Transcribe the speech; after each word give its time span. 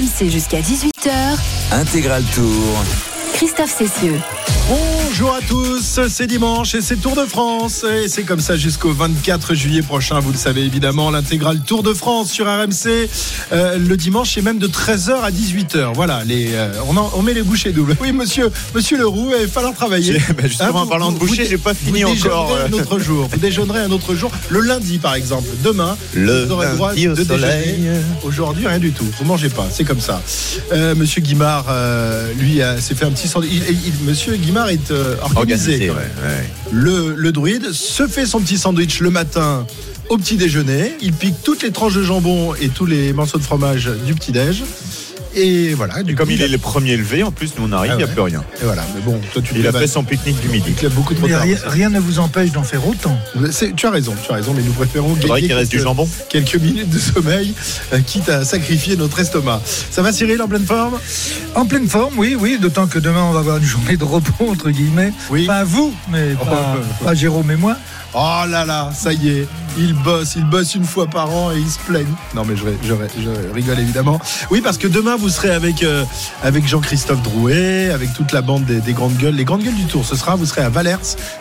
RMC 0.00 0.30
jusqu'à 0.30 0.60
18h. 0.60 1.10
Intégral 1.72 2.24
Tour. 2.34 2.84
Christophe 3.34 3.76
Cessieux. 3.76 4.18
Bonjour 5.12 5.34
à 5.34 5.40
tous, 5.40 6.00
c'est 6.08 6.26
dimanche 6.28 6.74
et 6.76 6.80
c'est 6.80 6.94
Tour 6.94 7.16
de 7.16 7.26
France. 7.26 7.84
Et 7.84 8.06
c'est 8.06 8.22
comme 8.22 8.38
ça 8.38 8.56
jusqu'au 8.56 8.92
24 8.92 9.54
juillet 9.54 9.82
prochain, 9.82 10.20
vous 10.20 10.30
le 10.30 10.38
savez 10.38 10.62
évidemment, 10.62 11.10
l'intégral 11.10 11.58
Tour 11.60 11.82
de 11.82 11.92
France 11.92 12.30
sur 12.30 12.46
RMC. 12.46 13.08
Euh, 13.52 13.76
le 13.76 13.96
dimanche, 13.96 14.30
c'est 14.34 14.40
même 14.40 14.58
de 14.58 14.68
13h 14.68 15.20
à 15.22 15.30
18h. 15.32 15.94
Voilà, 15.94 16.22
les, 16.24 16.50
euh, 16.54 16.68
on, 16.88 16.96
en- 16.96 17.10
on 17.16 17.22
met 17.22 17.34
les 17.34 17.42
bouchées 17.42 17.72
doubles. 17.72 17.96
Oui, 18.00 18.12
monsieur, 18.12 18.50
monsieur 18.72 18.98
Leroux, 18.98 19.32
il 19.36 19.46
va 19.46 19.48
falloir 19.48 19.74
travailler. 19.74 20.16
Bah, 20.36 20.44
justement, 20.46 20.68
Hein, 20.80 20.82
en 20.82 20.86
parlant 20.86 21.10
de 21.10 21.18
bouchées, 21.18 21.44
j'ai 21.44 21.58
pas 21.58 21.74
fini 21.74 22.02
vous 22.04 22.10
encore, 22.26 22.52
euh. 22.52 22.68
un 22.68 22.72
autre 22.72 23.00
jour. 23.00 23.28
Vous 23.30 23.38
déjeunerez 23.38 23.80
un 23.80 23.90
autre 23.90 24.14
jour. 24.14 24.30
Le 24.48 24.60
lundi, 24.60 24.98
par 24.98 25.16
exemple. 25.16 25.48
Demain, 25.64 25.96
Le 26.14 26.44
vous 26.44 26.52
aurez 26.52 26.68
droit 26.76 26.92
au 26.92 26.94
de 26.94 27.24
soleil. 27.24 27.72
déjeuner. 27.72 27.98
Aujourd'hui, 28.22 28.66
rien 28.68 28.78
du 28.78 28.92
tout. 28.92 29.06
Vous 29.18 29.24
mangez 29.24 29.48
pas, 29.48 29.66
c'est 29.72 29.84
comme 29.84 30.00
ça. 30.00 30.22
Euh, 30.72 30.94
monsieur 30.94 31.20
Guimard, 31.20 31.66
lui, 32.38 32.60
s'est 32.78 32.94
fait 32.94 33.06
un 33.06 33.10
petit 33.10 33.26
sandwich. 33.26 33.50
Il- 33.52 33.76
il- 33.88 34.04
monsieur 34.08 34.36
Guimard 34.36 34.68
est 34.68 34.92
euh, 35.00 35.16
organisé. 35.22 35.72
Organisé, 35.72 35.86
quand 35.88 35.94
ouais, 35.94 36.00
même. 36.00 36.38
ouais. 36.40 36.50
Le, 36.72 37.14
le 37.16 37.32
druide 37.32 37.72
se 37.72 38.06
fait 38.06 38.26
son 38.26 38.40
petit 38.40 38.58
sandwich 38.58 39.00
le 39.00 39.10
matin 39.10 39.66
au 40.08 40.18
petit 40.18 40.36
déjeuner. 40.36 40.94
Il 41.00 41.12
pique 41.12 41.42
toutes 41.42 41.62
les 41.62 41.70
tranches 41.70 41.94
de 41.94 42.02
jambon 42.02 42.54
et 42.54 42.68
tous 42.68 42.86
les 42.86 43.12
morceaux 43.12 43.38
de 43.38 43.42
fromage 43.42 43.90
du 44.06 44.14
petit 44.14 44.32
déj. 44.32 44.62
Et 45.34 45.74
voilà. 45.74 46.02
Du 46.02 46.14
Comme 46.14 46.26
coup, 46.26 46.32
il 46.34 46.42
est 46.42 46.48
le 46.48 46.58
premier 46.58 46.96
levé, 46.96 47.22
en 47.22 47.30
plus, 47.30 47.52
nous 47.56 47.66
on 47.68 47.72
arrive, 47.72 47.92
Ah 47.92 47.94
il 47.94 47.98
n'y 47.98 48.02
a 48.04 48.08
plus 48.08 48.20
rien. 48.22 48.42
Et 48.60 48.64
voilà. 48.64 48.82
Mais 48.94 49.00
bon, 49.00 49.20
toi 49.32 49.40
tu 49.42 49.54
Il 49.56 49.66
a 49.66 49.72
fait 49.72 49.86
son 49.86 50.02
pique-nique 50.02 50.40
du 50.40 50.48
midi. 50.48 50.72
te 50.72 50.82
lèves 50.82 50.92
beaucoup 50.94 51.14
trop 51.14 51.26
Mais 51.26 51.32
tard. 51.32 51.42
rien, 51.42 51.56
rien 51.66 51.88
ne 51.90 52.00
vous 52.00 52.18
empêche 52.18 52.50
d'en 52.52 52.62
faire 52.64 52.86
autant. 52.86 53.16
C'est- 53.52 53.74
Tu 53.76 53.86
as 53.86 53.90
raison, 53.90 54.14
tu 54.24 54.32
as 54.32 54.34
raison, 54.36 54.52
mais 54.56 54.62
nous 54.62 54.72
préférons 54.72 55.16
Il 55.22 55.28
gagner 55.28 55.42
qu'il 55.42 55.52
reste 55.54 55.70
du 55.70 55.76
quelques- 55.76 55.86
jambon. 55.88 56.08
quelques 56.28 56.56
minutes 56.56 56.90
de 56.90 56.98
sommeil, 56.98 57.54
euh, 57.92 58.00
quitte 58.04 58.28
à 58.28 58.44
sacrifier 58.44 58.96
notre 58.96 59.20
estomac. 59.20 59.60
Ça 59.90 60.02
va 60.02 60.12
Cyril 60.12 60.42
en 60.42 60.48
pleine 60.48 60.66
forme? 60.66 60.98
En 61.54 61.64
pleine 61.66 61.88
forme, 61.88 62.14
oui, 62.18 62.36
oui, 62.38 62.58
d'autant 62.60 62.86
que 62.88 62.98
demain 62.98 63.22
on 63.22 63.32
va 63.32 63.40
avoir 63.40 63.58
une 63.58 63.64
journée 63.64 63.96
de 63.96 64.04
repos, 64.04 64.48
entre 64.50 64.70
guillemets. 64.70 65.12
Oui. 65.30 65.46
Pas 65.46 65.64
vous, 65.64 65.94
mais 66.10 66.30
Oh, 66.40 66.44
pas, 66.44 66.76
euh, 66.76 67.04
pas 67.04 67.14
Jérôme 67.14 67.50
et 67.50 67.56
moi. 67.56 67.76
Oh 68.12 68.42
là 68.48 68.64
là, 68.64 68.90
ça 68.92 69.12
y 69.12 69.28
est, 69.28 69.48
il 69.78 69.94
bosse, 69.94 70.34
il 70.34 70.44
bosse 70.44 70.74
une 70.74 70.84
fois 70.84 71.06
par 71.06 71.30
an 71.30 71.52
et 71.52 71.58
il 71.60 71.70
se 71.70 71.78
plaigne. 71.78 72.08
Non 72.34 72.44
mais 72.44 72.56
je, 72.56 72.64
je- 72.82 72.94
je 73.22 73.54
rigole 73.54 73.78
évidemment. 73.78 74.18
Oui 74.50 74.60
parce 74.60 74.78
que 74.78 74.88
demain 74.88 75.14
vous 75.16 75.28
serez 75.28 75.50
avec, 75.50 75.84
euh, 75.84 76.04
avec 76.42 76.66
Jean-Christophe 76.66 77.22
Drouet, 77.22 77.90
avec 77.90 78.12
toute 78.14 78.32
la 78.32 78.42
bande 78.42 78.64
des, 78.64 78.80
des 78.80 78.94
grandes 78.94 79.16
gueules, 79.16 79.34
les 79.36 79.44
grandes 79.44 79.62
gueules 79.62 79.74
du 79.76 79.84
Tour. 79.84 80.04
Ce 80.04 80.16
sera, 80.16 80.34
vous 80.34 80.44
serez 80.44 80.62
à 80.62 80.68
Valers, 80.70 80.96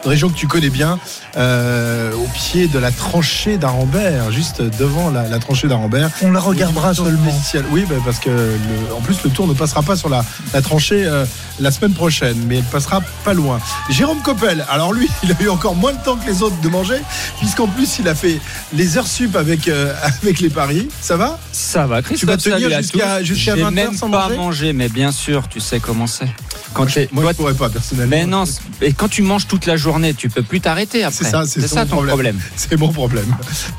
une 0.06 0.10
région 0.12 0.30
que 0.30 0.36
tu 0.36 0.46
connais 0.46 0.70
bien, 0.70 1.00
euh, 1.38 2.14
au 2.14 2.28
pied 2.36 2.68
de 2.68 2.78
la 2.78 2.92
tranchée 2.92 3.58
d'Arambert, 3.58 4.32
juste 4.32 4.62
devant 4.62 5.10
la, 5.10 5.28
la 5.28 5.40
tranchée 5.40 5.68
d'Arambert. 5.68 6.12
On 6.22 6.32
la 6.32 6.40
regardera 6.40 6.94
seulement. 6.94 7.32
Oui, 7.72 7.86
bah, 7.90 7.96
parce 8.06 8.20
que 8.20 8.30
le- 8.30 8.94
en 8.96 9.02
plus 9.02 9.24
le 9.24 9.32
tour 9.32 9.48
ne 9.48 9.54
passera 9.56 9.82
pas 9.82 9.96
sur 9.96 10.10
la, 10.10 10.24
la 10.54 10.62
tranchée 10.62 11.04
euh, 11.06 11.26
la 11.60 11.72
semaine 11.72 11.94
prochaine, 11.94 12.38
mais 12.48 12.58
elle 12.58 12.64
passera 12.64 13.02
pas 13.24 13.34
loin. 13.34 13.60
Jérôme 13.90 14.22
Coppel, 14.22 14.64
alors 14.70 14.94
lui, 14.94 15.10
il 15.24 15.32
a 15.32 15.36
eu 15.42 15.50
encore 15.50 15.76
moins 15.76 15.94
de 15.94 15.98
temps 16.04 16.16
que 16.16 16.28
les 16.28 16.44
autres 16.44 16.56
de 16.62 16.70
manger, 16.70 16.98
puisqu'en 17.40 17.68
plus 17.68 18.00
il 18.00 18.08
a 18.08 18.16
fait 18.16 18.40
les 18.74 18.98
heures 18.98 19.08
sup 19.08 19.36
avec 19.36 19.68
euh, 19.68 19.94
avec 20.24 20.40
les 20.40 20.50
paris. 20.50 20.88
Ça 21.02 21.18
va? 21.18 21.40
Ça 21.52 21.86
va, 21.88 22.02
Christophe. 22.02 22.38
Tu 22.42 22.50
vas 22.50 22.58
tenir 22.58 22.78
jusqu'à- 22.82 23.24
J'ai 23.24 23.52
20 23.54 23.72
même 23.72 23.96
sans 23.96 24.10
pas 24.10 24.30
manger? 24.30 24.74
mais 24.74 24.90
bien 24.90 25.12
sûr, 25.12 25.48
tu 25.50 25.60
sais 25.60 25.80
comment 25.80 26.08
c'est. 26.08 26.28
Quand 26.74 26.86
Moi, 27.12 27.24
toi, 27.24 27.32
je 27.32 27.38
pourrais 27.38 27.54
pas 27.56 27.70
personnellement. 27.70 28.16
mais 28.16 28.26
non, 28.28 28.44
et 28.82 28.94
quand 28.94 29.08
tu 29.08 29.24
manges 29.24 29.48
toute 29.48 29.66
la 29.66 29.76
journée, 29.76 30.14
tu 30.14 30.30
peux 30.30 30.44
plus 30.44 30.62
t'arrêter 30.62 31.04
après. 31.04 31.18
C'est 31.26 31.30
ça, 31.32 31.44
c'est 31.48 31.68
ça 31.68 31.82
ton 31.86 31.96
problème. 31.96 32.10
problème. 32.14 32.40
C'est 32.56 32.78
mon 32.78 32.90
problème. 32.90 33.26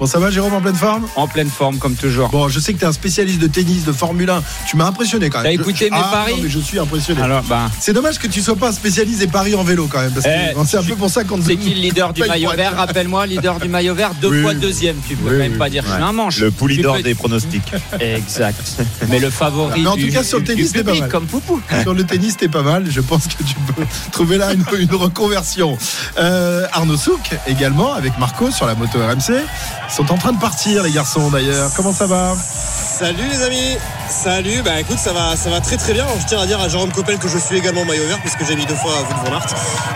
Bon, 0.00 0.06
ça 0.06 0.18
va, 0.18 0.30
Jérôme, 0.32 0.54
en 0.54 0.60
pleine 0.60 0.74
forme? 0.74 1.06
En 1.14 1.28
pleine 1.28 1.48
forme, 1.48 1.78
comme 1.78 1.94
toujours. 1.94 2.30
Bon, 2.30 2.48
je 2.48 2.58
sais 2.58 2.72
que 2.72 2.78
tu 2.78 2.84
es 2.84 2.88
un 2.88 2.92
spécialiste 2.92 3.38
de 3.38 3.46
tennis, 3.46 3.84
de 3.84 3.92
Formule 3.92 4.28
1. 4.28 4.42
Tu 4.68 4.76
m'as 4.76 4.86
impressionné 4.86 5.30
quand 5.30 5.40
même. 5.42 5.56
T'as 5.56 5.62
écouté 5.62 5.86
je- 5.88 5.94
mes 5.94 6.00
Ah, 6.02 6.08
paris 6.10 6.32
non, 6.36 6.42
mais 6.42 6.48
je 6.48 6.58
suis 6.58 6.78
impressionné. 6.80 7.22
Alors, 7.22 7.44
bah, 7.44 7.70
C'est 7.78 7.92
dommage 7.92 8.18
que 8.18 8.26
tu 8.26 8.40
sois 8.42 8.56
pas 8.56 8.70
un 8.70 8.72
spécialiste 8.72 9.20
des 9.20 9.28
paris 9.28 9.54
en 9.54 9.62
vélo 9.62 9.86
quand 9.90 10.00
même. 10.00 10.10
Parce 10.12 10.26
que 10.26 10.30
Eh, 10.30 10.56
c'est 10.66 10.78
un 10.78 10.82
peu 10.82 10.96
pour 10.96 11.10
ça 11.10 11.22
qu'on 11.22 11.40
c'est 11.40 11.56
qui 11.56 11.70
le 11.74 11.80
leader 11.82 12.12
du 12.12 12.22
maillot 12.24 12.50
vert 12.56 12.69
Rappelle-moi, 12.76 13.26
leader 13.26 13.58
du 13.60 13.69
maillot 13.69 13.94
vert, 13.94 14.12
deux 14.20 14.28
Oui. 14.28 14.42
fois 14.42 14.54
deuxième. 14.54 14.97
Tu 15.08 15.16
peux 15.16 15.31
Oui, 15.31 15.36
même 15.38 15.53
oui. 15.53 15.58
pas 15.58 15.69
dire 15.70 15.82
que 15.82 15.88
je 15.91 15.94
suis 15.94 16.03
un 16.03 16.12
manche. 16.12 16.38
Le 16.38 16.50
poulidor 16.50 16.97
peux- 16.97 17.03
des 17.03 17.14
pronostics. 17.14 17.72
Exact. 18.00 18.60
Mais 19.08 19.19
le 19.19 19.31
favori 19.31 19.82
Mais 19.82 19.88
en 19.88 19.92
tout 19.92 19.98
du, 19.98 20.10
cas, 20.10 20.22
sur 20.22 20.38
le 20.38 20.44
tennis, 20.44 20.69
c'était 20.69 20.84
pas 20.84 20.94
mal. 20.94 21.08
comme 21.08 21.26
Poupou. 21.26 21.60
Sur 21.82 21.94
le 21.94 22.04
tennis, 22.04 22.36
t'es 22.36 22.48
pas 22.48 22.62
mal. 22.62 22.86
Je 22.91 23.00
pense 23.00 23.26
que 23.26 23.42
tu 23.42 23.54
peux 23.75 23.84
trouver 24.12 24.38
là 24.38 24.53
une, 24.53 24.64
une 24.78 24.94
reconversion. 24.94 25.76
Euh, 26.19 26.66
Arnaud 26.72 26.97
Souk 26.97 27.31
également 27.47 27.92
avec 27.94 28.19
Marco 28.19 28.50
sur 28.50 28.66
la 28.66 28.75
moto 28.75 28.98
RMC. 28.98 29.31
Ils 29.88 29.92
sont 29.94 30.10
en 30.12 30.16
train 30.19 30.32
de 30.32 30.41
partir, 30.41 30.82
les 30.82 30.91
garçons 30.92 31.31
d'ailleurs. 31.31 31.70
Comment 31.76 31.92
ça 31.92 32.06
va? 32.06 32.34
Salut 32.37 33.22
les 33.31 33.42
amis 33.42 33.76
Salut, 34.10 34.60
bah 34.65 34.81
écoute 34.81 34.98
ça 34.98 35.12
va 35.12 35.37
ça 35.37 35.50
va 35.50 35.60
très 35.60 35.76
très 35.76 35.93
bien. 35.93 36.04
Je 36.21 36.26
tiens 36.26 36.41
à 36.41 36.47
dire 36.47 36.60
à 36.60 36.69
Jérôme 36.69 36.91
Coppel 36.91 37.16
que 37.19 37.28
je 37.28 37.38
suis 37.38 37.56
également 37.56 37.84
maillot 37.84 38.06
vert 38.09 38.19
puisque 38.21 38.44
j'ai 38.44 38.56
mis 38.56 38.66
deux 38.66 38.75
fois 38.75 38.91
de 39.09 39.31
Van 39.31 39.37
Aert 39.37 39.47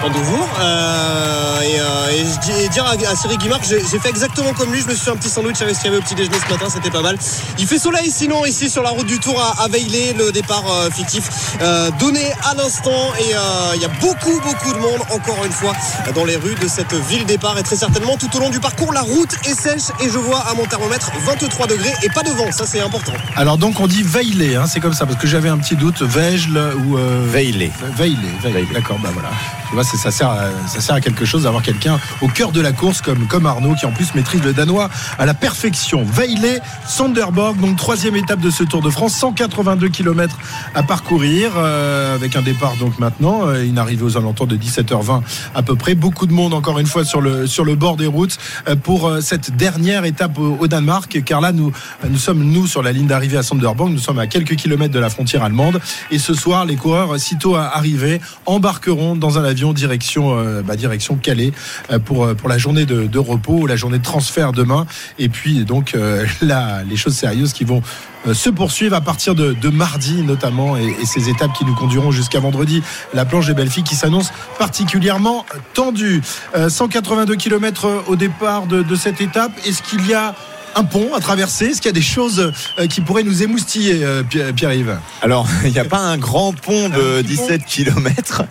en 0.05 0.09
deux 0.09 0.23
jours. 0.25 0.49
Euh, 0.61 1.61
et, 1.63 1.81
euh, 1.81 2.63
et 2.63 2.69
dire 2.69 2.87
à, 2.87 2.93
à 2.93 3.17
Cyril 3.17 3.39
Guimard 3.39 3.61
j'ai 3.65 3.99
fait 3.99 4.09
exactement 4.09 4.53
comme 4.53 4.73
lui, 4.73 4.81
je 4.81 4.87
me 4.87 4.95
suis 4.95 5.11
un 5.11 5.17
petit 5.17 5.29
sandwich 5.29 5.61
avec 5.63 5.75
ce 5.75 5.81
qu'il 5.81 5.91
y 5.91 5.95
avait 5.95 5.99
au 5.99 6.07
petit 6.07 6.15
déjeuner 6.15 6.37
ce 6.47 6.53
matin, 6.53 6.67
c'était 6.73 6.91
pas 6.91 7.03
mal. 7.03 7.19
Il 7.59 7.67
fait 7.67 7.79
soleil 7.79 8.09
sinon 8.09 8.45
ici 8.47 8.71
sur 8.71 8.83
la 8.85 8.91
route 8.91 9.07
du 9.07 9.19
Tour 9.19 9.41
à, 9.41 9.65
à 9.65 9.69
le 9.69 10.31
départ 10.31 10.65
euh, 10.71 10.91
fictif 10.91 11.59
donné 11.99 12.33
à 12.49 12.55
l'instant 12.55 13.13
et 13.19 13.35
il 13.75 13.81
y 13.81 13.85
a 13.85 13.89
beaucoup 14.01 14.41
beaucoup 14.41 14.73
de 14.73 14.79
monde 14.79 15.01
encore 15.11 15.45
une 15.45 15.53
fois 15.53 15.73
dans 16.15 16.25
les 16.25 16.37
rues 16.37 16.55
de 16.55 16.69
cette 16.69 16.95
ville 16.95 17.27
départ 17.27 17.59
et 17.59 17.63
très 17.63 17.77
certainement 17.77 18.17
tout 18.17 18.35
au 18.37 18.41
long 18.41 18.51
du 18.51 18.61
parcours 18.61 18.93
la 18.93 19.01
route 19.01 19.35
est 19.45 19.59
sèche 19.59 19.91
et 20.01 20.09
je 20.09 20.19
vois 20.19 20.41
à 20.49 20.55
mon 20.55 20.65
thermomètre 20.67 21.11
23 21.27 21.67
degrés 21.67 21.93
et 22.03 22.09
pas 22.11 22.23
de 22.23 22.31
vent, 22.31 22.53
ça 22.53 22.65
c'est 22.67 22.81
important. 22.81 23.13
Alors 23.37 23.59
donc 23.59 23.81
on 23.81 23.87
dit 23.87 24.04
Veillet, 24.05 24.57
hein, 24.57 24.67
c'est 24.67 24.81
comme 24.81 24.93
ça 24.93 25.07
parce 25.07 25.19
que 25.19 25.27
j'avais 25.27 25.49
un 25.49 25.57
petit 25.59 25.77
doute. 25.77 26.03
Veigle 26.03 26.61
ou 26.87 26.99
euh, 26.99 27.25
Veillez. 27.27 27.71
Veillet, 27.97 28.17
Veillet. 28.43 28.67
D'accord, 28.73 28.99
bah 29.03 29.09
voilà. 29.13 29.31
Tu 29.69 29.75
vois, 29.75 29.85
ça 29.85 30.11
sert, 30.11 30.29
à, 30.29 30.45
ça 30.69 30.81
sert 30.81 30.95
à 30.95 31.01
quelque 31.01 31.25
chose 31.25 31.45
d'avoir 31.45 31.63
quelqu'un 31.63 31.99
au 32.21 32.29
cœur 32.29 32.53
de 32.53 32.61
la 32.61 32.73
course 32.73 33.01
comme, 33.01 33.27
comme 33.27 33.47
Arnaud 33.47 33.75
qui 33.75 33.87
en 33.87 33.93
plus 33.93 34.15
maîtrise 34.15 34.43
le 34.43 34.53
danois 34.53 34.91
à 35.19 35.27
la 35.27 35.35
perfection. 35.35 36.05
Veillet, 36.05 36.61
Sonderborg, 36.87 37.59
donc 37.59 37.77
troisième 37.77 38.15
étape 38.17 38.41
de 38.41 38.51
ce 38.51 38.63
Tour 38.63 38.83
de 38.83 38.91
France, 38.91 39.15
182 39.15 39.89
km 39.89 40.37
à 40.75 40.83
parcourir 40.83 41.53
euh, 41.57 42.15
avec 42.15 42.37
un 42.37 42.43
départ 42.43 42.77
donc 42.77 42.99
maintenant, 42.99 43.49
euh, 43.49 43.65
une 43.65 43.79
arrivée 43.79 44.05
aux 44.05 44.17
alentours 44.17 44.47
de 44.47 44.57
17h20 44.57 45.23
à 45.55 45.63
peu 45.63 45.77
près. 45.77 45.95
Beaucoup 45.95 46.27
de 46.27 46.33
monde 46.33 46.53
encore 46.53 46.79
une 46.79 46.87
fois 46.87 47.05
sur 47.05 47.21
le, 47.21 47.47
sur 47.47 47.65
le 47.65 47.75
bord 47.75 47.97
des 47.97 48.07
routes 48.07 48.39
euh, 48.69 48.77
pour 48.77 49.11
cette 49.21 49.57
dernière 49.57 50.05
étape 50.05 50.39
au, 50.39 50.57
au 50.61 50.67
Danemark 50.67 51.23
car 51.25 51.41
là 51.41 51.53
nous, 51.53 51.73
nous 52.09 52.19
sommes 52.19 52.45
nous 52.45 52.67
sur 52.67 52.83
la 52.83 52.93
ligne 52.93 53.07
d'arrivée 53.07 53.39
à 53.39 53.43
Sonderborg, 53.43 53.94
nous 53.95 54.01
sommes 54.01 54.19
à 54.19 54.27
quelques 54.27 54.57
kilomètres 54.57 54.93
de 54.93 54.99
la 54.99 55.09
frontière 55.09 55.43
allemande 55.43 55.81
et 56.11 56.19
ce 56.19 56.35
soir 56.35 56.65
les 56.65 56.77
coureurs 56.77 57.19
sitôt 57.19 57.55
arrivés 57.55 58.21
embarqueront 58.47 59.17
dans 59.17 59.39
un 59.39 59.45
avion 59.45 59.73
direction 59.73 60.37
euh, 60.39 60.63
bah, 60.63 60.75
Calais 61.23 61.53
euh, 61.91 61.99
pour 61.99 62.25
euh, 62.25 62.35
la 62.47 62.59
journée 62.59 62.87
de, 62.87 63.19
repos, 63.19 63.67
la 63.67 63.77
journée 63.77 63.99
de 63.99 64.05
transfert 64.05 64.53
demain 64.53 64.87
et 65.19 65.29
puis 65.29 65.65
donc 65.65 65.95
euh, 65.95 66.27
là 66.43 66.83
les 66.83 66.97
choses 66.97 67.15
sérieuses 67.15 67.53
qui 67.53 67.65
vont 67.65 67.83
euh, 68.27 68.33
se 68.33 68.49
poursuivre 68.49 68.97
à 68.97 69.01
partir 69.01 69.35
de, 69.35 69.69
mardi 69.69 70.23
notamment 70.23 70.77
et, 70.77 70.95
ces 71.05 71.29
étapes 71.29 71.53
qui 71.53 71.65
nous 71.65 71.75
conduiront 71.75 72.11
jusqu'à 72.11 72.41
vendredi. 72.41 72.83
La 73.13 73.25
planche 73.25 73.47
des 73.47 73.55
belles 73.55 73.71
filles 73.71 73.83
qui 73.83 73.97
s'annonce 73.97 74.31
particulièrement 74.59 75.45
tendue. 75.75 76.23
Euh, 76.55 76.69
182 76.69 77.37
km 77.37 78.05
au 78.07 78.17
départ 78.17 78.67
de 78.67 78.95
cette 78.95 79.21
étape. 79.21 79.53
Est-ce 79.67 79.83
qu'il 79.83 80.07
y 80.07 80.15
a 80.15 80.35
un 80.77 80.85
pont 80.85 81.15
à 81.15 81.21
traverser. 81.21 81.67
Est-ce 81.67 81.81
qu'il 81.81 81.89
y 81.89 81.91
a 81.91 81.93
des 81.93 82.03
choses 82.03 82.53
euh, 82.79 82.87
qui 82.87 83.01
pourraient 83.01 83.23
nous 83.23 83.43
émoustiller, 83.43 84.05
euh, 84.05 84.23
Pi- 84.23 84.41
Pierre-Yves? 84.55 84.97
Alors, 85.23 85.47
il 85.65 85.73
n'y 85.73 85.79
a 85.79 85.85
pas 85.85 85.99
un 85.99 86.19
grand 86.19 86.53
pont 86.53 86.89
de 86.89 87.19
Un 87.19 87.23
petit 87.23 87.37
17 87.37 87.65
km 87.67 88.43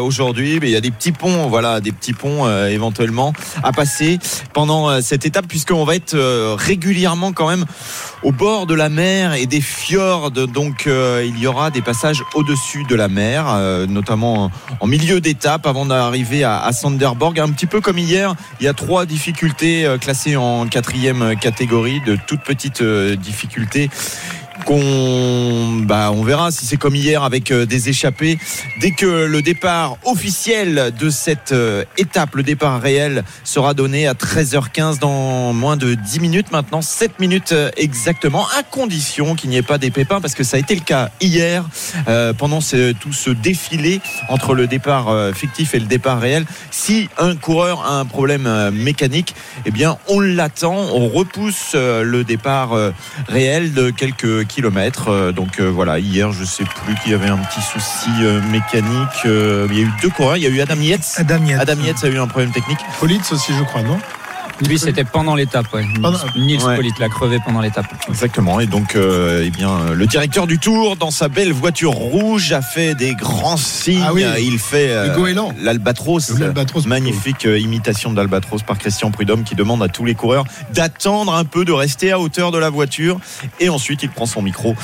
aujourd'hui, 0.00 0.58
mais 0.60 0.68
il 0.68 0.72
y 0.72 0.76
a 0.76 0.80
des 0.80 0.90
petits 0.90 1.12
ponts, 1.12 1.48
voilà, 1.48 1.80
des 1.80 1.92
petits 1.92 2.12
ponts 2.12 2.46
euh, 2.46 2.68
éventuellement 2.68 3.32
à 3.62 3.72
passer 3.72 4.18
pendant 4.52 4.88
euh, 4.88 5.00
cette 5.02 5.26
étape, 5.26 5.46
puisqu'on 5.48 5.84
va 5.84 5.94
être 5.94 6.14
euh, 6.14 6.54
régulièrement 6.58 7.32
quand 7.32 7.48
même 7.48 7.64
au 8.22 8.32
bord 8.32 8.66
de 8.66 8.74
la 8.74 8.88
mer 8.88 9.34
et 9.34 9.46
des 9.46 9.60
fjords. 9.60 10.30
Donc, 10.30 10.86
euh, 10.86 11.24
il 11.26 11.38
y 11.38 11.46
aura 11.46 11.70
des 11.70 11.82
passages 11.82 12.22
au-dessus 12.34 12.84
de 12.84 12.94
la 12.94 13.08
mer, 13.08 13.46
euh, 13.48 13.86
notamment 13.86 14.50
en 14.80 14.86
milieu 14.86 15.20
d'étape, 15.20 15.66
avant 15.66 15.86
d'arriver 15.86 16.44
à, 16.44 16.58
à 16.62 16.72
Sanderborg. 16.72 17.38
Un 17.40 17.50
petit 17.50 17.66
peu 17.66 17.80
comme 17.80 17.98
hier, 17.98 18.34
il 18.60 18.64
y 18.64 18.68
a 18.68 18.74
trois 18.74 19.06
difficultés 19.06 19.84
euh, 19.84 19.98
classées 19.98 20.36
en 20.36 20.66
quatrième 20.66 21.36
catégorie, 21.36 22.00
de 22.06 22.16
toutes 22.26 22.42
petites 22.42 22.82
difficultés 22.82 23.90
bah 24.68 26.10
on 26.12 26.24
verra 26.24 26.50
si 26.50 26.66
c'est 26.66 26.76
comme 26.76 26.96
hier 26.96 27.22
avec 27.22 27.52
euh, 27.52 27.66
des 27.66 27.88
échappées. 27.88 28.38
Dès 28.80 28.90
que 28.90 29.06
le 29.06 29.40
départ 29.40 29.96
officiel 30.04 30.92
de 30.98 31.08
cette 31.08 31.52
euh, 31.52 31.84
étape 31.98 32.34
le 32.34 32.42
départ 32.42 32.80
réel 32.80 33.22
sera 33.44 33.74
donné 33.74 34.08
à 34.08 34.14
13h15 34.14 34.98
dans 34.98 35.52
moins 35.52 35.76
de 35.76 35.94
10 35.94 36.20
minutes 36.20 36.50
maintenant 36.50 36.82
7 36.82 37.20
minutes 37.20 37.52
euh, 37.52 37.70
exactement 37.76 38.46
à 38.58 38.64
condition 38.64 39.36
qu'il 39.36 39.50
n'y 39.50 39.56
ait 39.56 39.62
pas 39.62 39.78
des 39.78 39.90
pépins 39.92 40.20
parce 40.20 40.34
que 40.34 40.42
ça 40.42 40.56
a 40.56 40.60
été 40.60 40.74
le 40.74 40.80
cas 40.80 41.10
hier 41.20 41.64
pendant 42.38 42.58
tout 42.58 43.12
ce 43.12 43.30
défilé 43.30 44.00
entre 44.28 44.54
le 44.54 44.66
départ 44.66 45.34
fictif 45.34 45.74
et 45.74 45.78
le 45.78 45.86
départ 45.86 46.20
réel. 46.20 46.44
Si 46.70 47.08
un 47.18 47.36
coureur 47.36 47.84
a 47.84 47.98
un 47.98 48.04
problème 48.04 48.70
mécanique 48.70 49.34
eh 49.64 49.70
bien 49.70 49.98
on 50.08 50.20
l'attend. 50.20 50.76
On 50.92 51.08
repousse 51.08 51.74
le 51.74 52.22
départ 52.24 52.74
réel 53.28 53.72
de 53.72 53.90
quelques 53.90 54.46
km. 54.56 55.32
donc 55.32 55.60
euh, 55.60 55.70
voilà, 55.70 55.98
hier, 55.98 56.32
je 56.32 56.44
sais 56.44 56.64
plus 56.64 56.94
qu'il 56.96 57.12
y 57.12 57.14
avait 57.14 57.28
un 57.28 57.36
petit 57.36 57.60
souci 57.60 58.08
euh, 58.22 58.40
mécanique. 58.50 59.26
Euh, 59.26 59.66
il 59.70 59.76
y 59.76 59.80
a 59.80 59.82
eu 59.84 59.92
deux 60.00 60.08
coureurs. 60.08 60.38
Il 60.38 60.44
y 60.44 60.46
a 60.46 60.48
eu 60.48 60.60
Adam 60.60 60.80
Yates. 60.80 61.14
Adam 61.18 61.44
Yates. 61.44 61.60
Adam 61.60 61.82
Yates 61.82 62.04
a 62.04 62.08
eu 62.08 62.18
un 62.18 62.26
problème 62.26 62.52
technique. 62.52 62.78
Politz 62.98 63.30
aussi, 63.32 63.52
je 63.52 63.62
crois, 63.64 63.82
non? 63.82 63.98
Lui, 64.66 64.78
c'était 64.78 65.04
pendant 65.04 65.34
l'étape. 65.34 65.66
Ouais. 65.72 65.84
Pendant- 66.00 66.18
Nils 66.36 66.62
Ouais. 66.62 66.76
Pollitt 66.76 66.98
l'a 66.98 67.08
crevé 67.08 67.38
pendant 67.44 67.60
l'étape. 67.60 67.86
Exactement. 68.08 68.58
Et 68.60 68.66
donc, 68.66 68.96
euh, 68.96 69.42
eh 69.46 69.50
bien, 69.50 69.92
le 69.94 70.06
directeur 70.06 70.46
du 70.46 70.58
Tour, 70.58 70.96
dans 70.96 71.10
sa 71.10 71.28
belle 71.28 71.52
voiture 71.52 71.92
rouge, 71.92 72.52
a 72.52 72.62
fait 72.62 72.94
des 72.94 73.14
grands 73.14 73.56
signes. 73.56 74.02
Ah 74.04 74.12
oui. 74.14 74.24
Il 74.40 74.58
fait 74.58 74.88
euh, 74.90 75.14
l'albatros. 75.60 76.30
Magnifique 76.86 77.46
euh, 77.46 77.58
imitation 77.58 78.10
de 78.10 78.16
l'albatros 78.16 78.62
par 78.62 78.78
Christian 78.78 79.10
Prudhomme 79.10 79.44
qui 79.44 79.54
demande 79.54 79.82
à 79.82 79.88
tous 79.88 80.04
les 80.04 80.14
coureurs 80.14 80.44
d'attendre 80.72 81.34
un 81.34 81.44
peu, 81.44 81.64
de 81.64 81.72
rester 81.72 82.10
à 82.12 82.18
hauteur 82.18 82.50
de 82.50 82.58
la 82.58 82.70
voiture. 82.70 83.18
Et 83.60 83.68
ensuite, 83.68 84.02
il 84.02 84.08
prend 84.10 84.26
son 84.26 84.42
micro 84.42 84.74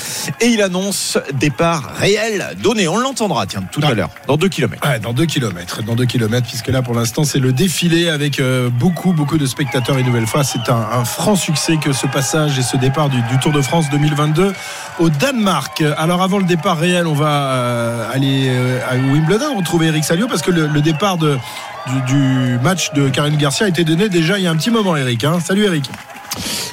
et 0.40 0.46
il 0.46 0.62
annonce 0.62 1.18
départ 1.34 1.92
réel 1.96 2.44
donné. 2.62 2.88
On 2.88 2.98
l'entendra, 2.98 3.46
tiens, 3.46 3.62
tout 3.72 3.80
à 3.82 3.94
l'heure, 3.94 4.10
dans 4.26 4.36
2 4.36 4.48
km. 4.48 4.86
Ouais, 4.86 4.98
dans 5.00 5.12
2 5.12 5.26
km, 5.26 5.82
dans 5.82 5.94
2 5.94 6.04
km, 6.04 6.46
puisque 6.46 6.68
là 6.68 6.82
pour 6.82 6.94
l'instant 6.94 7.24
c'est 7.24 7.38
le 7.38 7.52
défilé 7.52 8.08
avec 8.08 8.38
euh, 8.40 8.68
beaucoup 8.70 9.12
beaucoup 9.12 9.38
de 9.38 9.46
spectateurs 9.46 9.61
une 9.98 10.06
nouvelle 10.06 10.26
fois. 10.26 10.44
C'est 10.44 10.68
un, 10.68 11.04
franc 11.04 11.36
succès 11.36 11.76
que 11.76 11.92
ce 11.92 12.06
passage 12.06 12.58
et 12.58 12.62
ce 12.62 12.76
départ 12.76 13.08
du, 13.08 13.20
Tour 13.40 13.52
de 13.52 13.60
France 13.60 13.90
2022 13.90 14.52
au 14.98 15.08
Danemark. 15.08 15.82
Alors 15.96 16.22
avant 16.22 16.38
le 16.38 16.44
départ 16.44 16.78
réel, 16.78 17.06
on 17.06 17.14
va 17.14 17.52
euh, 17.52 18.12
aller 18.12 18.48
euh, 18.48 18.78
à 18.88 18.94
Wimbledon 18.96 19.56
retrouver 19.56 19.86
Eric 19.86 20.04
Salio 20.04 20.28
parce 20.28 20.42
que 20.42 20.50
le, 20.50 20.80
départ 20.80 21.16
du 21.16 22.58
match 22.62 22.92
de 22.92 23.08
Karine 23.08 23.36
Garcia 23.36 23.66
a 23.66 23.68
été 23.68 23.84
donné 23.84 24.08
déjà 24.08 24.38
il 24.38 24.44
y 24.44 24.46
a 24.46 24.50
un 24.50 24.56
petit 24.56 24.70
moment, 24.70 24.96
Eric. 24.96 25.24
hein. 25.24 25.38
Salut 25.40 25.64
Eric. 25.64 25.90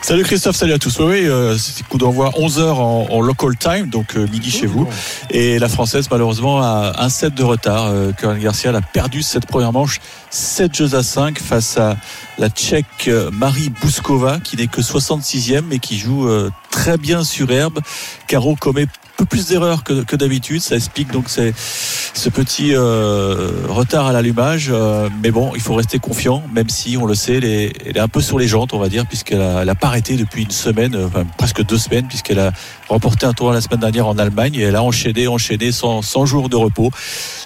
Salut 0.01 0.23
Christophe, 0.23 0.55
salut 0.55 0.73
à 0.73 0.79
tous. 0.79 0.97
Oui, 0.99 1.27
euh, 1.27 1.57
c'est 1.57 1.85
coup 1.85 1.97
d'envoi 1.97 2.29
11h 2.31 2.61
en, 2.61 3.07
en 3.09 3.21
local 3.21 3.55
time, 3.57 3.89
donc 3.89 4.15
euh, 4.15 4.27
midi 4.31 4.49
chez 4.49 4.65
vous. 4.65 4.87
Et 5.29 5.59
la 5.59 5.67
française, 5.69 6.07
malheureusement, 6.09 6.61
a 6.61 6.93
un 6.97 7.09
set 7.09 7.35
de 7.35 7.43
retard. 7.43 7.87
Euh, 7.87 8.11
Corinne 8.13 8.39
Garcia 8.39 8.73
a 8.73 8.81
perdu 8.81 9.21
cette 9.21 9.45
première 9.45 9.73
manche 9.73 9.99
7 10.31 10.73
jeux 10.73 10.95
à 10.95 11.03
5 11.03 11.39
face 11.39 11.77
à 11.77 11.97
la 12.37 12.49
tchèque 12.49 13.07
euh, 13.07 13.29
Marie 13.31 13.69
Bouskova, 13.69 14.39
qui 14.39 14.55
n'est 14.55 14.67
que 14.67 14.81
66e, 14.81 15.63
mais 15.67 15.79
qui 15.79 15.97
joue 15.99 16.27
euh, 16.27 16.49
très 16.71 16.97
bien 16.97 17.23
sur 17.23 17.51
herbe. 17.51 17.79
Caro 18.27 18.55
commet 18.55 18.87
peu 19.19 19.25
plus 19.25 19.47
d'erreurs 19.47 19.83
que, 19.83 20.03
que 20.03 20.15
d'habitude. 20.15 20.61
Ça 20.61 20.75
explique 20.75 21.11
donc 21.11 21.29
ces- 21.29 21.53
ce 21.57 22.29
petit 22.29 22.73
euh, 22.73 23.51
retard 23.67 24.07
à 24.07 24.13
l'allumage. 24.13 24.69
Euh, 24.71 25.09
mais 25.21 25.29
bon, 25.31 25.51
il 25.55 25.61
faut 25.61 25.75
rester 25.75 25.99
confiant, 25.99 26.41
même 26.53 26.69
si 26.69 26.95
on 26.97 27.05
le 27.05 27.15
sait, 27.15 27.35
elle 27.35 27.43
est, 27.45 27.73
elle 27.85 27.97
est 27.97 27.99
un 27.99 28.07
peu 28.07 28.21
sur 28.21 28.39
les 28.39 28.47
jantes, 28.47 28.73
on 28.73 28.79
va 28.79 28.87
dire, 28.87 29.05
puisqu'elle 29.05 29.41
a, 29.41 29.61
elle 29.61 29.69
a 29.69 29.75
pas 29.75 29.87
arrêté 29.87 30.15
depuis 30.15 30.43
une 30.43 30.51
semaine, 30.51 30.95
euh, 30.95 31.07
enfin, 31.07 31.25
presque 31.37 31.63
deux 31.65 31.77
semaines, 31.77 32.07
puisqu'elle 32.07 32.39
a 32.39 32.51
remporté 32.87 33.25
un 33.25 33.33
tour 33.33 33.51
la 33.51 33.59
semaine 33.61 33.81
dernière 33.81 34.07
en 34.07 34.17
Allemagne 34.17 34.55
et 34.55 34.61
elle 34.61 34.75
a 34.77 34.83
enchaîné, 34.83 35.27
enchaîné 35.27 35.71
100, 35.73 36.01
100 36.01 36.25
jours 36.25 36.47
de 36.49 36.55
repos. 36.55 36.89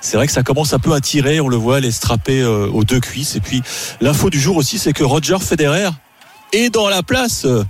C'est 0.02 0.16
vrai 0.18 0.28
que 0.28 0.34
ça 0.34 0.44
commence 0.44 0.74
un 0.74 0.80
peu 0.80 0.94
à 0.94 1.02
tirer, 1.02 1.40
on 1.42 1.48
le 1.48 1.58
voit, 1.58 1.80
elle 1.80 1.86
est 1.86 1.92
strappée 1.92 2.44
aux 2.46 2.84
deux 2.84 3.00
cuisses. 3.00 3.36
Et 3.36 3.40
puis 3.42 3.64
l'info 4.00 4.30
du 4.30 4.40
jour 4.40 4.58
aussi, 4.58 4.78
c'est 4.78 4.94
que 4.94 5.04
Roger 5.04 5.40
Federer 5.40 5.90
est 6.52 6.70
dans 6.70 6.88
la 6.88 7.02
place. 7.02 7.46
euh, 7.46 7.64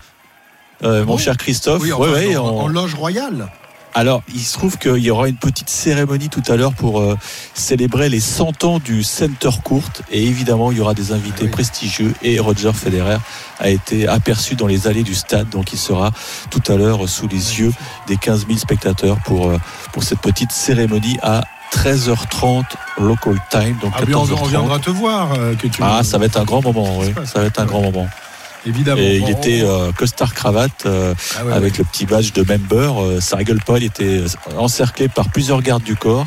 mon 0.83 1.03
bon? 1.05 1.17
cher 1.17 1.37
Christophe, 1.37 1.81
Oui, 1.81 1.91
Ouais, 1.93 2.09
enfin, 2.09 2.11
ouais, 2.11 2.35
en, 2.35 2.45
en- 2.45 2.57
en 2.63 2.67
loge 2.67 2.93
royale. 2.95 3.47
Alors, 3.95 4.23
il 4.33 4.39
se 4.41 4.53
trouve 4.53 4.77
qu'il 4.77 4.97
y 4.97 5.11
aura 5.11 5.27
une 5.27 5.35
petite 5.37 5.69
cérémonie 5.69 6.29
tout 6.29 6.41
à 6.47 6.55
l'heure 6.55 6.73
pour 6.73 6.99
euh, 7.01 7.17
célébrer 7.53 8.09
les 8.09 8.19
100 8.19 8.63
ans 8.63 8.79
du 8.79 9.03
Center 9.03 9.49
Court. 9.63 9.83
Et 10.11 10.23
évidemment, 10.23 10.71
il 10.71 10.79
y 10.79 10.81
aura 10.81 10.93
des 10.95 11.11
invités 11.11 11.41
Ah 11.41 11.45
oui. 11.45 11.49
prestigieux. 11.51 12.13
Et 12.23 12.39
Roger 12.39 12.71
Federer 12.73 13.17
a 13.59 13.69
été 13.69 14.07
aperçu 14.07 14.55
dans 14.55 14.67
les 14.67 14.87
allées 14.87 15.03
du 15.03 15.13
stade. 15.13 15.49
Donc, 15.49 15.73
il 15.73 15.77
sera 15.79 16.11
tout 16.49 16.63
à 16.71 16.75
l'heure 16.75 17.07
sous 17.07 17.27
les 17.27 17.59
yeux 17.59 17.71
des 18.07 18.17
15 18.17 18.47
000 18.47 18.57
spectateurs 18.59 19.17
pour, 19.25 19.49
euh, 19.49 19.57
pour 19.91 20.03
cette 20.03 20.19
petite 20.21 20.51
cérémonie 20.51 21.17
à 21.21 21.43
13h30 21.71 22.63
local 22.99 23.35
time. 23.49 23.77
Donc, 23.81 23.93
Ah, 23.97 24.05
bien, 24.05 24.17
on, 24.17 24.25
14h30. 24.25 24.39
on 24.41 24.45
viendra 24.47 24.79
te 24.79 24.89
voir. 24.89 25.33
euh, 25.33 25.55
que 25.55 25.67
tu 25.67 25.81
Ah, 25.83 26.01
ça 26.03 26.17
va 26.17 26.25
être 26.25 26.37
un 26.37 26.43
grand 26.43 26.61
moment, 26.63 26.97
oui. 26.99 27.13
Ça 27.25 27.39
va 27.41 27.45
être 27.45 27.59
un 27.59 27.65
grand 27.65 27.81
moment. 27.81 28.07
Évidemment. 28.65 29.01
Et 29.01 29.17
il 29.17 29.29
était 29.29 29.61
euh, 29.61 29.91
costard 29.91 30.33
cravate 30.33 30.85
euh, 30.85 31.13
Ah 31.37 31.45
ouais, 31.45 31.53
avec 31.53 31.77
le 31.77 31.83
petit 31.83 32.05
badge 32.05 32.33
de 32.33 32.43
member. 32.43 33.01
Euh, 33.01 33.19
ça 33.21 33.35
rigole 33.35 33.61
pas, 33.61 33.77
il 33.77 33.85
était 33.85 34.23
encerclé 34.57 35.07
par 35.07 35.29
plusieurs 35.29 35.61
gardes 35.61 35.83
du 35.83 35.95
corps. 35.95 36.25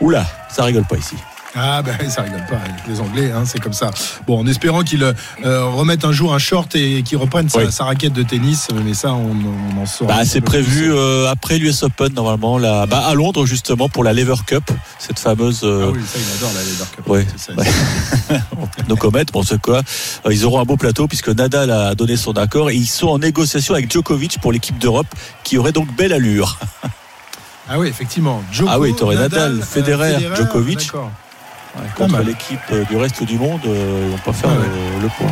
Oula, 0.00 0.26
ça 0.50 0.64
rigole 0.64 0.84
pas 0.84 0.96
ici. 0.96 1.16
Ah 1.54 1.82
ben 1.82 1.96
ça 2.10 2.22
rigole 2.22 2.44
pas 2.48 2.56
avec 2.56 2.86
les 2.86 3.00
Anglais, 3.00 3.32
hein, 3.34 3.44
c'est 3.46 3.58
comme 3.58 3.72
ça. 3.72 3.90
Bon, 4.26 4.38
en 4.40 4.46
espérant 4.46 4.82
qu'ils 4.82 5.02
euh, 5.02 5.64
remettent 5.64 6.04
un 6.04 6.12
jour 6.12 6.34
un 6.34 6.38
short 6.38 6.76
et 6.76 7.02
qu'ils 7.02 7.16
reprennent 7.16 7.48
sa, 7.48 7.58
Oui. 7.60 7.72
sa 7.72 7.84
raquette 7.84 8.12
de 8.12 8.22
tennis, 8.22 8.68
mais 8.84 8.92
ça 8.94 9.12
on, 9.14 9.34
on 9.74 9.80
en 9.82 9.86
saura. 9.86 10.12
Bah, 10.18 10.24
c'est 10.24 10.42
prévu 10.42 10.92
euh, 10.92 11.26
après 11.30 11.58
l'US 11.58 11.82
Open 11.82 12.12
normalement, 12.12 12.58
là, 12.58 12.84
bah, 12.86 12.98
à 13.06 13.14
Londres 13.14 13.46
justement 13.46 13.88
pour 13.88 14.04
la 14.04 14.12
Lever 14.12 14.34
Cup, 14.46 14.70
cette 14.98 15.18
fameuse. 15.18 15.60
Ah 15.62 15.66
euh, 15.66 15.90
oui, 15.92 16.00
ça 16.06 16.18
il 16.18 16.36
adore 16.36 16.52
la 16.54 16.60
Lever 16.62 17.26
Cup. 17.26 17.32
C'est 17.36 18.34
ça. 18.34 18.40
nos 18.88 18.96
comètes, 18.96 19.32
bon 19.32 19.42
c'est 19.42 19.60
quoi 19.60 19.78
Euh, 20.26 20.32
Ils 20.32 20.44
auront 20.44 20.60
un 20.60 20.64
beau 20.64 20.76
plateau 20.76 21.08
puisque 21.08 21.28
Nadal 21.30 21.70
a 21.70 21.94
donné 21.94 22.16
son 22.16 22.32
accord 22.32 22.70
et 22.70 22.74
ils 22.76 22.86
sont 22.86 23.08
en 23.08 23.18
négociation 23.18 23.72
avec 23.74 23.90
Djokovic 23.90 24.38
pour 24.40 24.52
l'équipe 24.52 24.78
d'Europe 24.78 25.08
qui 25.44 25.56
aurait 25.56 25.72
donc 25.72 25.94
belle 25.96 26.12
allure. 26.12 26.58
Ah 27.70 27.78
oui, 27.78 27.88
effectivement. 27.88 28.42
Djoko, 28.52 28.70
Ah 28.72 28.78
oui, 28.78 28.94
t'aurais 28.94 29.16
Nadal, 29.16 29.58
euh, 29.58 29.62
Federer, 29.62 30.16
Djokovic. 30.36 30.90
Contre 31.96 32.20
l'équipe 32.22 32.60
euh, 32.72 32.84
du 32.84 32.96
reste 32.96 33.22
du 33.24 33.38
monde, 33.38 33.60
euh, 33.66 34.02
ils 34.06 34.10
vont 34.12 34.18
pas 34.18 34.32
faire 34.32 34.50
Ouais, 34.50 34.56
euh, 34.56 35.02
le 35.02 35.08
poids. 35.08 35.30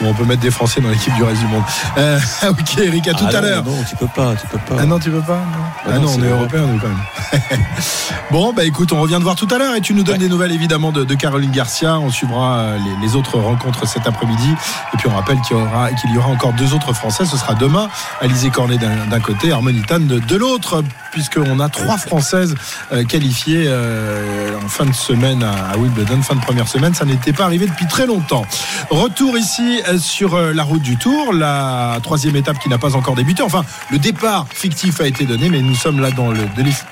Bon, 0.00 0.10
on 0.10 0.14
peut 0.14 0.24
mettre 0.24 0.42
des 0.42 0.52
Français 0.52 0.80
dans 0.80 0.90
l'équipe 0.90 1.12
du 1.14 1.24
reste 1.24 1.40
du 1.40 1.46
monde. 1.48 1.64
Euh, 1.96 2.20
ok, 2.48 2.78
Eric, 2.78 3.08
à 3.08 3.14
tout 3.14 3.24
Ah 3.32 3.36
à 3.38 3.40
l'heure. 3.40 3.64
Non, 3.64 3.82
tu 3.88 3.96
peux 3.96 4.06
pas, 4.06 4.32
tu 4.36 4.46
peux 4.46 4.58
pas. 4.58 4.76
Ah 4.80 4.86
non, 4.86 5.00
tu 5.00 5.10
veux 5.10 5.20
pas 5.22 5.38
non 5.38 5.64
Ah 5.84 5.90
Ah 5.94 5.98
non, 5.98 6.02
non, 6.02 6.10
on 6.18 6.22
est 6.22 6.28
européens 6.28 6.66
nous 6.66 6.78
quand 6.78 6.86
même. 6.86 7.40
bon, 8.30 8.52
bah 8.52 8.64
écoute, 8.64 8.92
on 8.92 9.00
revient 9.00 9.16
de 9.18 9.24
voir 9.24 9.34
tout 9.34 9.48
à 9.50 9.58
l'heure 9.58 9.74
et 9.74 9.80
tu 9.80 9.94
nous 9.94 10.04
donnes 10.04 10.14
Ouais. 10.14 10.18
des 10.20 10.28
nouvelles 10.28 10.52
évidemment 10.52 10.92
de, 10.92 11.02
de 11.02 11.14
Caroline 11.16 11.50
Garcia. 11.50 11.98
On 11.98 12.10
suivra 12.10 12.74
les, 12.76 13.06
les 13.08 13.16
autres 13.16 13.38
rencontres 13.38 13.88
cet 13.88 14.06
après-midi. 14.06 14.54
Et 14.94 14.96
puis 14.98 15.08
on 15.08 15.14
rappelle 15.16 15.40
qu'il 15.40 15.56
y 15.56 15.60
aura, 15.60 15.90
qu'il 15.90 16.12
y 16.12 16.18
aura 16.18 16.28
encore 16.28 16.52
deux 16.52 16.74
autres 16.74 16.92
Français. 16.92 17.24
Ce 17.26 17.36
sera 17.36 17.54
demain, 17.54 17.88
Alizé 18.20 18.50
Cornet 18.50 18.78
d'un, 18.78 19.20
côté, 19.20 19.50
Harmonitane 19.50 20.06
de, 20.06 20.20
de 20.20 20.36
l'autre, 20.36 20.84
puisqu'on 21.12 21.60
a 21.60 21.68
trois 21.68 21.98
Françaises 21.98 22.54
euh, 22.92 23.04
qualifiées 23.04 23.64
euh, 23.66 24.56
en 24.64 24.68
fin 24.68 24.84
de 24.84 24.92
semaine 24.92 25.42
à, 25.42 25.76
Wimbledon, 25.76 26.22
fin 26.22 26.34
de 26.34 26.40
première 26.40 26.68
semaine. 26.68 26.94
Ça 26.94 27.04
n'était 27.04 27.32
pas 27.32 27.44
arrivé 27.44 27.66
depuis 27.66 27.86
très 27.86 28.06
longtemps. 28.06 28.46
Retour 28.90 29.36
ici 29.36 29.80
euh, 29.88 29.98
sur 29.98 30.38
la 30.38 30.62
route 30.62 30.82
du 30.82 30.96
Tour, 30.96 31.32
la 31.32 31.98
troisième 32.02 32.36
étape 32.36 32.58
qui 32.58 32.68
n'a 32.68 32.78
pas 32.78 32.96
encore 32.96 33.14
débuté. 33.14 33.42
Enfin, 33.42 33.64
le 33.90 33.98
départ 33.98 34.46
fictif 34.50 35.00
a 35.00 35.06
été 35.06 35.24
donné, 35.24 35.48
mais 35.48 35.60
nous 35.60 35.74
sommes 35.74 36.00
là 36.00 36.10
dans 36.10 36.30
le, 36.30 36.40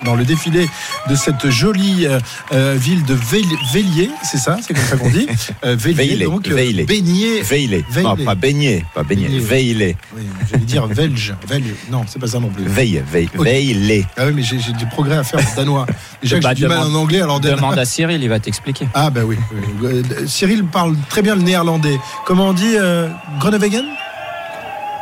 dans 0.05 0.15
le 0.15 0.25
défilé 0.25 0.69
de 1.09 1.15
cette 1.15 1.49
jolie 1.51 2.07
ville 2.53 3.05
de 3.05 3.15
Vélier, 3.73 4.11
c'est 4.23 4.39
ça, 4.39 4.59
c'est 4.61 4.75
comme 4.75 4.85
ça 4.85 4.97
qu'on 4.97 5.11
dit. 5.11 5.27
Vélier, 5.63 5.95
Veillé, 5.95 6.25
donc 6.25 6.47
Veillé. 6.49 6.85
Veillé. 6.85 7.43
Veillé. 7.43 7.85
Non, 8.03 8.17
pas 8.17 8.35
baigné, 8.35 8.85
pas 8.95 9.03
baigné. 9.03 9.29
Veillé. 9.39 9.97
Oui, 10.17 10.23
j'allais 10.51 10.65
dire 10.65 10.87
Velge, 10.87 11.35
Veille. 11.49 11.75
Non, 11.91 12.05
c'est 12.07 12.19
pas 12.19 12.29
ça 12.29 12.41
non 12.41 12.49
plus. 12.49 12.65
Veille, 12.65 13.03
veille. 13.11 14.06
Ah 14.17 14.27
oui, 14.27 14.33
mais 14.35 14.43
j'ai 14.43 14.57
du 14.73 14.87
progrès 14.87 15.17
à 15.17 15.25
faire 15.25 15.41
en 15.41 15.57
danois. 15.57 15.87
Déjà 16.23 16.39
que 16.39 16.43
Bah, 16.43 16.51
j'ai 16.51 16.63
du 16.63 16.69
mal 16.69 16.79
en 16.81 16.95
anglais, 16.95 17.21
alors 17.21 17.41
danois- 17.41 17.57
Demande 17.57 17.79
à 17.79 17.85
Cyril, 17.85 18.23
il 18.23 18.29
va 18.29 18.39
t'expliquer. 18.41 18.89
Ah 18.95 19.11
bah 19.11 19.21
oui. 19.25 19.37
Euh, 19.85 20.03
Cyril 20.27 20.65
parle 20.65 20.97
très 21.09 21.23
bien 21.23 21.35
le 21.37 21.43
néerlandais. 21.43 21.99
Comment 22.25 22.49
on 22.49 22.53
dit 22.53 22.75
euh, 22.77 23.09
Groenewegen? 23.41 23.85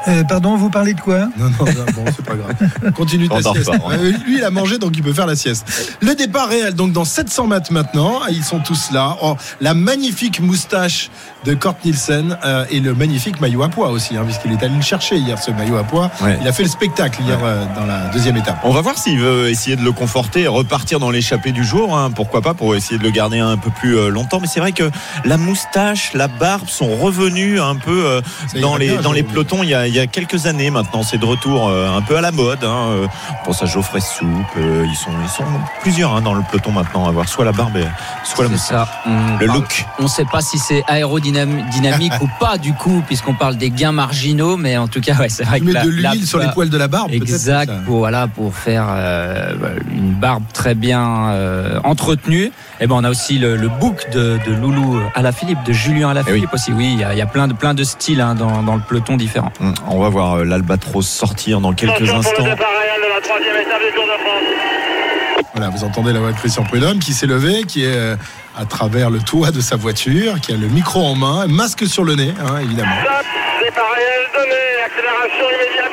Euh, 0.09 0.23
pardon, 0.25 0.57
vous 0.57 0.71
parlez 0.71 0.95
de 0.95 1.01
quoi? 1.01 1.29
Non, 1.39 1.47
non, 1.51 1.65
non, 1.65 1.85
bon, 1.95 2.05
c'est 2.15 2.25
pas 2.25 2.35
grave. 2.35 2.93
Continue 2.95 3.29
ta 3.29 3.41
sieste. 3.43 3.67
pas, 3.67 3.77
hein. 3.77 3.99
Euh, 3.99 4.13
Lui, 4.27 4.39
il 4.39 4.45
a 4.45 4.51
mangé, 4.51 4.79
donc 4.79 4.93
il 4.97 5.03
peut 5.03 5.13
faire 5.13 5.27
la 5.27 5.37
sieste. 5.37 5.97
Le 6.01 6.15
départ 6.15 6.49
réel, 6.49 6.75
donc 6.75 6.93
dans 6.93 7.05
700 7.05 7.47
mètres 7.47 7.73
maintenant, 7.73 8.21
ils 8.31 8.45
sont 8.45 8.61
tous 8.61 8.91
là. 8.93 9.17
Oh, 9.23 9.37
la 9.61 9.75
magnifique 9.75 10.41
moustache 10.41 11.11
de 11.45 11.55
Kort 11.55 11.77
Nielsen 11.85 12.37
euh, 12.45 12.65
et 12.71 12.81
le 12.81 12.95
magnifique 12.95 13.41
maillot 13.41 13.63
à 13.63 13.69
pois 13.69 13.89
aussi, 13.91 14.17
hein, 14.17 14.25
puisqu'il 14.25 14.53
est 14.53 14.63
allé 14.63 14.75
le 14.77 14.83
chercher 14.83 15.17
hier, 15.17 15.39
ce 15.43 15.51
maillot 15.51 15.77
à. 15.77 15.85
Ouais. 15.95 16.39
Il 16.41 16.49
a 16.49 16.53
fait 16.53 16.63
le 16.63 16.69
spectacle 16.69 17.23
hier 17.23 17.39
euh, 17.43 17.65
dans 17.77 17.87
la 17.87 18.09
deuxième 18.09 18.37
étape. 18.37 18.59
On 18.65 18.73
va 18.73 18.81
voir 18.81 18.99
s'il 18.99 19.19
veut 19.19 19.49
essayer 19.49 19.77
de 19.77 19.83
le 19.83 19.93
conforter 19.93 20.43
et 20.43 20.49
repartir 20.49 20.99
dans 20.99 21.11
l'échappée 21.11 21.53
du 21.53 21.65
jour. 21.65 21.97
hein. 21.97 22.11
Pourquoi 22.11 22.41
pas 22.43 22.55
pour 22.55 22.75
essayer 22.75 22.99
de 22.99 23.03
le 23.03 23.11
garder 23.11 23.39
un 23.39 23.57
peu 23.57 23.71
plus 23.71 23.97
euh, 23.97 24.09
longtemps. 24.09 24.41
Mais 24.41 24.47
c'est 24.47 24.61
vrai 24.61 24.73
que 24.73 24.91
la 25.25 25.37
moustache, 25.37 26.13
la 26.15 26.29
barbe 26.29 26.69
sont 26.69 26.97
revenus 26.97 27.61
un 27.61 27.77
peu 27.77 28.05
euh, 28.07 28.21
dans 28.61 28.77
les 28.77 28.89
bien, 28.89 29.03
dans 29.03 29.13
les 29.13 29.23
pelotons 29.23 29.63
il 29.63 29.69
y, 29.69 29.75
a, 29.75 29.87
il 29.95 29.99
y 29.99 30.01
a 30.01 30.09
quelques 30.09 30.47
années 30.47 30.71
maintenant. 30.71 31.05
C'est 31.05 31.19
de 31.19 31.25
retour 31.25 31.69
euh, 31.69 31.97
un 31.97 32.03
peu 32.03 32.17
à 32.17 32.21
la 32.21 32.33
mode. 32.33 32.65
Hein. 32.65 32.89
Euh, 32.91 33.07
On 33.43 33.45
pense 33.45 33.63
à 33.63 33.67
Geoffrey 33.67 34.01
Soupe. 34.01 34.27
euh, 34.57 34.85
ils 34.89 34.97
sont 34.97 35.11
ils 35.23 35.29
sont 35.29 35.45
plusieurs 35.83 36.15
hein, 36.17 36.21
dans 36.21 36.35
le 36.35 36.43
peloton 36.51 36.73
maintenant 36.73 37.07
à 37.07 37.11
avoir 37.11 37.29
soit 37.29 37.45
la 37.45 37.53
barbe 37.53 37.77
et 37.77 37.85
soit 38.25 38.43
la 38.45 38.49
C'est 38.51 38.55
moustache. 38.55 38.89
ça. 38.89 39.03
On 39.07 39.37
Le 39.39 39.47
parle- 39.47 39.59
look. 39.61 39.85
On 40.01 40.03
ne 40.05 40.09
sait 40.09 40.25
pas 40.25 40.41
si 40.41 40.59
c'est 40.59 40.83
aérodynamique 40.89 42.13
ou 42.21 42.29
pas 42.41 42.59
du 42.59 42.73
coup, 42.75 43.03
puisqu'on 43.07 43.35
parle 43.35 43.57
des 43.57 43.71
gains 43.71 43.93
marginaux, 43.93 44.57
mais 44.57 44.77
en 44.77 44.89
tout 44.89 45.01
cas, 45.01 45.15
ouais, 45.15 45.29
c'est 45.29 45.45
vrai 45.45 45.59
Tu 45.61 45.67
que 45.67 45.69
mets 45.69 45.75
la- 45.75 45.85
de 45.85 45.91
l'huile 45.91 46.27
sur 46.27 46.39
les 46.41 46.47
la- 46.47 46.53
poils 46.53 46.71
de 46.71 46.77
la 46.77 46.89
barbe, 46.89 47.13
Exact, 47.13 47.71
ça. 47.71 47.77
pour, 47.87 47.99
voilà, 47.99 48.27
pour 48.27 48.53
faire 48.55 48.87
euh, 48.91 49.53
une 49.93 50.13
barbe 50.15 50.43
très 50.53 50.75
bien 50.75 51.29
euh, 51.29 51.79
entretenue. 51.85 52.51
Et 52.81 52.87
ben 52.87 52.97
on 52.97 53.05
a 53.05 53.11
aussi 53.11 53.39
le, 53.39 53.57
le 53.57 53.69
book 53.69 54.11
de, 54.13 54.39
de 54.47 54.53
Loulou 54.61 55.01
Alaphilippe, 55.15 55.63
de 55.65 55.73
Julien 55.73 56.11
Alaphilippe 56.11 56.53
aussi. 56.53 56.73
Oui, 56.73 56.91
il 56.95 57.01
y 57.01 57.05
a, 57.05 57.13
il 57.13 57.19
y 57.19 57.23
a 57.23 57.27
plein 57.27 57.47
de 57.49 57.53
plein 57.53 57.73
de 57.75 57.85
styles 57.85 58.21
hein, 58.21 58.35
dans, 58.35 58.63
dans 58.63 58.75
le 58.75 58.83
peloton 58.83 59.17
différent. 59.17 59.53
Hum, 59.61 59.75
On 59.89 60.01
va 60.01 60.09
voir 60.09 60.35
euh, 60.39 60.45
l'Albatros 60.45 61.07
sortir 61.07 61.61
dans 61.61 61.73
quelques 61.73 62.11
instants. 62.11 62.43
Départ 62.43 62.67
réel 62.81 63.01
de 63.03 63.15
la 63.15 63.21
troisième 63.21 63.57
étape 63.57 63.81
du 63.81 63.95
Tour 63.95 64.05
de 64.05 64.21
France. 64.23 65.45
Voilà, 65.55 65.71
vous 65.71 65.85
entendez 65.85 66.13
la 66.13 66.19
voix 66.19 66.33
de 66.33 66.37
Christian 66.37 66.65
Prudhomme 66.65 66.99
qui 66.99 67.13
s'est 67.13 67.27
levé, 67.29 67.63
qui 67.63 67.85
est 67.85 67.95
euh, 67.95 68.17
à 68.59 68.65
travers 68.65 69.09
le 69.11 69.21
toit 69.21 69.53
de 69.53 69.61
sa 69.61 69.77
voiture, 69.77 70.41
qui 70.41 70.53
a 70.53 70.57
le 70.57 70.67
micro 70.67 71.05
en 71.05 71.15
main, 71.15 71.47
masque 71.47 71.87
sur 71.87 72.03
le 72.03 72.17
nez, 72.17 72.35
hein, 72.41 72.59
évidemment. 72.61 72.91
Stop, 73.03 73.27
départ 73.63 73.93
réel 73.95 74.27
donné, 74.35 74.61
accélération 74.85 75.47
immédiate. 75.47 75.85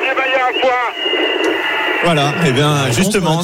Voilà, 2.04 2.32
et 2.46 2.52
bien 2.52 2.74
Réponse, 2.84 2.96
justement, 2.96 3.42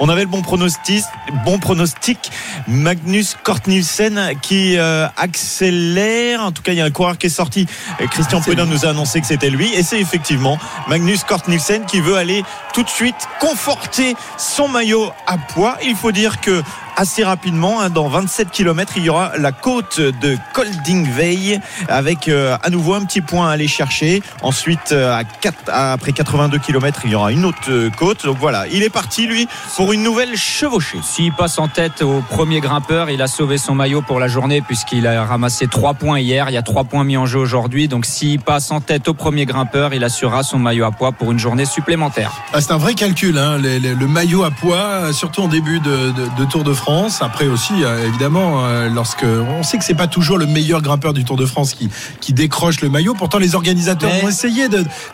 on 0.00 0.08
avait 0.08 0.22
le 0.22 0.28
bon 0.28 0.42
pronostic, 0.42 1.04
bon 1.44 1.58
pronostic. 1.58 2.30
Magnus 2.66 3.36
Kortnielsen 3.42 4.32
qui 4.42 4.76
euh, 4.78 5.06
accélère. 5.16 6.42
En 6.42 6.50
tout 6.50 6.62
cas, 6.62 6.72
il 6.72 6.78
y 6.78 6.80
a 6.80 6.84
un 6.84 6.90
coureur 6.90 7.18
qui 7.18 7.26
est 7.26 7.30
sorti. 7.30 7.66
Christian 8.10 8.38
C'est 8.38 8.50
Prudhomme 8.50 8.70
nous 8.70 8.84
a 8.84 8.90
annoncé 8.90 9.20
que 9.20 9.26
c'était 9.26 9.50
lui, 9.50 9.72
et 9.74 9.82
c'est 9.82 10.00
effectivement 10.00 10.58
Magnus 10.88 11.22
Kortnielsen 11.24 11.86
qui 11.86 12.00
veut 12.00 12.16
aller 12.16 12.42
tout 12.74 12.82
de 12.82 12.88
suite 12.88 13.28
conforter 13.38 14.16
son 14.36 14.68
maillot 14.68 15.10
à 15.26 15.38
poids. 15.38 15.76
Il 15.84 15.94
faut 15.94 16.12
dire 16.12 16.40
que 16.40 16.62
assez 17.00 17.24
rapidement, 17.24 17.80
hein, 17.80 17.88
dans 17.88 18.08
27 18.08 18.50
km, 18.50 18.92
il 18.96 19.04
y 19.04 19.08
aura 19.08 19.32
la 19.38 19.52
côte 19.52 19.98
de 20.00 20.36
Koldingvey 20.52 21.58
avec 21.88 22.28
euh, 22.28 22.58
à 22.62 22.68
nouveau 22.68 22.92
un 22.92 23.04
petit 23.06 23.22
point 23.22 23.48
à 23.48 23.52
aller 23.52 23.68
chercher. 23.68 24.22
Ensuite, 24.42 24.92
euh, 24.92 25.10
à 25.16 25.24
4, 25.24 25.70
après 25.72 26.12
82 26.12 26.58
km, 26.58 27.00
il 27.06 27.12
y 27.12 27.14
aura 27.14 27.32
une 27.32 27.46
autre 27.46 27.70
euh, 27.70 27.88
côte. 27.90 28.26
Donc 28.26 28.36
voilà, 28.38 28.66
il 28.70 28.82
est 28.82 28.90
parti 28.90 29.26
lui 29.26 29.48
pour 29.76 29.94
une 29.94 30.02
nouvelle 30.02 30.36
chevauchée. 30.36 30.98
S'il 31.02 31.32
passe 31.32 31.58
en 31.58 31.68
tête 31.68 32.02
au 32.02 32.22
premier 32.28 32.60
grimpeur, 32.60 33.08
il 33.08 33.22
a 33.22 33.28
sauvé 33.28 33.56
son 33.56 33.74
maillot 33.74 34.02
pour 34.02 34.20
la 34.20 34.28
journée 34.28 34.60
puisqu'il 34.60 35.06
a 35.06 35.24
ramassé 35.24 35.68
3 35.68 35.94
points 35.94 36.18
hier. 36.20 36.50
Il 36.50 36.52
y 36.52 36.58
a 36.58 36.62
3 36.62 36.84
points 36.84 37.04
mis 37.04 37.16
en 37.16 37.24
jeu 37.24 37.38
aujourd'hui. 37.38 37.88
Donc 37.88 38.04
s'il 38.04 38.40
passe 38.40 38.70
en 38.70 38.80
tête 38.82 39.08
au 39.08 39.14
premier 39.14 39.46
grimpeur, 39.46 39.94
il 39.94 40.04
assurera 40.04 40.42
son 40.42 40.58
maillot 40.58 40.84
à 40.84 40.90
poids 40.90 41.12
pour 41.12 41.32
une 41.32 41.38
journée 41.38 41.64
supplémentaire. 41.64 42.32
Ah, 42.52 42.60
c'est 42.60 42.72
un 42.72 42.78
vrai 42.78 42.92
calcul, 42.92 43.38
hein, 43.38 43.56
les- 43.56 43.80
les- 43.80 43.94
le 43.94 44.06
maillot 44.06 44.44
à 44.44 44.50
poids, 44.50 45.14
surtout 45.14 45.40
en 45.42 45.48
début 45.48 45.80
de, 45.80 46.10
de- 46.12 46.28
de 46.38 46.44
Tour 46.44 46.62
de 46.62 46.74
France. 46.74 46.89
Après 47.20 47.46
aussi, 47.46 47.72
euh, 47.84 48.06
évidemment, 48.08 48.64
euh, 48.64 48.88
lorsque 48.88 49.24
on 49.24 49.62
sait 49.62 49.78
que 49.78 49.84
c'est 49.84 49.94
pas 49.94 50.08
toujours 50.08 50.38
le 50.38 50.46
meilleur 50.46 50.82
grimpeur 50.82 51.12
du 51.12 51.24
Tour 51.24 51.36
de 51.36 51.46
France 51.46 51.74
qui, 51.74 51.88
qui 52.20 52.32
décroche 52.32 52.80
le 52.80 52.88
maillot. 52.88 53.14
Pourtant, 53.14 53.38
les 53.38 53.54
organisateurs 53.54 54.10
Mais- 54.12 54.24
ont 54.24 54.28
essayé 54.28 54.66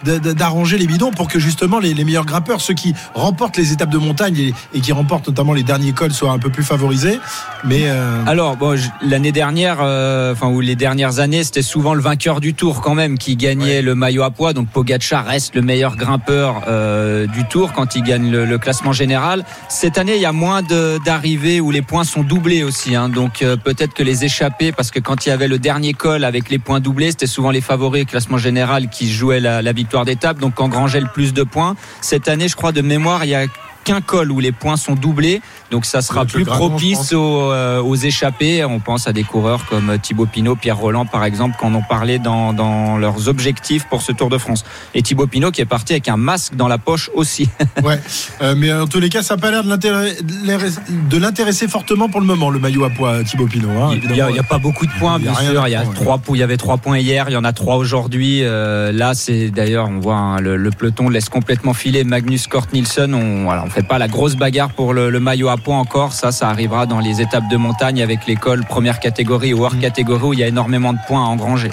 d'arranger 0.04 0.78
les 0.78 0.86
bidons 0.86 1.10
pour 1.10 1.28
que 1.28 1.38
justement 1.38 1.78
les, 1.78 1.92
les 1.92 2.04
meilleurs 2.04 2.24
grimpeurs, 2.24 2.60
ceux 2.60 2.74
qui 2.74 2.94
remportent 3.14 3.56
les 3.58 3.72
étapes 3.72 3.90
de 3.90 3.98
montagne 3.98 4.38
et, 4.38 4.54
et 4.74 4.80
qui 4.80 4.92
remportent 4.92 5.28
notamment 5.28 5.52
les 5.52 5.62
derniers 5.62 5.92
cols, 5.92 6.12
soient 6.12 6.30
un 6.30 6.38
peu 6.38 6.50
plus 6.50 6.62
favorisés. 6.64 7.20
Mais 7.64 7.82
euh, 7.84 8.22
Alors 8.26 8.56
bon, 8.56 8.78
l'année 9.02 9.32
dernière, 9.32 9.78
euh, 9.80 10.32
enfin 10.32 10.48
ou 10.48 10.60
les 10.60 10.76
dernières 10.76 11.18
années, 11.18 11.44
c'était 11.44 11.62
souvent 11.62 11.92
le 11.94 12.00
vainqueur 12.00 12.40
du 12.40 12.54
Tour 12.54 12.80
quand 12.80 12.94
même 12.94 13.18
qui 13.18 13.36
gagnait 13.36 13.82
le 13.82 13.94
maillot 13.94 14.22
à 14.22 14.30
poids. 14.30 14.52
Donc 14.54 14.68
Pogacar 14.68 15.26
reste 15.26 15.54
le 15.54 15.62
meilleur 15.62 15.96
grimpeur 15.96 16.62
euh, 16.68 17.26
du 17.26 17.44
Tour 17.44 17.72
quand 17.74 17.96
il 17.96 18.02
gagne 18.02 18.30
le, 18.30 18.44
le 18.46 18.58
classement 18.58 18.92
général. 18.92 19.44
Cette 19.68 19.98
année, 19.98 20.16
il 20.16 20.22
y 20.22 20.26
a 20.26 20.32
moins 20.32 20.62
d'arrivées 21.04 21.60
où 21.66 21.72
les 21.72 21.82
points 21.82 22.04
sont 22.04 22.22
doublés 22.22 22.62
aussi. 22.62 22.94
hein. 22.94 23.08
Donc 23.08 23.42
euh, 23.42 23.56
peut-être 23.56 23.92
que 23.92 24.04
les 24.04 24.24
échappés, 24.24 24.70
parce 24.70 24.92
que 24.92 25.00
quand 25.00 25.26
il 25.26 25.30
y 25.30 25.32
avait 25.32 25.48
le 25.48 25.58
dernier 25.58 25.94
col 25.94 26.24
avec 26.24 26.48
les 26.48 26.60
points 26.60 26.78
doublés, 26.78 27.10
c'était 27.10 27.26
souvent 27.26 27.50
les 27.50 27.60
favoris 27.60 28.04
au 28.04 28.06
classement 28.06 28.38
général 28.38 28.88
qui 28.88 29.10
jouaient 29.10 29.40
la, 29.40 29.72
victoire 29.72 30.04
d'étape, 30.04 30.38
donc 30.38 30.60
engrangeaient 30.60 31.00
le 31.00 31.08
plus 31.12 31.34
de 31.34 31.42
points. 31.42 31.74
Cette 32.00 32.28
année, 32.28 32.46
je 32.46 32.54
crois 32.54 32.70
de 32.70 32.82
mémoire, 32.82 33.24
il 33.24 33.30
y 33.30 33.34
a 33.34 33.46
qu'un 33.86 34.00
col 34.00 34.32
où 34.32 34.40
les 34.40 34.50
points 34.52 34.76
sont 34.76 34.94
doublés, 34.96 35.40
donc 35.70 35.86
ça 35.86 36.02
sera 36.02 36.24
plus 36.26 36.44
Granon, 36.44 36.64
je 36.64 36.68
propice 36.70 37.12
aux, 37.12 37.52
euh, 37.52 37.80
aux 37.80 37.94
échappés. 37.94 38.64
On 38.64 38.80
pense 38.80 39.06
à 39.06 39.12
des 39.12 39.22
coureurs 39.22 39.64
comme 39.66 39.96
Thibaut 40.02 40.26
Pinot, 40.26 40.56
Pierre 40.56 40.76
Roland 40.76 41.06
par 41.06 41.24
exemple, 41.24 41.56
qui 41.58 41.64
en 41.64 41.72
ont 41.74 41.82
parlé 41.88 42.18
dans, 42.18 42.52
dans 42.52 42.98
leurs 42.98 43.28
objectifs 43.28 43.84
pour 43.88 44.02
ce 44.02 44.10
Tour 44.12 44.28
de 44.28 44.38
France. 44.38 44.64
Et 44.94 45.02
Thibaut 45.02 45.28
Pinot 45.28 45.52
qui 45.52 45.60
est 45.60 45.66
parti 45.66 45.92
avec 45.92 46.08
un 46.08 46.16
masque 46.16 46.56
dans 46.56 46.66
la 46.68 46.78
poche 46.78 47.10
aussi. 47.14 47.48
ouais, 47.84 48.00
Euh, 48.42 48.54
mais 48.56 48.72
en 48.72 48.86
tous 48.88 48.98
les 49.00 49.08
cas, 49.08 49.22
ça 49.22 49.36
n'a 49.36 49.40
pas 49.40 49.50
l'air 49.52 49.62
de 49.64 51.16
l'intéresser- 51.18 51.68
fortement 51.68 52.08
pour 52.08 52.20
le 52.20 52.26
moment, 52.26 52.50
le 52.50 52.58
maillot 52.58 52.84
à 52.84 52.90
poids 52.90 53.22
Thibaut 53.24 53.46
Pinot. 53.46 53.70
hein, 53.70 53.90
Il 54.02 54.10
n'y 54.12 54.20
a, 54.20 54.42
pas 54.42 54.58
beaucoup 54.58 54.86
de 54.86 54.92
points, 54.98 55.18
bien 55.18 55.34
sûr. 55.34 55.66
Il 55.68 55.70
y, 55.70 55.74
a 55.76 55.84
trois, 55.84 56.20
il 56.30 56.36
y 56.36 56.42
avait 56.42 56.56
trois 56.56 56.76
points 56.78 56.98
hier, 56.98 57.26
il 57.28 57.32
y 57.32 57.36
en 57.36 57.44
a 57.44 57.52
trois 57.52 57.76
aujourd'hui. 57.76 58.40
Euh, 58.42 58.90
là, 58.92 59.14
c'est 59.14 59.50
d'ailleurs, 59.50 59.88
on 59.88 60.00
voit 60.00 60.16
hein, 60.16 60.40
le, 60.40 60.56
le 60.56 60.70
peloton 60.70 61.08
laisse 61.08 61.28
complètement 61.28 61.72
filer 61.74 62.04
Magnus 62.04 62.46
Kort 62.46 62.66
Nielsen. 62.72 63.14
On 63.14 63.44
voilà, 63.44 63.62
on 63.64 63.70
fait 63.76 63.82
pas 63.82 63.98
la 63.98 64.08
grosse 64.08 64.36
bagarre 64.36 64.70
pour 64.70 64.94
le, 64.94 65.10
le 65.10 65.20
maillot 65.20 65.50
à 65.50 65.58
poids 65.58 65.76
encore. 65.76 66.14
Ça, 66.14 66.32
ça 66.32 66.48
arrivera 66.48 66.86
dans 66.86 66.98
les 66.98 67.20
étapes 67.20 67.46
de 67.50 67.58
montagne 67.58 68.02
avec 68.02 68.26
l'école 68.26 68.64
première 68.64 69.00
catégorie 69.00 69.52
ou 69.52 69.58
Mm. 69.58 69.62
hors 69.64 69.78
catégorie 69.78 70.22
où 70.24 70.32
il 70.32 70.38
y 70.38 70.42
a 70.44 70.48
énormément 70.48 70.92
de 70.94 70.98
points 71.06 71.22
à 71.22 71.26
engranger. 71.28 71.70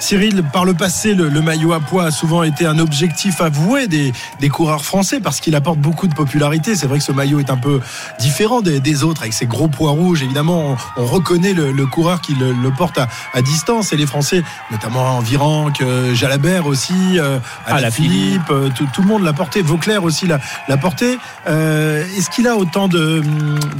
Cyril, 0.00 0.42
par 0.52 0.64
le 0.64 0.74
passé, 0.74 1.14
le, 1.14 1.28
le 1.28 1.42
maillot 1.42 1.72
à 1.72 1.80
poids 1.80 2.04
a 2.06 2.10
souvent 2.10 2.42
été 2.42 2.66
un 2.66 2.78
objectif 2.78 3.40
avoué 3.40 3.86
des, 3.86 4.12
des 4.40 4.48
coureurs 4.48 4.84
français 4.84 5.20
parce 5.20 5.40
qu'il 5.40 5.54
apporte 5.54 5.78
beaucoup 5.78 6.08
de 6.08 6.14
popularité. 6.14 6.74
C'est 6.74 6.86
vrai 6.86 6.98
que 6.98 7.04
ce 7.04 7.12
maillot 7.12 7.38
est 7.38 7.50
un 7.50 7.56
peu 7.56 7.80
différent 8.18 8.60
des, 8.60 8.80
des 8.80 9.04
autres 9.04 9.22
avec 9.22 9.32
ses 9.32 9.46
gros 9.46 9.68
poids 9.68 9.90
rouges. 9.92 10.22
Évidemment, 10.22 10.76
on, 10.96 11.02
on 11.02 11.06
reconnaît 11.06 11.52
le, 11.52 11.70
le 11.70 11.86
coureur 11.86 12.20
qui 12.20 12.34
le, 12.34 12.52
le 12.52 12.70
porte 12.72 12.98
à, 12.98 13.08
à 13.32 13.42
distance 13.42 13.92
et 13.92 13.96
les 13.96 14.06
Français, 14.06 14.42
notamment 14.72 15.20
Virenque, 15.20 15.80
euh, 15.82 16.14
Jalabert 16.14 16.66
aussi, 16.66 17.18
euh, 17.18 17.38
Alaphilippe. 17.66 18.12
Philippe, 18.12 18.50
euh, 18.50 18.68
tout, 18.74 18.86
tout 18.92 19.02
le 19.02 19.08
monde 19.08 19.22
l'a 19.22 19.32
porté. 19.32 19.62
Vauclair 19.62 20.02
aussi 20.04 20.26
l'a 20.26 20.40
l'a 20.68 20.76
porté. 20.76 21.18
Euh, 21.46 22.04
Est-ce 22.16 22.30
qu'il 22.30 22.46
a 22.48 22.56
autant 22.56 22.88
de, 22.88 23.22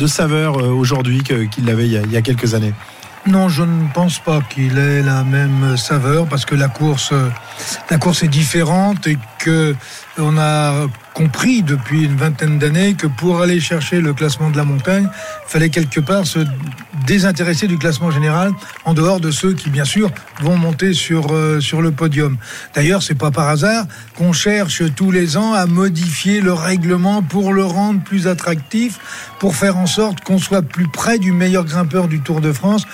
saveur 0.07 0.59
euh, 0.59 0.69
aujourd'hui 0.69 1.23
qu'il 1.23 1.65
l'avait 1.65 1.87
il, 1.87 2.11
y 2.13 2.17
a- 2.17 2.23
quelques 2.23 2.55
années? 2.55 2.75
Non, 3.27 3.49
je 3.49 3.63
ne 3.63 3.89
pense 3.95 4.19
pas 4.19 4.41
qu'il 4.51 4.77
ait 4.77 5.03
la 5.03 5.25
même 5.25 5.79
saveur 5.79 6.27
parce 6.27 6.45
que 6.45 6.55
la 6.55 6.69
course, 6.69 7.11
euh, 7.13 7.31
la 7.91 7.97
course 7.97 8.23
est 8.23 8.29
différente 8.29 9.07
et 9.07 9.17
que 9.39 9.75
on 10.19 10.39
a 10.39 10.87
compris 11.13 11.63
depuis 11.63 12.05
une 12.05 12.17
vingtaine 12.17 12.59
d'années 12.59 12.95
que 12.95 13.07
pour 13.07 13.41
aller 13.41 13.61
chercher 13.61 14.01
le 14.01 14.13
classement 14.13 14.51
de 14.51 14.57
la 14.57 14.65
montagne, 14.65 15.09
il 15.47 15.51
fallait 15.51 15.71
quelque 15.71 16.01
part 16.01 16.27
se 16.27 16.41
désintéresser 17.07 17.67
du 17.67 17.79
classement 17.79 18.11
général 18.11 18.53
en 18.85 18.95
dehors 18.95 19.21
de 19.21 19.31
ceux 19.31 19.53
qui, 19.53 19.71
bien 19.71 19.85
sûr, 19.85 20.11
vont 20.41 20.57
monter 20.57 20.93
sur, 20.93 21.33
euh, 21.33 21.61
sur 21.61 21.83
le 21.83 21.91
podium. 21.91 22.37
D'ailleurs, 22.75 23.03
c'est 23.03 23.15
pas 23.15 23.31
par 23.31 23.49
hasard 23.49 23.87
qu'on 24.17 24.33
cherche 24.33 24.83
tous 24.95 25.11
les 25.11 25.37
ans 25.37 25.53
à 25.53 25.67
modifier 25.67 26.41
le 26.41 26.53
règlement 26.53 27.23
pour 27.23 27.53
le 27.53 27.65
rendre 27.65 28.03
plus 28.03 28.27
attractif, 28.27 28.99
pour 29.39 29.57
faire 29.57 29.77
en 29.77 29.87
sorte 29.87 30.21
qu'on 30.21 30.39
soit 30.39 30.63
plus 30.63 30.89
près 30.89 31.19
du 31.19 31.33
meilleur 31.33 31.65
grimpeur 31.65 32.09
du 32.09 32.21
Tour 32.21 32.41
de 32.41 32.53
France 32.53 32.87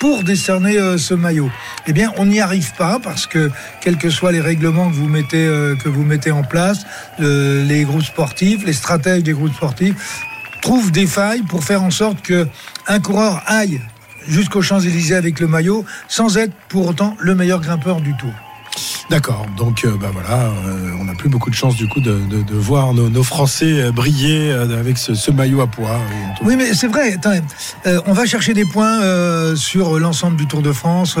pour 0.00 0.24
décerner 0.24 0.78
euh, 0.78 0.98
ce 0.98 1.14
maillot. 1.14 1.50
Eh 1.86 1.92
bien, 1.92 2.10
on 2.16 2.26
n'y 2.26 2.40
arrive 2.40 2.72
pas 2.76 2.98
parce 3.00 3.26
que, 3.28 3.50
quels 3.80 3.98
que 3.98 4.10
soient 4.10 4.32
les 4.32 4.40
règlements 4.40 4.88
que 4.90 4.94
vous 4.96 5.06
mettez, 5.08 5.46
euh, 5.46 5.76
que 5.76 5.88
vous 5.88 6.02
mettez 6.02 6.32
en 6.32 6.42
place, 6.42 6.80
le- 7.20 7.62
les 7.62 7.84
groupes 7.84 8.02
sportifs, 8.02 8.64
les 8.64 8.72
stratèges 8.72 9.22
des 9.22 9.32
groupes 9.34 9.54
sportifs 9.54 9.94
trouvent 10.62 10.90
des 10.90 11.06
failles 11.06 11.42
pour 11.42 11.62
faire 11.62 11.82
en 11.82 11.90
sorte 11.90 12.20
que 12.22 12.48
un 12.88 12.98
coureur 12.98 13.42
aille 13.46 13.80
jusqu'aux 14.26 14.62
Champs-Élysées 14.62 15.14
avec 15.14 15.38
le 15.38 15.46
maillot 15.46 15.84
sans 16.08 16.36
être 16.36 16.52
pour 16.68 16.88
autant 16.88 17.16
le 17.20 17.34
meilleur 17.34 17.60
grimpeur 17.60 18.00
du 18.00 18.14
Tour. 18.16 18.32
D'accord, 19.10 19.44
donc 19.56 19.84
euh, 19.84 19.96
bah 20.00 20.10
voilà, 20.12 20.52
euh, 20.66 20.92
on 21.00 21.04
n'a 21.04 21.14
plus 21.14 21.28
beaucoup 21.28 21.50
de 21.50 21.54
chance 21.56 21.74
du 21.74 21.88
coup 21.88 22.00
de, 22.00 22.12
de- 22.30 22.42
de 22.42 22.54
voir 22.54 22.94
nos, 22.94 23.08
nos 23.10 23.24
Français 23.24 23.82
euh, 23.82 23.90
briller 23.90 24.52
euh, 24.52 24.78
avec 24.78 24.98
ce, 24.98 25.14
ce 25.14 25.32
maillot 25.32 25.60
à 25.62 25.66
poids. 25.66 25.98
Oui, 26.44 26.54
mais 26.56 26.72
c'est 26.74 26.86
vrai. 26.86 27.14
attendez, 27.14 27.40
euh, 27.86 28.00
on 28.06 28.12
va 28.12 28.24
chercher 28.24 28.54
des 28.54 28.64
points 28.64 29.00
sur 29.56 29.98
l'ensemble 29.98 30.36
du 30.36 30.46
Tour 30.46 30.62
de 30.62 30.70
France. 30.70 31.16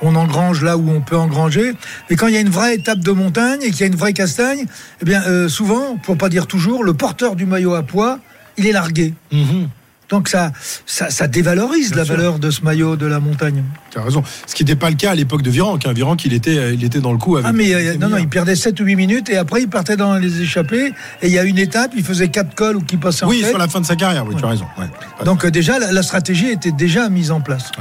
on 0.00 0.14
engrange 0.16 0.64
là 0.64 0.78
où 0.78 0.88
on 0.90 1.02
peut 1.02 1.16
engranger. 1.18 1.72
Mais 2.08 2.16
quand 2.16 2.26
il 2.26 2.32
y 2.34 2.38
a 2.38 2.40
une 2.40 2.48
vraie 2.48 2.74
étape 2.74 3.00
de 3.00 3.10
montagne 3.12 3.60
et 3.62 3.70
qu'il 3.70 3.80
y 3.80 3.84
a 3.84 3.86
une 3.88 3.96
vraie 3.96 4.14
castagne, 4.14 4.64
eh 5.02 5.04
bien, 5.04 5.48
souvent, 5.48 5.96
pour 6.02 6.16
pas 6.16 6.30
dire 6.30 6.46
toujours, 6.46 6.84
le 6.84 6.94
porteur 6.94 7.36
du 7.36 7.44
maillot 7.44 7.74
à 7.74 7.82
poids, 7.82 8.18
il 8.56 8.66
est 8.66 8.72
largué. 8.72 9.12
Mhm. 9.30 9.68
Donc 10.08 10.28
ça, 10.28 10.52
ça, 10.86 11.10
ça 11.10 11.26
dévalorise 11.26 11.88
Bien 11.90 11.98
la 11.98 12.04
sûr. 12.04 12.14
valeur 12.16 12.38
de 12.38 12.50
ce 12.50 12.62
maillot 12.62 12.94
de 12.96 13.06
la 13.06 13.18
montagne. 13.18 13.64
Tu 13.90 13.98
as 13.98 14.02
raison. 14.02 14.22
Ce 14.46 14.54
qui 14.54 14.62
n'était 14.64 14.76
pas 14.76 14.88
le 14.90 14.96
cas 14.96 15.10
à 15.10 15.14
l'époque 15.14 15.42
de 15.42 15.50
Virenque. 15.50 15.84
Hein. 15.86 15.92
Virenque, 15.92 16.24
il 16.24 16.32
était, 16.32 16.56
euh, 16.58 16.72
il 16.74 16.84
était 16.84 17.00
dans 17.00 17.12
le 17.12 17.18
coup 17.18 17.36
avec. 17.36 17.48
Ah 17.48 17.52
mais 17.52 17.74
euh, 17.74 17.96
non, 17.96 18.08
non, 18.08 18.16
il 18.18 18.28
perdait 18.28 18.54
7 18.54 18.78
ou 18.80 18.84
8 18.84 18.94
minutes 18.96 19.28
et 19.30 19.36
après 19.36 19.62
il 19.62 19.68
partait 19.68 19.96
dans 19.96 20.14
les 20.16 20.42
échappées 20.42 20.92
et 21.22 21.26
il 21.26 21.32
y 21.32 21.38
a 21.38 21.42
une 21.42 21.58
étape, 21.58 21.90
il 21.96 22.04
faisait 22.04 22.28
4 22.28 22.54
cols 22.54 22.76
ou 22.76 22.80
qui 22.82 22.96
passait 22.96 23.24
en 23.24 23.28
Oui, 23.28 23.40
tête. 23.40 23.50
sur 23.50 23.58
la 23.58 23.66
fin 23.68 23.80
de 23.80 23.86
sa 23.86 23.96
carrière, 23.96 24.24
oui, 24.26 24.34
tu 24.38 24.44
as 24.44 24.48
raison. 24.48 24.66
ouais. 24.78 25.24
Donc 25.24 25.44
euh, 25.44 25.50
déjà, 25.50 25.78
la, 25.78 25.90
la 25.92 26.02
stratégie 26.02 26.50
était 26.50 26.72
déjà 26.72 27.08
mise 27.08 27.30
en 27.32 27.40
place. 27.40 27.72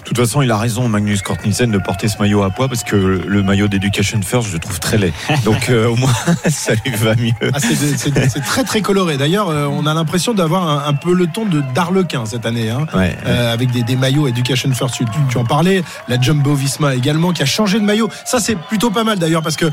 De 0.00 0.04
toute 0.04 0.18
façon, 0.18 0.42
il 0.42 0.50
a 0.50 0.58
raison, 0.58 0.88
Magnus 0.88 1.22
Kortnielsen, 1.22 1.70
de 1.70 1.78
porter 1.78 2.08
ce 2.08 2.18
maillot 2.18 2.42
à 2.42 2.50
poids 2.50 2.68
parce 2.68 2.84
que 2.84 2.96
le 2.96 3.42
maillot 3.42 3.68
d'Education 3.68 4.20
First, 4.22 4.48
je 4.48 4.52
le 4.54 4.58
trouve 4.58 4.80
très 4.80 4.98
laid. 4.98 5.12
Donc 5.44 5.68
euh, 5.70 5.88
au 5.88 5.96
moins, 5.96 6.12
ça 6.48 6.74
lui 6.74 6.94
va 6.96 7.14
mieux. 7.14 7.32
Ah, 7.52 7.58
c'est, 7.60 8.40
très 8.40 8.64
très 8.64 8.80
coloré. 8.80 9.16
D'ailleurs, 9.16 9.48
euh, 9.48 9.66
on 9.66 9.86
a 9.86 9.94
l'impression 9.94 10.34
d'avoir 10.34 10.68
un, 10.68 10.88
un 10.88 10.94
peu 10.94 11.14
le 11.14 11.26
ton 11.26 11.46
de 11.46 11.62
d'Arlequin 11.74 12.26
cette 12.26 12.46
année, 12.46 12.70
hein. 12.70 12.86
Ouais. 12.94 13.16
Euh, 13.26 13.52
avec 13.52 13.70
des, 13.70 13.82
des 13.82 13.96
maillots 13.96 14.26
Education 14.28 14.72
First. 14.72 14.96
Tu, 14.96 15.04
tu 15.30 15.38
en 15.38 15.44
parlais. 15.44 15.82
La 16.08 16.20
Jumbo 16.20 16.54
Visma 16.54 16.94
également 16.94 17.32
qui 17.32 17.42
a 17.42 17.46
changé 17.46 17.78
de 17.78 17.84
maillot. 17.84 18.08
Ça 18.24 18.40
c'est 18.40 18.56
plutôt 18.56 18.90
pas 18.90 19.04
mal 19.04 19.18
d'ailleurs 19.18 19.42
parce 19.42 19.56
que 19.56 19.70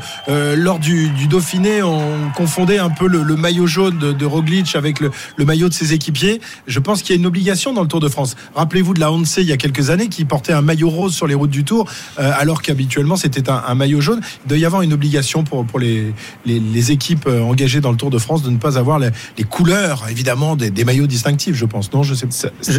lors 0.54 0.78
du, 0.78 1.08
du 1.10 1.26
Dauphiné, 1.26 1.82
on 1.82 2.30
confondait 2.34 2.78
un 2.78 2.90
peu 2.90 3.06
le, 3.06 3.22
le 3.22 3.36
maillot 3.36 3.66
jaune 3.66 3.98
de, 3.98 4.12
de 4.12 4.26
Roglic 4.26 4.74
avec 4.76 5.00
le, 5.00 5.10
le 5.36 5.44
maillot 5.44 5.68
de 5.68 5.74
ses 5.74 5.92
équipiers. 5.92 6.40
Je 6.66 6.78
pense 6.78 7.02
qu'il 7.02 7.14
y 7.14 7.18
a 7.18 7.20
une 7.20 7.26
obligation 7.26 7.72
dans 7.72 7.82
le 7.82 7.88
Tour 7.88 8.00
de 8.00 8.08
France. 8.08 8.36
Rappelez-vous 8.54 8.94
de 8.94 9.00
la 9.00 9.12
Hanse 9.12 9.36
il 9.38 9.44
y 9.44 9.52
a 9.52 9.56
quelques 9.56 9.90
années 9.90 10.08
qui 10.12 10.24
portait 10.24 10.52
un 10.52 10.62
maillot 10.62 10.90
rose 10.90 11.14
sur 11.14 11.26
les 11.26 11.34
routes 11.34 11.50
du 11.50 11.64
Tour, 11.64 11.88
euh, 12.18 12.30
alors 12.36 12.62
qu'habituellement 12.62 13.16
c'était 13.16 13.48
un, 13.50 13.74
maillot 13.74 14.00
jaune. 14.00 14.20
Il 14.44 14.48
doit 14.48 14.58
y 14.58 14.64
avoir 14.64 14.82
une 14.82 14.92
obligation 14.92 15.42
pour, 15.42 15.64
pour 15.64 15.78
les, 15.78 16.12
les, 16.46 16.92
équipes 16.92 17.26
euh, 17.26 17.42
engagées 17.42 17.80
dans 17.80 17.90
le 17.90 17.96
Tour 17.96 18.10
de 18.10 18.18
France 18.18 18.42
de 18.42 18.50
ne 18.50 18.58
pas 18.58 18.78
avoir 18.78 18.98
les, 18.98 19.10
les 19.38 19.44
couleurs, 19.44 20.04
évidemment, 20.10 20.56
des, 20.56 20.70
des 20.70 20.84
maillots 20.84 21.06
distinctifs, 21.06 21.56
je 21.56 21.64
pense. 21.64 21.92
Non, 21.92 22.02
je 22.02 22.14
sais 22.14 22.26
pas. 22.26 22.78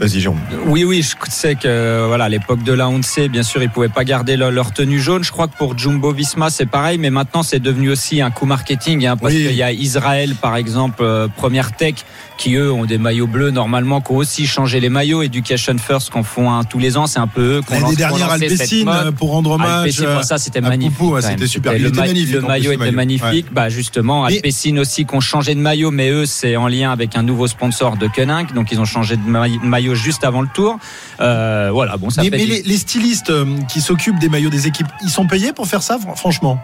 Vas-y, 0.00 0.20
Jérôme. 0.20 0.38
Oui, 0.66 0.84
oui, 0.84 1.02
je 1.02 1.14
sais 1.30 1.54
que 1.54 2.06
voilà, 2.06 2.24
à 2.24 2.28
l'époque 2.28 2.62
de 2.64 2.72
la 2.72 2.88
Honce, 2.88 3.18
bien 3.30 3.42
sûr, 3.42 3.62
ils 3.62 3.68
pouvaient 3.70 3.88
pas 3.88 4.04
garder 4.04 4.36
leur, 4.36 4.50
leur 4.50 4.72
tenue 4.72 4.98
jaune. 5.00 5.22
Je 5.22 5.30
crois 5.30 5.46
que 5.48 5.56
pour 5.56 5.78
Jumbo 5.78 6.12
Visma, 6.12 6.50
c'est 6.50 6.66
pareil, 6.66 6.98
mais 6.98 7.10
maintenant, 7.10 7.42
c'est 7.42 7.60
devenu 7.60 7.90
aussi 7.90 8.20
un 8.20 8.30
coup 8.30 8.46
marketing. 8.46 9.06
Hein, 9.06 9.16
parce 9.16 9.32
Oui. 9.34 9.42
qu'il 9.46 9.54
y 9.56 9.62
a 9.62 9.70
Israël, 9.70 10.34
par 10.40 10.56
exemple, 10.56 11.02
euh, 11.02 11.28
Première 11.28 11.72
Tech, 11.76 11.94
qui 12.38 12.54
eux 12.56 12.72
ont 12.72 12.84
des 12.84 12.98
maillots 12.98 13.28
bleus 13.28 13.50
normalement, 13.50 14.00
qui 14.00 14.10
ont 14.12 14.16
aussi 14.16 14.46
changé 14.46 14.80
les 14.80 14.88
maillots. 14.88 15.22
Education 15.22 15.76
First, 15.78 16.10
qu'on 16.10 16.24
font 16.24 16.50
un 16.50 16.64
tous 16.64 16.78
les 16.80 16.96
ans, 16.96 17.06
c'est 17.06 17.20
un 17.20 17.28
peu 17.28 17.58
eux 17.58 17.60
qu'on 17.62 17.74
L'année 17.74 17.94
lance- 17.96 18.10
qu'on 18.10 18.84
mode. 18.84 19.06
euh, 19.06 19.12
pour 19.12 19.30
rendre 19.30 19.50
hommage. 19.52 19.84
Alpecin, 19.84 20.04
euh, 20.06 20.22
ça 20.22 20.38
c'était 20.38 20.58
à 20.58 20.62
magnifique. 20.68 21.00
Ouais, 21.00 21.22
c'était 21.22 21.46
super. 21.46 21.74
Le, 21.78 21.90
ma- 21.90 22.06
magnifique, 22.06 22.40
maillot 22.42 22.72
était 22.72 22.78
maillot. 22.78 22.92
magnifique. 22.96 23.46
Bah 23.52 23.68
justement, 23.68 24.26
Mais- 24.26 24.36
Alpecin 24.36 24.76
aussi 24.78 25.04
qui 25.04 25.14
ont 25.14 25.20
changé 25.20 25.54
de 25.54 25.60
maillot, 25.60 25.90
mais 25.92 26.10
eux 26.10 26.26
c'est 26.26 26.56
en 26.56 26.66
lien 26.66 26.90
avec 26.90 27.14
un 27.16 27.22
nouveau 27.22 27.46
sponsor 27.46 27.96
de 27.96 28.08
Koenig, 28.08 28.52
donc 28.54 28.72
ils 28.72 28.80
ont 28.80 28.84
changé 28.84 29.16
de 29.16 29.22
maille- 29.28 29.60
juste 29.94 30.24
avant 30.24 30.40
le 30.42 30.48
tour. 30.54 30.78
Euh, 31.20 31.70
voilà, 31.72 31.96
bon 31.96 32.10
ça 32.10 32.22
Mais, 32.22 32.30
fait 32.30 32.36
mais 32.38 32.46
les, 32.46 32.62
les 32.62 32.76
stylistes 32.78 33.30
euh, 33.30 33.44
qui 33.68 33.80
s'occupent 33.80 34.18
des 34.18 34.28
maillots 34.28 34.50
des 34.50 34.66
équipes, 34.66 34.86
ils 35.02 35.10
sont 35.10 35.26
payés 35.26 35.52
pour 35.52 35.66
faire 35.66 35.82
ça, 35.82 35.98
fr- 35.98 36.16
franchement? 36.16 36.58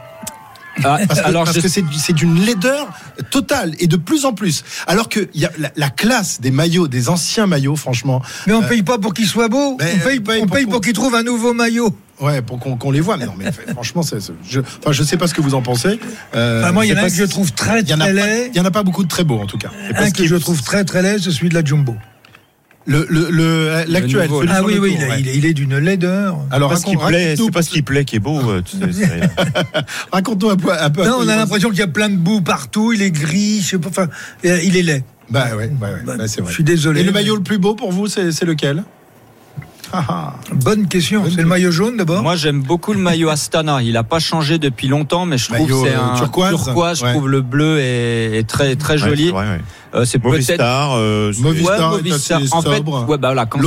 Ah, 0.84 0.98
Parce 1.08 1.20
que, 1.20 1.26
alors 1.26 1.42
parce 1.44 1.56
je- 1.56 1.60
que 1.62 1.66
c'est 1.68 2.12
d'une 2.12 2.38
laideur 2.44 2.86
totale 3.32 3.74
et 3.80 3.88
de 3.88 3.96
plus 3.96 4.24
en 4.24 4.32
plus. 4.32 4.62
Alors 4.86 5.08
que 5.08 5.28
il 5.34 5.40
y 5.40 5.44
a 5.44 5.50
la, 5.58 5.72
la 5.74 5.90
classe 5.90 6.40
des 6.40 6.52
maillots, 6.52 6.86
des 6.86 7.08
anciens 7.08 7.48
maillots, 7.48 7.74
franchement, 7.74 8.22
Mais 8.46 8.52
on 8.52 8.62
paye 8.62 8.84
pas 8.84 8.96
pour 8.96 9.12
qu'il 9.12 9.26
soit 9.26 9.48
beau. 9.48 9.76
mais, 9.80 9.94
on 9.96 10.06
paye, 10.06 10.18
euh, 10.18 10.20
paye 10.20 10.40
on 10.40 10.46
pour- 10.46 10.56
paye 10.56 10.66
pour 10.66 10.80
qu'il 10.80 10.92
trouve 10.92 11.16
un 11.16 11.24
nouveau 11.24 11.52
maillot. 11.52 11.92
ouais, 12.20 12.42
pour 12.42 12.60
qu'on 12.60 12.90
les 12.92 13.00
voit. 13.00 13.16
Mais 13.16 13.26
non, 13.26 13.34
mais 13.36 13.46
franchement, 13.72 14.02
c'est- 14.02 14.18
je, 14.48 14.60
enfin, 14.60 14.92
je 14.92 15.02
sais 15.02 15.16
pas 15.16 15.26
ce 15.26 15.34
que 15.34 15.40
vous 15.40 15.54
en 15.54 15.62
pensez. 15.62 15.98
Euh, 16.36 16.62
Enfin, 16.62 16.70
moi, 16.70 16.86
il 16.86 16.90
y 16.90 16.92
en 16.92 16.96
a 16.96 17.00
un 17.00 17.02
pas 17.02 17.10
que 17.10 17.16
je 17.16 17.24
trouve 17.24 17.50
très 17.52 17.82
très 17.82 18.12
laid. 18.12 18.50
Il 18.54 18.56
y 18.56 18.60
en 18.60 18.64
a 18.64 18.70
pas 18.70 18.84
beaucoup 18.84 19.02
de 19.02 19.08
très 19.08 19.24
beaux 19.24 19.40
en 19.40 19.46
tout 19.46 19.58
cas. 19.58 19.70
Et 19.90 19.92
parce 19.94 20.06
Un 20.06 20.10
que 20.12 20.16
qu'il- 20.18 20.28
je 20.28 20.36
trouve 20.36 20.62
très 20.62 20.84
très 20.84 21.02
laid, 21.02 21.18
c'est 21.18 21.32
celui 21.32 21.48
de 21.48 21.54
la 21.54 21.64
Jumbo. 21.64 21.96
Le 22.88 23.06
le- 23.08 23.28
le- 23.30 23.84
l'actuel. 23.86 24.28
Ah 24.48 24.62
oui, 24.64 24.78
oui, 24.80 24.94
tour, 24.94 24.98
il, 24.98 25.02
est- 25.02 25.08
ouais. 25.10 25.20
il 25.20 25.28
est, 25.28 25.36
il 25.36 25.46
est 25.46 25.52
d'une 25.54 25.76
laideur. 25.78 26.38
Alors 26.50 26.70
raconte-nous 26.70 27.36
c'est 27.36 27.50
pas 27.52 27.62
ce 27.62 27.70
qui 27.70 27.82
plaît 27.82 28.04
qui 28.04 28.16
est 28.16 28.20
beau. 28.20 28.40
euh, 28.50 28.62
tu 28.62 28.78
sais, 28.92 29.20
raconte-nous 30.12 30.50
un 30.50 30.56
peu. 30.56 30.72
Un 30.72 30.90
peu 30.90 31.02
à 31.02 31.06
Non, 31.08 31.18
on 31.20 31.28
a 31.28 31.36
l'impression 31.36 31.68
qu'il 31.70 31.78
y 31.78 31.82
a 31.82 31.86
plein 31.88 32.08
de 32.08 32.16
boue 32.16 32.40
partout. 32.40 32.92
Il 32.92 33.02
est 33.02 33.10
gris, 33.10 33.60
je 33.62 33.66
sais 33.70 33.78
pas. 33.78 33.88
Enfin, 33.90 34.06
euh, 34.46 34.58
il 34.64 34.76
est 34.76 34.82
laid. 34.82 35.04
Bah 35.30 35.48
ouais, 35.50 35.56
ouais, 35.56 35.70
ouais, 35.80 35.88
Bah, 36.06 36.14
ouais, 36.18 36.28
c'est 36.28 36.40
vrai. 36.40 36.48
Je 36.50 36.54
suis 36.54 36.64
désolé. 36.64 37.02
Et 37.02 37.04
le 37.04 37.12
maillot 37.12 37.36
le 37.36 37.42
plus 37.42 37.58
beau 37.58 37.74
pour 37.74 37.92
vous, 37.92 38.06
c'est 38.06 38.44
lequel? 38.44 38.82
Ah, 39.92 40.04
ah. 40.08 40.34
Bonne 40.54 40.86
question. 40.86 41.24
C'est 41.30 41.40
le 41.40 41.46
maillot 41.46 41.70
jaune 41.70 41.96
d'abord? 41.96 42.22
Moi, 42.22 42.36
j'aime 42.36 42.60
beaucoup 42.60 42.92
le 42.92 42.98
maillot 42.98 43.30
Astana. 43.30 43.82
Il 43.82 43.96
a 43.96 44.02
pas 44.02 44.18
changé 44.18 44.58
depuis 44.58 44.86
longtemps, 44.86 45.24
mais 45.24 45.38
je 45.38 45.46
trouve 45.50 45.84
c'est 45.86 45.94
euh, 45.94 46.00
un 46.00 46.14
turquoise? 46.16 46.98
Je 47.00 47.04
Ouais. 47.04 47.12
trouve 47.12 47.28
le 47.28 47.40
bleu 47.40 47.78
est, 47.78 48.38
est 48.38 48.46
très 48.46 48.76
très 48.76 48.94
Ouais, 48.94 48.98
joli. 49.10 49.30
ouais. 49.30 49.60
Euh, 49.94 50.04
c'est 50.04 50.18
peut-être 50.18 50.32
Movistar, 50.32 50.92
euh, 50.96 51.32
c'est- 51.32 51.40
Movistar. 51.42 51.92
Ouais, 51.92 51.96
Movistar. 52.02 52.40
En 52.52 52.60
fait, 52.62 52.68
ouais, 52.68 53.18
bah 53.18 53.28
voilà, 53.28 53.46
quand 53.46 53.58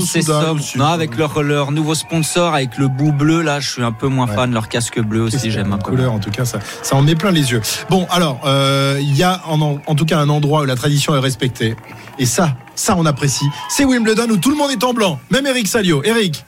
c'est 0.00 0.22
sobre, 0.22 0.54
aussi. 0.54 0.78
non, 0.78 0.86
avec 0.86 1.16
leur, 1.16 1.42
leur 1.42 1.72
nouveau 1.72 1.94
sponsor, 1.94 2.54
avec 2.54 2.78
le 2.78 2.86
bout 2.88 3.12
bleu, 3.12 3.42
là, 3.42 3.58
je 3.60 3.68
suis 3.70 3.82
un 3.82 3.92
peu 3.92 4.06
moins 4.06 4.28
Ouais. 4.28 4.34
fan. 4.34 4.52
Leur 4.52 4.68
casque 4.68 5.00
bleu 5.00 5.22
aussi, 5.22 5.38
C'est 5.40 5.50
j'aime 5.50 5.72
un 5.72 5.78
peu. 5.78 5.90
couleur 5.90 6.12
en 6.12 6.18
tout 6.20 6.30
cas 6.30 6.44
ça, 6.44 6.58
ça 6.82 6.94
en 6.96 7.02
met 7.02 7.14
plein 7.16 7.30
les 7.30 7.50
yeux 7.52 7.60
bon 7.90 8.06
alors 8.10 8.40
euh, 8.46 8.96
il 9.00 9.16
y 9.16 9.22
a 9.22 9.42
en, 9.48 9.60
en 9.86 9.94
tout 9.94 10.04
cas 10.04 10.18
un 10.18 10.28
endroit 10.28 10.62
où 10.62 10.64
la 10.64 10.76
tradition 10.76 11.14
est 11.16 11.20
respectée 11.20 11.76
et 12.18 12.26
ça 12.26 12.54
ça 12.74 12.94
on 12.96 13.04
apprécie 13.06 13.44
c'est 13.68 13.84
Wimbledon 13.84 14.28
où 14.30 14.36
tout 14.36 14.50
le 14.50 14.56
monde 14.56 14.70
est 14.70 14.82
en 14.84 14.92
blanc 14.92 15.18
même 15.30 15.46
Eric 15.46 15.66
Salio 15.68 16.02
Eric 16.04 16.44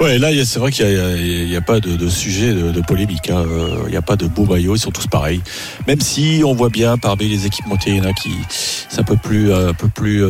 Ouais, 0.00 0.18
là, 0.18 0.30
c'est 0.44 0.58
vrai 0.58 0.72
qu'il 0.72 0.86
n'y 1.46 1.56
a, 1.56 1.60
pas 1.60 1.80
de, 1.80 2.08
sujet 2.08 2.52
de, 2.52 2.80
polémique. 2.80 3.30
hein. 3.30 3.44
Euh, 3.46 3.82
Il 3.86 3.90
n'y 3.90 3.96
a 3.96 4.02
pas 4.02 4.16
de 4.16 4.26
beaux 4.26 4.46
maillots, 4.46 4.74
ils 4.74 4.80
sont 4.80 4.90
tous 4.90 5.06
pareils. 5.06 5.40
Même 5.86 6.00
si 6.00 6.42
on 6.44 6.54
voit 6.54 6.70
bien 6.70 6.98
parmi 6.98 7.28
les 7.28 7.46
équipes 7.46 7.66
montées, 7.66 7.90
il 7.90 7.96
y 7.98 8.00
en 8.00 8.04
a 8.04 8.12
qui 8.12 8.30
c'est 8.48 9.00
un 9.00 9.04
peu 9.04 9.16
plus, 9.16 9.52
euh, 9.52 9.70
un 9.70 9.74
peu 9.74 9.88
plus. 9.88 10.24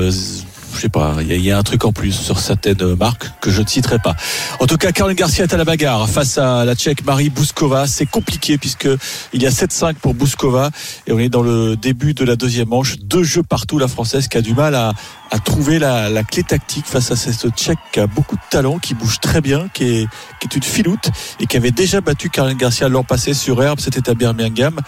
Je 0.75 0.81
sais 0.81 0.89
pas, 0.89 1.17
il 1.21 1.33
y, 1.33 1.41
y 1.41 1.51
a 1.51 1.59
un 1.59 1.63
truc 1.63 1.85
en 1.85 1.93
plus 1.93 2.13
sur 2.13 2.39
certaines 2.41 2.95
marques 2.95 3.31
que 3.41 3.51
je 3.51 3.63
ne 3.63 3.67
citerai 3.67 3.99
pas. 3.99 4.15
En 4.61 4.67
tout 4.67 4.77
cas, 4.77 4.93
Caroline 4.93 5.17
Garcia 5.17 5.45
est 5.45 5.55
à 5.55 5.57
la 5.57 5.65
bagarre 5.65 6.09
face 6.09 6.39
à 6.39 6.65
la 6.65 6.75
Tchèque 6.75 7.05
Marie 7.05 7.31
Bouskova. 7.31 7.87
C'est 7.87 8.07
compliqué 8.07 8.59
puisque 8.59 8.89
il 9.33 9.43
y 9.43 9.47
a 9.47 9.51
7-5 9.51 9.95
pour 9.95 10.15
Bouskova 10.15 10.71
et 11.07 11.13
on 11.13 11.19
est 11.19 11.29
dans 11.29 11.43
le 11.43 11.77
début 11.77 12.15
de 12.15 12.25
la 12.25 12.37
deuxième 12.37 12.69
manche. 12.69 12.99
Deux 12.99 13.23
jeux 13.23 13.43
partout, 13.43 13.79
la 13.79 13.89
Française 13.89 14.29
qui 14.29 14.37
a 14.37 14.43
du 14.43 14.55
mal 14.55 14.75
à, 14.75 14.93
à 15.31 15.39
trouver 15.39 15.79
la, 15.79 16.09
la 16.09 16.23
clé 16.25 16.43
tactique 16.43 16.87
face 16.87 17.11
à 17.11 17.17
cette 17.17 17.49
Tchèque 17.57 17.79
qui 17.93 18.01
a 18.01 18.07
beaucoup 18.07 18.37
de 18.37 18.43
talent, 18.51 18.79
qui 18.79 18.95
bouge 18.95 19.19
très 19.21 19.41
bien, 19.41 19.69
qui 19.73 19.85
est, 19.85 20.07
qui 20.41 20.47
est 20.47 20.57
une 20.57 20.63
filoute 20.63 21.11
et 21.41 21.47
qui 21.47 21.57
avait 21.57 21.71
déjà 21.71 22.01
battu 22.01 22.31
Caroline 22.31 22.59
Garcia 22.59 22.89
l'an 22.89 23.03
passé 23.03 23.35
sur 23.35 23.63
herbe. 23.63 23.81
C'était 23.81 24.11
à 24.11 24.15
Birmingham. 24.15 24.79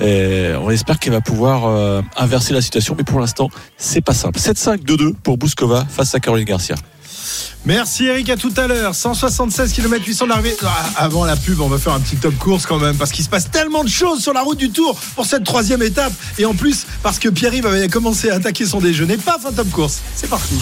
Et 0.00 0.52
on 0.60 0.70
espère 0.70 0.98
qu'elle 0.98 1.12
va 1.12 1.20
pouvoir 1.20 1.66
euh, 1.66 2.02
inverser 2.16 2.54
la 2.54 2.60
situation, 2.60 2.94
mais 2.96 3.04
pour 3.04 3.20
l'instant, 3.20 3.50
c'est 3.76 4.00
pas 4.00 4.14
simple. 4.14 4.38
7-5-2-2 4.38 5.14
pour 5.28 5.36
Bouskova 5.36 5.84
face 5.90 6.14
à 6.14 6.20
Caroline 6.20 6.46
Garcia. 6.46 6.74
merci 7.66 8.06
Eric 8.06 8.30
à 8.30 8.38
tout 8.38 8.54
à 8.56 8.66
l'heure. 8.66 8.94
176 8.94 9.74
km 9.74 10.02
800 10.06 10.26
d'arrivée 10.26 10.56
Ah, 10.64 10.86
avant 10.96 11.26
la 11.26 11.36
pub 11.36 11.60
on 11.60 11.68
va 11.68 11.76
faire 11.76 11.92
un 11.92 12.00
petit 12.00 12.16
top 12.16 12.34
course 12.38 12.64
quand 12.64 12.78
même 12.78 12.96
parce 12.96 13.12
qu'il 13.12 13.22
se 13.22 13.28
passe 13.28 13.50
tellement 13.50 13.84
de 13.84 13.90
choses 13.90 14.22
sur 14.22 14.32
la 14.32 14.40
route 14.40 14.56
du 14.56 14.70
Tour 14.70 14.98
pour 15.16 15.26
cette 15.26 15.44
troisième 15.44 15.82
étape. 15.82 16.14
Et 16.38 16.46
en 16.46 16.54
plus 16.54 16.86
parce 17.02 17.18
que 17.18 17.28
Pierre-Yves 17.28 17.66
avait 17.66 17.88
commencé 17.88 18.30
à 18.30 18.36
attaquer 18.36 18.64
son 18.64 18.80
déjeuner. 18.80 19.18
Paf 19.18 19.44
un 19.44 19.52
top 19.52 19.68
course. 19.70 19.98
C'est 20.16 20.30
parti 20.30 20.54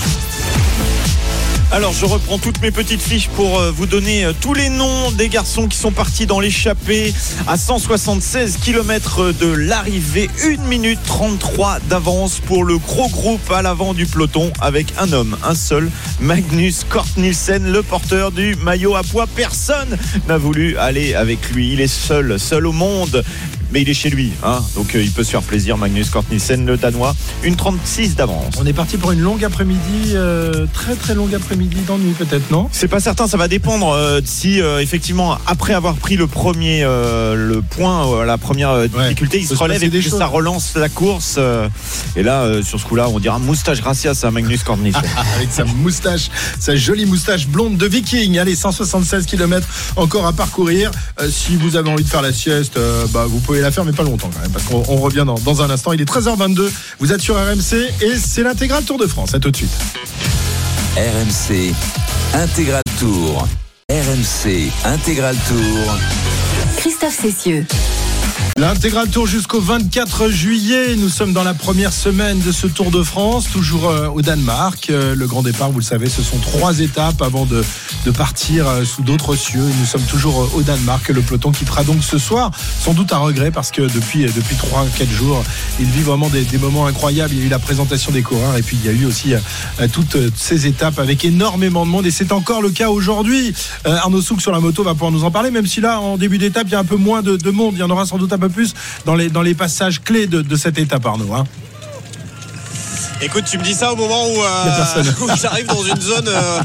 Alors 1.72 1.92
je 1.92 2.06
reprends 2.06 2.38
toutes 2.38 2.62
mes 2.62 2.70
petites 2.70 3.02
fiches 3.02 3.28
pour 3.28 3.58
euh, 3.58 3.72
vous 3.72 3.86
donner 3.86 4.24
euh, 4.24 4.32
tous 4.40 4.54
les 4.54 4.68
noms 4.68 5.10
des 5.10 5.28
garçons 5.28 5.66
qui 5.66 5.76
sont 5.76 5.90
partis 5.90 6.24
dans 6.24 6.38
l'échappée 6.38 7.12
à 7.48 7.56
176 7.56 8.58
km 8.58 9.32
de 9.32 9.48
l'arrivée, 9.48 10.30
1 10.44 10.62
minute 10.68 11.00
33 11.04 11.80
d'avance 11.88 12.38
pour 12.38 12.62
le 12.62 12.78
gros 12.78 13.08
groupe 13.08 13.50
à 13.50 13.62
l'avant 13.62 13.94
du 13.94 14.06
peloton 14.06 14.52
avec 14.60 14.86
un 14.96 15.12
homme, 15.12 15.36
un 15.42 15.56
seul, 15.56 15.90
Magnus 16.20 16.84
Kort 16.88 17.08
Nielsen, 17.16 17.70
le 17.70 17.82
porteur 17.82 18.30
du 18.30 18.54
maillot 18.54 18.94
à 18.94 19.02
poids. 19.02 19.26
Personne 19.26 19.98
n'a 20.28 20.38
voulu 20.38 20.78
aller 20.78 21.14
avec 21.14 21.50
lui, 21.50 21.72
il 21.72 21.80
est 21.80 21.88
seul, 21.88 22.38
seul 22.38 22.66
au 22.66 22.72
monde. 22.72 23.24
Mais 23.72 23.82
il 23.82 23.88
est 23.88 23.94
chez 23.94 24.10
lui, 24.10 24.32
hein, 24.44 24.62
donc 24.76 24.94
euh, 24.94 25.02
il 25.02 25.10
peut 25.10 25.24
se 25.24 25.30
faire 25.30 25.42
plaisir, 25.42 25.76
Magnus 25.76 26.10
Kort 26.10 26.24
le 26.30 26.76
Danois, 26.76 27.14
une 27.42 27.56
36 27.56 28.14
d'avance. 28.14 28.54
on 28.60 28.66
est 28.66 28.72
parti 28.72 28.96
pour 28.96 29.10
une 29.12 29.20
longue 29.20 29.44
après-midi 29.44 30.12
euh, 30.14 30.66
très 30.72 30.94
très 30.94 31.14
longue 31.14 31.34
après-midi 31.34 31.78
d'ennui 31.86 32.12
peut-être 32.12 32.50
non? 32.50 32.68
C'est 32.70 32.88
pas 32.88 33.00
certain, 33.00 33.26
ça 33.26 33.36
va 33.36 33.48
dépendre 33.48 33.90
euh, 33.90 34.20
si 34.24 34.60
effectivement 34.80 35.38
après 35.46 35.74
avoir 35.74 35.94
pris 35.94 36.16
le 36.16 36.26
premier 36.26 36.82
le 36.84 37.60
point, 37.62 38.24
la 38.24 38.38
première 38.38 38.66
Ouais. 38.76 38.88
difficulté, 38.88 39.38
il 39.40 39.46
se 39.46 39.54
relève 39.54 39.82
et 39.82 40.02
ça 40.02 40.26
relance 40.26 40.74
la 40.76 40.88
course. 40.88 41.38
et 42.16 42.22
là, 42.22 42.62
sur 42.62 42.78
ce 42.78 42.84
coup-là, 42.84 43.08
on 43.08 43.18
dira 43.18 43.38
moustache 43.38 43.80
gracias 43.80 44.12
à 44.22 44.30
Magnus 44.30 44.62
Kornisch. 44.62 44.94
avec 45.36 45.50
sa 45.50 45.64
moustache, 45.64 46.30
sa 46.60 46.76
jolie 46.76 47.06
moustache 47.06 47.46
blonde 47.48 47.76
de 47.76 47.86
viking. 47.86 48.38
Allez, 48.38 48.54
176 48.54 49.26
km 49.26 49.66
encore 49.96 50.26
à 50.26 50.32
parcourir. 50.32 50.90
Si 51.30 51.56
vous 51.56 51.76
avez 51.76 51.90
envie 51.90 52.04
de 52.04 52.08
faire 52.08 52.22
la 52.22 52.32
sieste, 52.32 52.78
bah, 53.12 53.26
vous 53.28 53.40
pouvez 53.40 53.55
la 53.60 53.70
faire, 53.70 53.84
mais 53.84 53.92
pas 53.92 54.02
longtemps 54.02 54.30
quand 54.32 54.40
même, 54.40 54.52
parce 54.52 54.64
qu'on 54.64 54.82
on 54.88 54.96
revient 54.96 55.24
dans, 55.26 55.38
dans 55.38 55.62
un 55.62 55.70
instant. 55.70 55.92
Il 55.92 56.00
est 56.00 56.10
13h22, 56.10 56.70
vous 56.98 57.12
êtes 57.12 57.20
sur 57.20 57.36
RMC 57.36 57.74
et 58.02 58.16
c'est 58.16 58.42
l'intégral 58.42 58.84
Tour 58.84 58.98
de 58.98 59.06
France. 59.06 59.34
À 59.34 59.40
tout 59.40 59.50
de 59.50 59.56
suite. 59.56 59.70
RMC 60.96 61.74
Intégral 62.34 62.82
Tour. 62.98 63.46
RMC 63.90 64.70
Intégral 64.84 65.36
Tour. 65.48 65.96
Christophe 66.78 67.18
Cessieux. 67.20 67.66
L'intégral 68.58 69.10
tour 69.10 69.26
jusqu'au 69.26 69.60
24 69.60 70.30
juillet. 70.30 70.96
Nous 70.96 71.10
sommes 71.10 71.34
dans 71.34 71.44
la 71.44 71.52
première 71.52 71.92
semaine 71.92 72.40
de 72.40 72.50
ce 72.52 72.66
Tour 72.66 72.90
de 72.90 73.02
France, 73.02 73.50
toujours 73.52 73.90
euh, 73.90 74.08
au 74.08 74.22
Danemark. 74.22 74.88
Euh, 74.88 75.14
Le 75.14 75.26
grand 75.26 75.42
départ, 75.42 75.70
vous 75.70 75.78
le 75.80 75.84
savez, 75.84 76.08
ce 76.08 76.22
sont 76.22 76.38
trois 76.38 76.80
étapes 76.80 77.20
avant 77.20 77.44
de, 77.44 77.62
de 78.06 78.10
partir 78.10 78.66
euh, 78.66 78.84
sous 78.84 79.02
d'autres 79.02 79.36
cieux. 79.36 79.62
Nous 79.78 79.84
sommes 79.84 80.04
toujours 80.04 80.50
au 80.54 80.62
Danemark. 80.62 81.06
Le 81.10 81.20
peloton 81.20 81.52
quittera 81.52 81.84
donc 81.84 82.02
ce 82.02 82.16
soir, 82.16 82.50
sans 82.80 82.94
doute 82.94 83.12
à 83.12 83.18
regret, 83.18 83.50
parce 83.50 83.70
que 83.70 83.82
depuis 83.82 84.24
depuis 84.24 84.56
trois 84.56 84.86
quatre 84.96 85.12
jours, 85.12 85.44
il 85.78 85.86
vit 85.86 86.00
vraiment 86.00 86.30
des, 86.30 86.44
des 86.44 86.58
moments 86.58 86.86
incroyables. 86.86 87.34
Il 87.34 87.40
y 87.40 87.42
a 87.42 87.44
eu 87.44 87.50
la 87.50 87.58
présentation 87.58 88.10
des 88.10 88.22
coureurs, 88.22 88.56
et 88.56 88.62
puis 88.62 88.78
il 88.82 88.86
y 88.86 88.88
a 88.88 88.98
eu 88.98 89.04
aussi 89.04 89.34
toutes 89.92 90.16
ces 90.34 90.66
étapes 90.66 90.98
avec 90.98 91.26
énormément 91.26 91.84
de 91.84 91.90
monde. 91.90 92.06
Et 92.06 92.10
c'est 92.10 92.32
encore 92.32 92.62
le 92.62 92.70
cas 92.70 92.88
aujourd'hui. 92.88 93.52
Arnaud 93.84 94.22
Souk 94.22 94.40
sur 94.40 94.52
la 94.52 94.60
moto 94.60 94.82
va 94.82 94.94
pouvoir 94.94 95.12
nous 95.12 95.24
en 95.24 95.30
parler, 95.30 95.50
même 95.50 95.66
si 95.66 95.82
là, 95.82 96.00
en 96.00 96.16
début 96.16 96.38
d'étape, 96.38 96.68
il 96.68 96.72
y 96.72 96.74
a 96.74 96.78
un 96.78 96.84
peu 96.84 96.96
moins 96.96 97.20
de, 97.20 97.36
de 97.36 97.50
monde. 97.50 97.74
Il 97.74 97.80
y 97.80 97.82
en 97.82 97.90
aura 97.90 98.06
sans 98.06 98.16
doute 98.16 98.32
un 98.32 98.38
peu 98.38 98.45
plus 98.48 98.74
dans 99.04 99.14
les, 99.14 99.54
passages 99.54 100.02
clés 100.02 100.26
de, 100.26 100.42
de 100.42 100.56
cette 100.56 100.78
étape, 100.78 101.06
Arnaud. 101.06 101.32
Écoute, 103.26 103.44
tu 103.50 103.58
me 103.58 103.64
dis 103.64 103.74
ça 103.74 103.92
au 103.92 103.96
moment 103.96 104.24
où, 104.28 104.40
euh, 104.40 104.64
où 105.20 105.28
j'arrive 105.40 105.66
dans 105.66 105.82
une 105.82 106.00
zone 106.00 106.28
euh, 106.28 106.60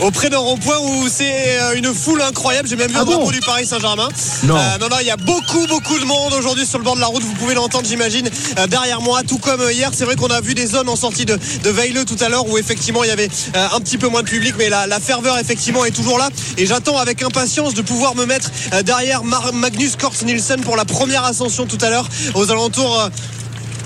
auprès 0.00 0.30
d'un 0.30 0.38
rond-point 0.38 0.78
où 0.78 1.08
c'est 1.08 1.58
euh, 1.60 1.74
une 1.74 1.92
foule 1.92 2.22
incroyable. 2.22 2.68
J'ai 2.68 2.76
même 2.76 2.88
vu 2.88 2.94
Ah 2.96 3.00
un 3.00 3.04
drapeau 3.04 3.24
bon 3.24 3.30
du 3.32 3.40
Paris 3.40 3.66
Saint-Germain. 3.66 4.08
Non. 4.44 4.56
Euh, 4.56 4.78
non, 4.80 4.88
non, 4.88 4.96
il 5.00 5.06
y 5.08 5.10
a 5.10 5.16
beaucoup, 5.16 5.66
beaucoup 5.66 5.98
de 5.98 6.04
monde 6.04 6.32
aujourd'hui 6.34 6.64
sur 6.66 6.78
le 6.78 6.84
bord 6.84 6.94
de 6.94 7.00
la 7.00 7.08
route. 7.08 7.22
Vous 7.24 7.34
pouvez 7.34 7.54
l'entendre, 7.54 7.84
j'imagine, 7.88 8.30
derrière 8.68 9.00
moi. 9.00 9.22
Tout 9.26 9.38
comme 9.38 9.60
hier, 9.72 9.90
c'est 9.92 10.04
vrai 10.04 10.14
qu'on 10.14 10.28
a 10.28 10.40
vu 10.40 10.54
des 10.54 10.66
zones 10.68 10.88
en 10.88 10.94
sortie 10.96 11.24
de, 11.26 11.36
de 11.64 11.70
Veilleux 11.70 12.04
tout 12.04 12.16
à 12.20 12.28
l'heure 12.28 12.46
où 12.48 12.58
effectivement 12.58 13.02
il 13.02 13.08
y 13.08 13.12
avait 13.12 13.28
un 13.54 13.80
petit 13.80 13.98
peu 13.98 14.06
moins 14.08 14.22
de 14.22 14.28
public, 14.28 14.54
mais 14.56 14.68
la, 14.68 14.86
la 14.86 15.00
ferveur 15.00 15.36
effectivement 15.38 15.84
est 15.84 15.90
toujours 15.90 16.18
là. 16.18 16.28
Et 16.58 16.66
j'attends 16.66 16.96
avec 16.98 17.22
impatience 17.24 17.74
de 17.74 17.82
pouvoir 17.82 18.14
me 18.14 18.24
mettre 18.24 18.50
derrière 18.84 19.24
Mar- 19.24 19.52
Magnus 19.52 19.96
Kort 19.96 20.14
Nielsen 20.24 20.60
pour 20.60 20.76
la 20.76 20.84
première 20.84 21.24
ascension 21.24 21.66
tout 21.66 21.78
à 21.80 21.90
l'heure 21.90 22.08
aux 22.34 22.50
alentours. 22.52 23.10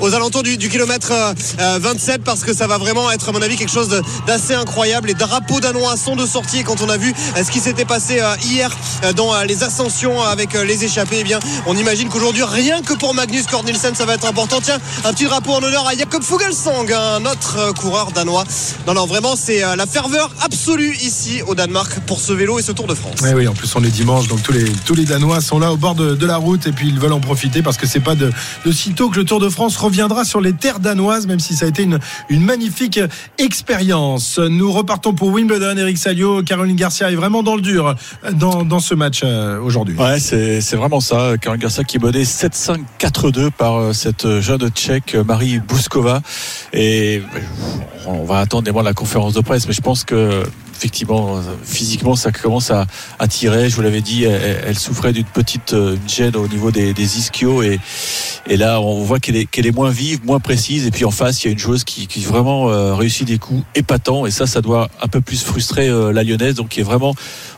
Euh, 0.01 0.05
aux 0.05 0.15
alentours 0.15 0.43
du, 0.43 0.57
kilomètre 0.69 1.13
euh, 1.13 1.35
euh, 1.61 1.79
27 1.81 2.23
parce 2.23 2.43
que 2.43 2.55
ça 2.55 2.67
va 2.67 2.79
vraiment 2.79 3.11
être 3.11 3.29
à 3.29 3.33
mon 3.33 3.43
avis 3.43 3.57
quelque 3.57 3.73
chose 3.73 3.89
d'assez 4.27 4.55
incroyable. 4.55 5.09
Les 5.09 5.15
drapeaux 5.15 5.61
danois 5.61 5.97
sont 5.97 6.17
de 6.17 6.27
sortie 6.27 6.63
quand 6.65 6.81
on 6.81 6.89
a 6.89 6.97
vu 6.97 7.15
euh, 7.37 7.45
ce 7.45 7.51
qui 7.51 7.61
s'était 7.61 7.85
passé 7.85 8.21
euh, 8.21 8.35
hier 8.45 8.71
euh, 9.05 9.13
dans 9.13 9.35
euh, 9.35 9.45
les 9.45 9.63
ascensions 9.63 10.23
avec 10.23 10.55
euh, 10.55 10.65
les 10.65 10.85
échappés, 10.85 11.19
eh 11.21 11.25
bien 11.25 11.39
on 11.67 11.77
imagine 11.77 12.09
qu'aujourd'hui 12.09 12.43
rien 12.45 12.83
que 12.83 12.95
pour 12.95 13.15
Magnus 13.15 13.47
Cornelsen 13.47 13.95
ça 13.95 14.05
va 14.05 14.15
être 14.15 14.27
important. 14.27 14.61
Tiens, 14.63 14.79
un 15.05 15.13
petit 15.13 15.25
drapeau 15.25 15.53
en 15.53 15.63
honneur 15.63 15.87
à 15.87 15.95
Jakob 15.97 16.23
Fuglsang, 16.23 16.87
un 16.93 17.25
autre 17.25 17.57
euh, 17.59 17.73
coureur 17.73 18.13
danois. 18.13 18.45
Non 18.87 18.95
non, 18.95 19.07
vraiment 19.07 19.35
c'est 19.37 19.63
euh, 19.65 19.77
la 19.77 19.87
ferveur 19.87 20.31
absolue 20.43 20.95
ici 21.03 21.43
au 21.47 21.55
Danemark 21.55 22.01
pour 22.07 22.21
ce 22.21 22.33
vélo 22.33 22.59
et 22.59 22.63
ce 22.63 22.73
Tour 22.73 22.87
de 22.87 22.95
France. 22.95 23.17
Oui, 23.23 23.31
oui, 23.35 23.49
en 23.49 23.55
plus 23.55 23.75
on 23.75 23.83
est 23.85 23.91
dimanche, 23.91 24.29
donc 24.29 24.43
tous 24.43 24.53
les, 24.53 24.65
tous 24.85 24.95
les 24.95 25.05
Danois 25.05 25.41
sont 25.41 25.59
là 25.59 25.73
au 25.73 25.77
bord 25.77 25.95
de, 25.95 26.15
de 26.15 26.27
la 26.27 26.37
route 26.37 26.67
et 26.67 26.73
puis 26.73 26.89
ils 26.89 26.99
veulent 26.99 27.13
en 27.13 27.21
profiter 27.21 27.63
parce 27.63 27.77
que 27.77 27.87
c'est 27.87 28.01
pas 28.01 28.15
de, 28.15 28.31
de 28.65 28.73
sitôt 28.73 29.09
que 29.09 29.17
le 29.17 29.25
Tour 29.25 29.41
de 29.41 29.49
France 29.49 29.77
reviendra 29.88 30.24
sur 30.24 30.40
les 30.40 30.53
terres 30.53 30.81
danoises, 30.81 31.27
même 31.27 31.40
si 31.40 31.55
ça 31.55 31.66
a 31.66 31.68
été 31.68 31.83
une, 31.83 31.98
magnifique 32.31 33.01
expérience. 33.38 34.38
Nous 34.38 34.70
repartons 34.70 35.12
pour 35.12 35.29
Wimbledon. 35.29 35.77
Eric 35.77 35.98
Salio, 35.98 36.42
Caroline 36.42 36.77
Garcia 36.77 37.11
est 37.11 37.14
vraiment 37.14 37.42
dans 37.42 37.57
le 37.57 37.62
dur 37.62 37.94
dans, 38.33 38.64
dans 38.64 38.81
ce 38.81 38.94
match 38.94 39.20
euh, 39.24 39.61
aujourd'hui. 39.61 39.96
Ouais, 39.96 40.18
c'est 40.20 40.77
vraiment 40.77 41.01
ça. 41.01 41.33
Caroline 41.40 41.62
Garcia 41.62 41.85
qui 41.85 41.96
est 41.96 42.03
menée 42.03 42.24
7-5, 42.24 42.81
4-2 42.98 43.51
par 43.51 43.77
euh, 43.77 43.92
cette 43.92 44.40
jeune 44.40 44.68
tchèque 44.70 45.14
euh, 45.14 45.24
Marie 45.24 45.59
Bouskova. 45.59 46.20
Et 46.73 47.23
on 48.07 48.25
va 48.25 48.39
attendre 48.39 48.71
de 48.71 48.85
la 48.85 48.93
conférence 48.93 49.35
de 49.35 49.41
presse, 49.41 49.67
mais 49.67 49.73
je 49.73 49.81
pense 49.81 50.05
que 50.05 50.45
effectivement, 50.79 51.41
physiquement, 51.65 52.15
ça 52.15 52.31
commence 52.31 52.71
à, 52.71 52.87
à 53.19 53.27
tirer. 53.27 53.69
Je 53.69 53.75
vous 53.75 53.83
l'avais 53.83 54.01
dit, 54.01 54.25
elle, 54.25 54.79
souffrait 54.79 55.13
d'une 55.13 55.25
petite 55.25 55.73
euh, 55.73 55.97
gêne 56.07 56.37
au 56.37 56.47
niveau 56.47 56.71
des, 56.71 56.95
des 56.95 57.19
ischios 57.19 57.63
et, 57.65 57.81
et 58.47 58.57
là, 58.57 58.81
on 58.81 59.03
voit 59.03 59.19
qu'elle 59.19 59.35
est, 59.35 59.59
est 59.59 59.75
moins 59.75 59.91
vive, 59.91 60.25
moins 60.25 60.39
précise. 60.39 60.87
Et 60.87 60.93
puis 60.93 61.05
en 61.05 61.11
face, 61.11 61.43
il 61.43 61.49
y 61.49 61.51
a 61.51 61.53
une 61.53 61.59
joueuse 61.59 61.83
qui, 61.83 62.07
qui 62.07 62.21
vraiment 62.21 62.71
euh, 62.71 62.95
réussit 62.95 63.27
des 63.27 63.39
coups 63.39 63.65
épatants. 63.75 64.25
Et 64.25 64.31
ça, 64.31 64.47
ça 64.47 64.61
doit 64.61 64.89
un 65.03 65.09
peu 65.09 65.21
plus 65.21 65.43
frustrer 65.43 65.89
euh, 65.89 66.13
la 66.13 66.23
lyonnaise, 66.23 66.55
donc 66.55 66.69
qui 66.69 66.81
est 66.81 66.85
vraiment 66.85 67.15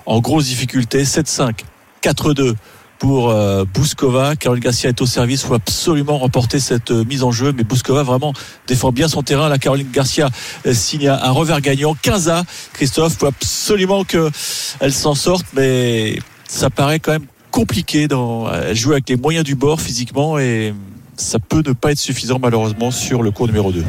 en 0.07 0.21
grosse 0.21 0.47
difficulté. 0.47 1.05
7-5, 1.05 1.61
4-2 2.03 2.55
pour 3.01 3.31
euh, 3.31 3.65
Bouskova. 3.65 4.37
Caroline 4.37 4.63
Garcia 4.63 4.91
est 4.91 5.01
au 5.01 5.07
service, 5.07 5.43
faut 5.43 5.55
absolument 5.55 6.19
remporter 6.19 6.61
cette 6.61 6.93
euh, 6.93 7.05
mise 7.05 7.25
en 7.25 7.33
jeu. 7.33 7.53
Mais 7.57 7.65
Bouskova 7.65 8.05
vraiment 8.05 8.33
défend 8.69 8.93
bien 8.93 9.09
son 9.09 9.23
terrain. 9.23 9.49
La 9.49 9.59
Caroline 9.59 9.91
Garcia 9.91 10.29
euh, 10.67 10.75
signe 10.75 11.09
un, 11.09 11.15
un 11.21 11.31
revers 11.31 11.61
gagnant. 11.63 11.97
15 12.01 12.29
à 12.29 12.45
Christophe, 12.75 13.17
faut 13.19 13.27
absolument 13.27 14.05
qu'elle 14.05 14.93
s'en 14.93 15.15
sorte, 15.15 15.47
mais 15.55 16.19
ça 16.47 16.71
paraît 16.71 17.01
quand 17.01 17.13
même 17.13 17.27
compliqué. 17.51 18.07
Dans, 18.07 18.53
elle 18.53 18.77
joue 18.77 18.93
avec 18.93 19.09
les 19.09 19.17
moyens 19.17 19.45
du 19.45 19.55
bord 19.55 19.81
physiquement 19.81 20.39
et 20.39 20.75
ça 21.17 21.39
peut 21.39 21.63
ne 21.67 21.73
pas 21.73 21.93
être 21.93 21.99
suffisant 21.99 22.39
malheureusement 22.41 22.91
sur 22.91 23.23
le 23.23 23.31
cours 23.31 23.47
numéro 23.47 23.73
2. 23.73 23.83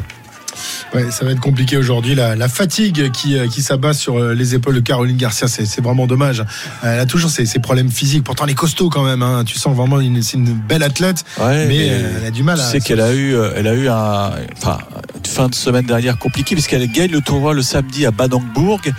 Ouais, 0.94 1.10
ça 1.10 1.24
va 1.24 1.30
être 1.32 1.40
compliqué 1.40 1.76
aujourd'hui. 1.76 2.14
La, 2.14 2.36
la 2.36 2.48
fatigue 2.48 3.10
qui, 3.12 3.38
euh, 3.38 3.46
qui 3.48 3.62
s'abat 3.62 3.94
sur 3.94 4.18
euh, 4.18 4.34
les 4.34 4.54
épaules 4.54 4.74
de 4.74 4.80
Caroline 4.80 5.16
Garcia, 5.16 5.48
c'est 5.48 5.80
vraiment 5.80 6.06
dommage. 6.06 6.44
Elle 6.82 7.00
a 7.00 7.06
toujours 7.06 7.30
ses, 7.30 7.46
ses 7.46 7.58
problèmes 7.60 7.90
physiques. 7.90 8.24
Pourtant, 8.24 8.44
elle 8.44 8.50
est 8.50 8.54
costaud 8.54 8.88
quand 8.90 9.02
même. 9.04 9.22
hein. 9.22 9.44
Tu 9.46 9.58
sens 9.58 9.74
vraiment 9.76 10.00
une, 10.00 10.22
c'est 10.22 10.36
une 10.36 10.52
belle 10.52 10.82
athlète, 10.82 11.24
Ouais, 11.40 11.66
mais 11.66 11.88
euh, 11.90 12.18
elle 12.20 12.26
a 12.26 12.30
du 12.30 12.42
mal 12.42 12.56
Tu 12.58 12.62
à. 12.62 12.66
sais 12.66 12.80
qu'elle 12.80 13.00
a 13.00 13.12
eu, 13.12 13.34
euh, 13.34 13.52
elle 13.56 13.66
a 13.66 13.74
eu 13.74 13.88
un, 13.88 14.32
enfin, 14.56 14.78
une 15.16 15.26
fin 15.30 15.48
de 15.48 15.54
semaine 15.54 15.86
dernière 15.86 16.18
compliquée 16.18 16.54
puisqu'elle 16.54 16.86
gagne 16.90 17.10
le 17.10 17.20
tournoi 17.20 17.54
le 17.54 17.62
samedi 17.62 18.04
à 18.06 18.10
Badangbourg 18.10 18.80
et 18.86 18.92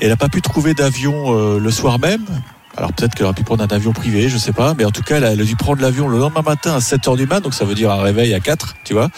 elle 0.00 0.08
n'a 0.10 0.16
pas 0.16 0.28
pu 0.28 0.42
trouver 0.42 0.74
d'avion 0.74 1.34
euh, 1.38 1.58
le 1.60 1.70
soir 1.70 1.98
même. 1.98 2.24
Alors 2.78 2.92
peut-être 2.92 3.14
qu'elle 3.14 3.24
aurait 3.24 3.34
pu 3.34 3.42
prendre 3.42 3.64
un 3.64 3.74
avion 3.74 3.92
privé, 3.92 4.28
je 4.28 4.36
sais 4.36 4.52
pas, 4.52 4.74
mais 4.76 4.84
en 4.84 4.90
tout 4.90 5.02
cas 5.02 5.16
elle 5.16 5.24
a, 5.24 5.34
dû 5.36 5.56
prendre 5.56 5.80
l'avion 5.80 6.08
le 6.08 6.18
lendemain 6.18 6.42
matin 6.42 6.74
à 6.74 6.78
7h 6.78 7.16
du 7.16 7.26
mat, 7.26 7.40
donc 7.40 7.54
ça 7.54 7.64
veut 7.64 7.74
dire 7.74 7.90
un 7.90 8.02
réveil 8.02 8.34
à 8.34 8.40
4, 8.40 8.76
tu 8.84 8.92
vois. 8.92 9.08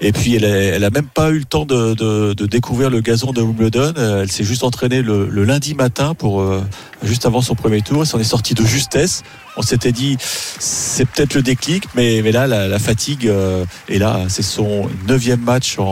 Et 0.00 0.10
puis 0.12 0.36
elle 0.36 0.44
a, 0.46 0.48
elle 0.48 0.84
a 0.84 0.90
même 0.90 1.06
pas 1.06 1.30
eu 1.30 1.38
le 1.38 1.44
temps 1.44 1.66
de, 1.66 1.92
de, 1.94 2.32
de 2.32 2.46
découvrir 2.46 2.88
le 2.88 3.00
gazon 3.00 3.32
de 3.32 3.42
Wimbledon. 3.42 3.92
Euh, 3.98 4.22
Elle 4.22 4.32
s'est 4.32 4.44
juste 4.44 4.64
entraînée 4.64 5.02
le, 5.02 5.28
le 5.28 5.44
lundi 5.44 5.74
matin 5.74 6.14
pour 6.14 6.40
euh, 6.40 6.62
juste 7.02 7.26
avant 7.26 7.42
son 7.42 7.54
premier 7.54 7.82
tour. 7.82 8.00
Elle 8.02 8.06
s'en 8.06 8.18
est 8.18 8.24
sortie 8.24 8.54
de 8.54 8.64
justesse. 8.64 9.22
On 9.58 9.62
s'était 9.62 9.92
dit 9.92 10.16
c'est 10.20 11.04
peut-être 11.06 11.34
le 11.34 11.42
déclic, 11.42 11.84
mais, 11.94 12.22
mais 12.24 12.32
là 12.32 12.46
la, 12.46 12.68
la 12.68 12.78
fatigue 12.78 13.28
euh, 13.28 13.66
est 13.88 13.98
là. 13.98 14.20
C'est 14.28 14.42
son 14.42 14.88
neuvième 15.06 15.40
match 15.40 15.78
en, 15.78 15.84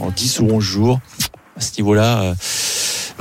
en 0.00 0.10
10 0.14 0.38
ou 0.40 0.48
11 0.52 0.62
jours. 0.62 1.00
À 1.56 1.60
ce 1.60 1.72
niveau-là. 1.78 2.22
euh, 2.22 2.34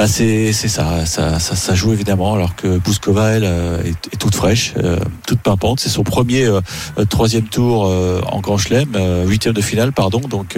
bah 0.02 0.08
c'est 0.08 0.52
ça, 0.52 1.06
ça, 1.06 1.76
joue 1.76 1.94
évidemment, 1.94 2.34
alors 2.34 2.56
que 2.56 2.80
Bouskova, 2.80 3.34
elle, 3.34 3.44
euh, 3.44 3.84
est, 3.84 4.18
toute 4.18 4.34
fraîche, 4.34 4.74
euh, 4.84 4.98
toute 5.28 5.42
pimpante. 5.42 5.80
C'est 5.80 5.90
son 5.90 6.02
premier 6.02 6.46
euh, 6.46 6.60
troisième 7.08 7.44
tour 7.44 7.84
en 7.84 8.40
Grand 8.40 8.58
Chelem, 8.58 8.90
huitième 9.28 9.54
de 9.54 9.62
finale, 9.62 9.92
pardon. 9.92 10.20
Donc, 10.22 10.58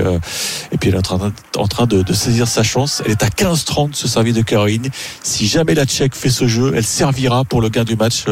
et 0.71 0.77
puis 0.77 0.91
elle 0.91 0.95
est 0.95 1.12
en 1.58 1.67
train, 1.67 1.88
de, 1.88 2.13
saisir 2.13 2.47
sa 2.47 2.63
chance. 2.63 3.03
Elle 3.06 3.12
est 3.12 3.23
à 3.23 3.27
15-30 3.27 3.89
de 3.89 3.95
se 3.97 4.08
servir 4.08 4.34
de 4.34 4.41
Caroline. 4.41 4.88
Si 5.23 5.45
jamais 5.47 5.75
la 5.75 5.86
Tchèque 5.86 6.15
fait 6.15 6.29
ce 6.29 6.47
jeu, 6.47 6.71
elle 6.73 6.86
servira 6.86 7.43
pour 7.43 7.60
le 7.60 7.67
gain 7.67 7.84
du 7.84 7.97
match 7.97 8.23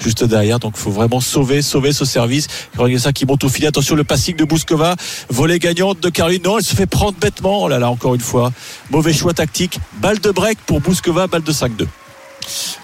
juste 0.00 0.24
derrière. 0.24 0.60
Donc, 0.60 0.78
faut 0.78 0.90
vraiment 0.90 1.20
sauver, 1.20 1.60
sauver 1.60 1.92
ce 1.92 2.06
service. 2.06 2.46
Caroline 2.74 2.98
ça 2.98 3.12
qui 3.12 3.26
monte 3.26 3.44
au 3.44 3.50
filet. 3.50 3.66
Attention, 3.66 3.96
le 3.96 4.04
passing 4.04 4.34
de 4.34 4.44
Bouskova, 4.44 4.96
volée 5.28 5.58
gagnante 5.58 6.00
de 6.00 6.08
Caroline. 6.08 6.40
Non, 6.42 6.56
elle 6.56 6.64
se 6.64 6.74
fait 6.74 6.86
prendre 6.86 7.18
bêtement. 7.18 7.64
Oh 7.64 7.68
là 7.68 7.78
là, 7.78 7.90
encore 7.90 8.14
une 8.14 8.22
fois, 8.22 8.50
mauvais 8.90 9.12
choix 9.12 9.34
tactique. 9.34 9.78
Balle 10.00 10.20
de 10.20 10.30
break 10.38 10.58
pour 10.66 10.80
Bouskova, 10.80 11.26
balle 11.26 11.42
de 11.42 11.52
5-2. 11.52 11.86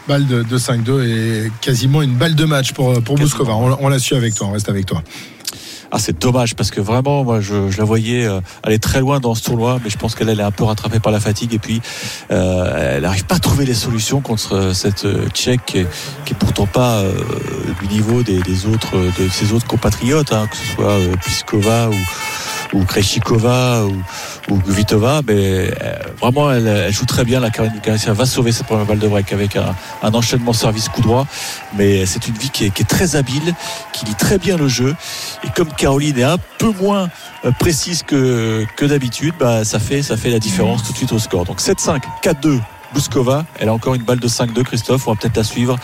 Balle 0.08 0.26
de, 0.26 0.42
de 0.42 0.58
5-2 0.58 1.04
et 1.04 1.52
quasiment 1.60 2.02
une 2.02 2.16
balle 2.16 2.34
de 2.34 2.44
match 2.44 2.72
pour, 2.72 3.00
pour 3.04 3.14
Bouskova. 3.14 3.54
On, 3.54 3.78
on 3.80 3.88
l'a 3.88 4.00
su 4.00 4.16
avec 4.16 4.34
toi, 4.34 4.48
on 4.48 4.50
reste 4.50 4.68
avec 4.68 4.86
toi. 4.86 5.04
Ah, 5.92 6.00
c'est 6.00 6.20
dommage 6.20 6.56
parce 6.56 6.72
que 6.72 6.80
vraiment, 6.80 7.22
moi, 7.22 7.40
je, 7.40 7.70
je 7.70 7.78
la 7.78 7.84
voyais 7.84 8.26
euh, 8.26 8.40
aller 8.64 8.80
très 8.80 8.98
loin 8.98 9.20
dans 9.20 9.36
ce 9.36 9.44
tournoi, 9.44 9.78
mais 9.84 9.90
je 9.90 9.96
pense 9.96 10.16
qu'elle 10.16 10.28
elle 10.28 10.40
est 10.40 10.44
un 10.44 10.50
peu 10.50 10.64
rattrapée 10.64 10.98
par 10.98 11.12
la 11.12 11.20
fatigue 11.20 11.54
et 11.54 11.60
puis 11.60 11.80
euh, 12.32 12.96
elle 12.96 13.02
n'arrive 13.02 13.26
pas 13.26 13.36
à 13.36 13.38
trouver 13.38 13.64
les 13.64 13.74
solutions 13.74 14.20
contre 14.20 14.56
euh, 14.56 14.74
cette 14.74 15.04
euh, 15.04 15.28
Tchèque 15.28 15.64
qui 15.64 15.78
est, 15.78 15.86
qui 16.24 16.32
est 16.32 16.36
pourtant 16.36 16.66
pas 16.66 17.04
du 17.80 17.86
niveau 17.86 18.24
des, 18.24 18.40
des 18.40 18.66
autres 18.66 18.96
de 18.96 19.28
ses 19.28 19.52
autres 19.52 19.68
compatriotes, 19.68 20.32
hein, 20.32 20.48
que 20.50 20.56
ce 20.56 20.66
soit 20.74 20.98
Pliskova 21.22 21.90
ou 21.90 21.94
ou 22.74 22.84
Krejcikova 22.84 23.84
ou, 23.84 24.52
ou 24.52 24.58
Kvitova, 24.58 25.22
mais 25.26 25.70
euh, 25.82 25.94
vraiment 26.20 26.50
elle, 26.50 26.92
joue 26.92 27.06
très 27.06 27.24
bien. 27.24 27.40
La 27.40 27.50
Caroline 27.50 27.80
Garcia 27.82 28.12
va 28.12 28.26
sauver 28.26 28.52
cette 28.52 28.66
première 28.66 28.86
balle 28.86 28.98
de 28.98 29.08
break 29.08 29.32
avec 29.32 29.56
un, 29.56 29.74
enchaînement 30.02 30.52
service 30.52 30.88
coup 30.88 31.00
droit, 31.00 31.26
mais 31.76 32.04
c'est 32.06 32.28
une 32.28 32.34
vie 32.34 32.50
qui 32.50 32.66
est, 32.66 32.70
qui 32.70 32.82
est 32.82 32.86
très 32.86 33.16
habile, 33.16 33.54
qui 33.92 34.04
lit 34.04 34.14
très 34.14 34.38
bien 34.38 34.56
le 34.56 34.68
jeu 34.68 34.94
et 35.44 35.48
comme 35.54 35.72
Caroline 35.72 36.18
est 36.18 36.24
un 36.24 36.38
peu 36.58 36.72
moins 36.80 37.08
euh, 37.44 37.52
précise 37.52 38.02
que, 38.02 38.64
que 38.76 38.84
d'habitude, 38.84 39.34
bah, 39.38 39.64
ça, 39.64 39.78
fait, 39.78 40.02
ça 40.02 40.16
fait 40.16 40.30
la 40.30 40.38
différence 40.38 40.82
tout 40.82 40.92
de 40.92 40.96
suite 40.96 41.12
au 41.12 41.18
score. 41.18 41.44
Donc 41.44 41.60
7-5, 41.60 42.00
4-2. 42.22 42.60
Bouskova, 42.92 43.44
elle 43.58 43.70
a 43.70 43.74
encore 43.74 43.96
une 43.96 44.04
balle 44.04 44.20
de 44.20 44.28
5-2, 44.28 44.62
Christophe, 44.62 45.08
on 45.08 45.14
va 45.14 45.18
peut-être 45.20 45.36
la 45.36 45.42
suivre. 45.42 45.76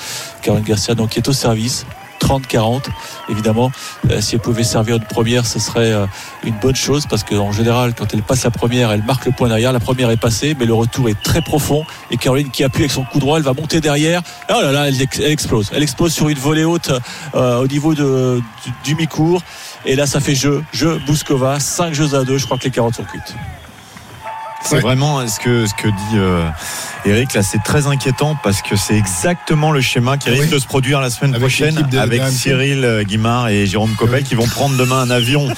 Caroline 0.43 0.65
Garcia, 0.65 0.95
donc, 0.95 1.11
qui 1.11 1.19
est 1.19 1.29
au 1.29 1.33
service. 1.33 1.85
30-40. 2.21 2.83
Évidemment, 3.29 3.71
euh, 4.11 4.21
si 4.21 4.35
elle 4.35 4.41
pouvait 4.41 4.63
servir 4.65 4.97
une 4.97 5.05
première, 5.05 5.47
ce 5.47 5.59
serait 5.59 5.93
euh, 5.93 6.07
une 6.45 6.55
bonne 6.55 6.77
chose 6.77 7.07
parce 7.09 7.25
qu'en 7.25 7.53
général, 7.53 7.95
quand 7.95 8.13
elle 8.15 8.23
passe 8.23 8.45
la 8.45 8.51
première, 8.51 8.91
elle 8.93 9.03
marque 9.03 9.27
le 9.27 9.33
point 9.33 9.49
derrière. 9.49 9.73
La 9.73 9.81
première 9.81 10.11
est 10.11 10.17
passée, 10.17 10.57
mais 10.59 10.67
le 10.67 10.75
retour 10.75 11.09
est 11.09 11.21
très 11.23 11.41
profond. 11.43 11.85
Et 12.11 12.17
Caroline 12.17 12.51
qui 12.51 12.65
appuie 12.65 12.83
avec 12.83 12.93
son 12.93 13.05
coup 13.05 13.19
droit, 13.19 13.39
elle 13.39 13.45
va 13.45 13.53
monter 13.55 13.81
derrière. 13.81 14.23
Oh 14.49 14.61
là 14.63 14.73
là, 14.73 14.89
elle, 14.89 15.01
ex- 15.01 15.19
elle 15.19 15.33
explose. 15.33 15.71
Elle 15.75 15.83
explose 15.83 16.13
sur 16.13 16.29
une 16.29 16.39
volée 16.39 16.65
haute 16.65 16.91
euh, 17.35 17.59
au 17.63 17.67
niveau 17.67 17.95
de, 17.95 18.41
du, 18.65 18.73
du 18.85 18.95
mi-cours. 18.95 19.43
Et 19.87 19.97
là, 19.97 20.07
ça 20.07 20.21
fait 20.21 20.35
jeu. 20.35 20.63
Jeu 20.73 21.01
Bouskova. 21.07 21.59
5 21.59 21.95
jeux 21.95 22.15
à 22.15 22.25
2. 22.25 22.37
Je 22.39 22.45
crois 22.45 22.59
que 22.59 22.65
les 22.65 22.71
40 22.71 22.95
sont 22.97 23.05
cuites. 23.05 23.35
C'est 24.63 24.75
Ouais. 24.77 24.81
vraiment 24.83 25.27
ce 25.27 25.41
que, 25.41 25.67
ce 25.67 25.73
que 25.75 25.89
dit 25.89 26.17
euh, 26.17 26.47
Eric, 27.07 27.33
là, 27.35 27.43
c'est 27.43 27.63
très 27.63 27.87
inquiétant 27.87 28.37
parce 28.43 28.61
que 28.61 28.77
c'est 28.77 28.95
exactement 28.97 29.71
le 29.73 29.81
schéma 29.81 30.19
qui 30.19 30.29
risque 30.31 30.45
Oui. 30.45 30.51
de 30.51 30.59
se 30.59 30.67
produire 30.67 31.01
la 31.01 31.09
semaine 31.09 31.31
Avec 31.35 31.41
prochaine 31.41 31.75
de- 31.91 31.99
avec 31.99 32.23
de 32.23 32.29
Cyril 32.31 32.85
euh, 32.85 33.03
Guimard 33.05 33.49
et 33.49 33.67
Jérôme 33.67 33.95
Copel 33.97 34.17
Oui. 34.19 34.23
qui 34.25 34.35
vont 34.35 34.47
prendre 34.47 34.77
demain 34.77 34.99
un 35.01 35.11
avion 35.11 35.49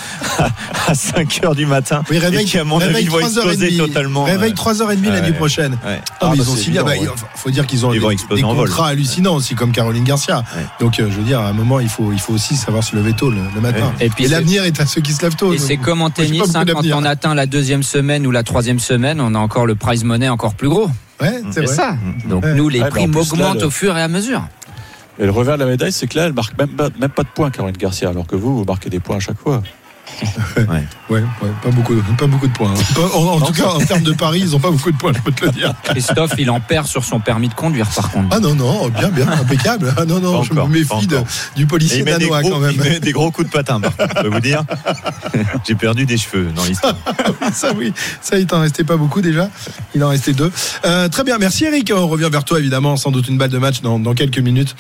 à 0.87 0.95
5 0.95 1.41
heures 1.45 1.55
du 1.57 1.67
matin 1.67 2.03
Oui, 2.11 2.19
réveil, 2.19 2.43
et 2.43 2.45
qui, 2.45 2.59
à 2.59 2.65
mon 2.65 2.77
réveil 2.77 2.97
avis, 2.99 3.07
vont 3.09 3.19
3h30. 3.19 3.25
exploser 3.27 3.77
totalement. 3.77 4.25
Réveil 4.25 4.53
euh, 4.53 4.55
3h30 4.55 5.03
la 5.05 5.11
ouais. 5.15 5.23
nuit 5.23 5.33
prochaine. 5.33 5.73
ouais. 5.85 6.01
Ah, 6.11 6.15
Ah, 6.21 6.31
mais 6.31 6.39
bah, 6.39 6.45
ils 6.45 6.79
ont 6.79 6.79
ah, 6.79 6.83
bah, 6.85 7.29
faut 7.35 7.51
dire 7.51 7.67
qu'ils 7.67 7.85
ont 7.87 7.91
Ils 7.91 7.95
des, 7.95 7.99
vont 8.01 8.11
exploser 8.11 8.43
des 8.43 8.47
en 8.49 8.55
vol. 8.55 8.69
contrats 8.69 8.89
hallucinants 8.89 9.35
aussi, 9.35 9.55
comme 9.57 9.73
Caroline 9.73 10.05
Garcia. 10.05 10.45
Donc, 10.81 11.01
euh, 11.01 11.09
je 11.11 11.17
veux 11.17 11.25
dire, 11.25 11.41
à 11.41 11.49
un 11.49 11.53
moment, 11.53 11.81
il 11.81 11.89
faut, 11.89 12.13
il 12.13 12.21
faut 12.21 12.33
aussi 12.35 12.55
savoir 12.57 12.85
se 12.85 12.95
lever 12.95 13.15
tôt 13.15 13.31
le, 13.31 13.39
le 13.55 13.61
matin. 13.61 13.93
Et 14.01 14.09
puis 14.11 14.29
l'avenir 14.29 14.65
est 14.65 14.81
à 14.81 14.87
ceux 14.87 15.01
qui 15.01 15.13
se 15.13 15.23
lèvent 15.23 15.35
tôt. 15.37 15.53
Et 15.53 15.59
c'est 15.59 15.77
comme 15.77 16.03
en 16.03 16.11
tennis, 16.11 16.55
hein, 16.55 16.65
quand 16.67 16.83
on 16.95 17.05
atteint 17.05 17.35
la 17.35 17.47
deuxième 17.47 17.83
semaine 17.83 18.27
ou 18.27 18.31
la 18.31 18.45
troisième 18.45 18.79
semaine, 18.79 19.21
on 19.21 19.35
a 19.35 19.39
encore 19.39 19.67
le 19.67 19.75
prize 19.75 20.05
money 20.05 20.29
encore 20.29 20.55
plus 20.55 20.69
gros. 20.69 20.89
Ouais, 21.23 21.43
c'est 21.51 21.67
ça. 21.69 21.97
Donc 22.27 22.45
Ouais. 22.45 22.55
nous, 22.55 22.69
les 22.69 22.83
Ouais, 22.83 22.89
primes 22.89 23.13
là, 23.15 23.21
augmentent 23.21 23.61
le- 23.61 23.67
au 23.67 23.71
fur 23.71 23.97
et 23.97 24.03
à 24.03 24.09
mesure. 24.09 24.43
Et 25.19 25.25
le 25.25 25.31
revers 25.31 25.57
de 25.59 25.65
la 25.65 25.71
médaille, 25.71 25.93
c'est 25.93 26.07
que 26.07 26.17
là, 26.19 26.27
elle 26.27 26.33
marque 26.33 26.57
même 26.59 26.71
pas, 26.71 26.89
même 26.99 27.11
pas 27.11 27.23
de 27.23 27.29
points, 27.35 27.51
Caroline 27.51 27.77
Garcia, 27.77 28.09
alors 28.09 28.27
que 28.27 28.35
vous, 28.37 28.57
vous 28.59 28.65
marquez 28.65 28.89
des 28.91 28.99
points 29.01 29.17
à 29.17 29.21
chaque 29.21 29.39
fois. 29.39 29.63
Ouais, 31.11 31.21
ouais, 31.43 31.51
pas 31.63 31.71
beaucoup, 31.71 31.95
pas 32.17 32.27
beaucoup 32.27 32.47
de 32.47 32.53
points. 32.53 32.71
hein. 32.71 32.83
Pas- 32.95 33.17
en 33.17 33.25
en 33.35 33.41
tout 33.41 33.53
cas, 33.53 33.67
en 33.67 33.79
termes 33.81 34.03
de 34.03 34.13
paris, 34.13 34.41
ils 34.41 34.57
ont 34.57 34.61
pas 34.61 34.71
beaucoup 34.71 34.91
de 34.91 34.97
points, 34.97 35.13
je 35.15 35.21
peux 35.21 35.33
te 35.33 35.45
le 35.45 35.51
dire. 35.51 35.75
Christophe, 35.83 36.33
il 36.39 36.49
en 36.51 36.61
perd 36.61 36.87
sur 36.87 37.05
son 37.05 37.21
permis 37.21 37.49
de 37.49 37.55
conduire, 37.55 37.87
par 37.91 38.11
contre. 38.11 38.29
Ah 38.31 38.41
non, 38.41 38.55
non, 38.55 38.89
bien, 38.89 39.09
bien, 39.09 39.29
impeccable. 39.29 39.93
Ah 39.99 40.05
non, 40.07 40.21
non, 40.21 40.39
Pas 40.41 40.45
je 40.47 40.53
encore, 40.53 40.69
me 40.69 40.79
méfie 40.79 41.07
de- 41.07 41.21
du 41.57 41.67
policier 41.67 42.03
danois 42.03 42.41
gros, 42.43 42.51
quand 42.53 42.59
même. 42.61 42.73
il 42.75 42.81
met 42.81 43.01
des 43.01 43.13
gros 43.13 43.31
coups 43.31 43.49
de 43.49 43.53
patin, 43.53 43.81
par 43.81 43.95
contre, 43.97 44.15
je 44.17 44.23
peux 44.23 44.29
vous 44.29 44.41
dire. 44.41 44.63
J'ai 45.67 45.75
perdu 45.75 46.07
des 46.07 46.17
cheveux 46.17 46.51
dans 46.55 46.65
l'histoire. 46.65 46.95
ça 47.53 47.73
oui, 47.77 47.93
ça 48.21 48.39
il 48.39 48.47
t'en 48.47 48.61
restait 48.61 48.85
pas 48.85 48.97
beaucoup 48.97 49.21
déjà. 49.21 49.51
Il 49.95 50.03
en 50.05 50.09
restait 50.09 50.33
deux. 50.33 50.51
Euh, 50.85 51.09
très 51.09 51.25
bien, 51.25 51.37
merci 51.39 51.65
Eric. 51.65 51.93
On 51.95 52.07
revient 52.09 52.29
vers 52.31 52.45
toi 52.45 52.59
évidemment, 52.59 52.97
sans 52.97 53.11
doute 53.11 53.29
une 53.29 53.39
balle 53.39 53.51
de 53.51 53.59
match 53.59 53.81
dans, 53.83 53.99
dans 53.99 54.15
quelques 54.15 54.39
minutes. 54.39 54.77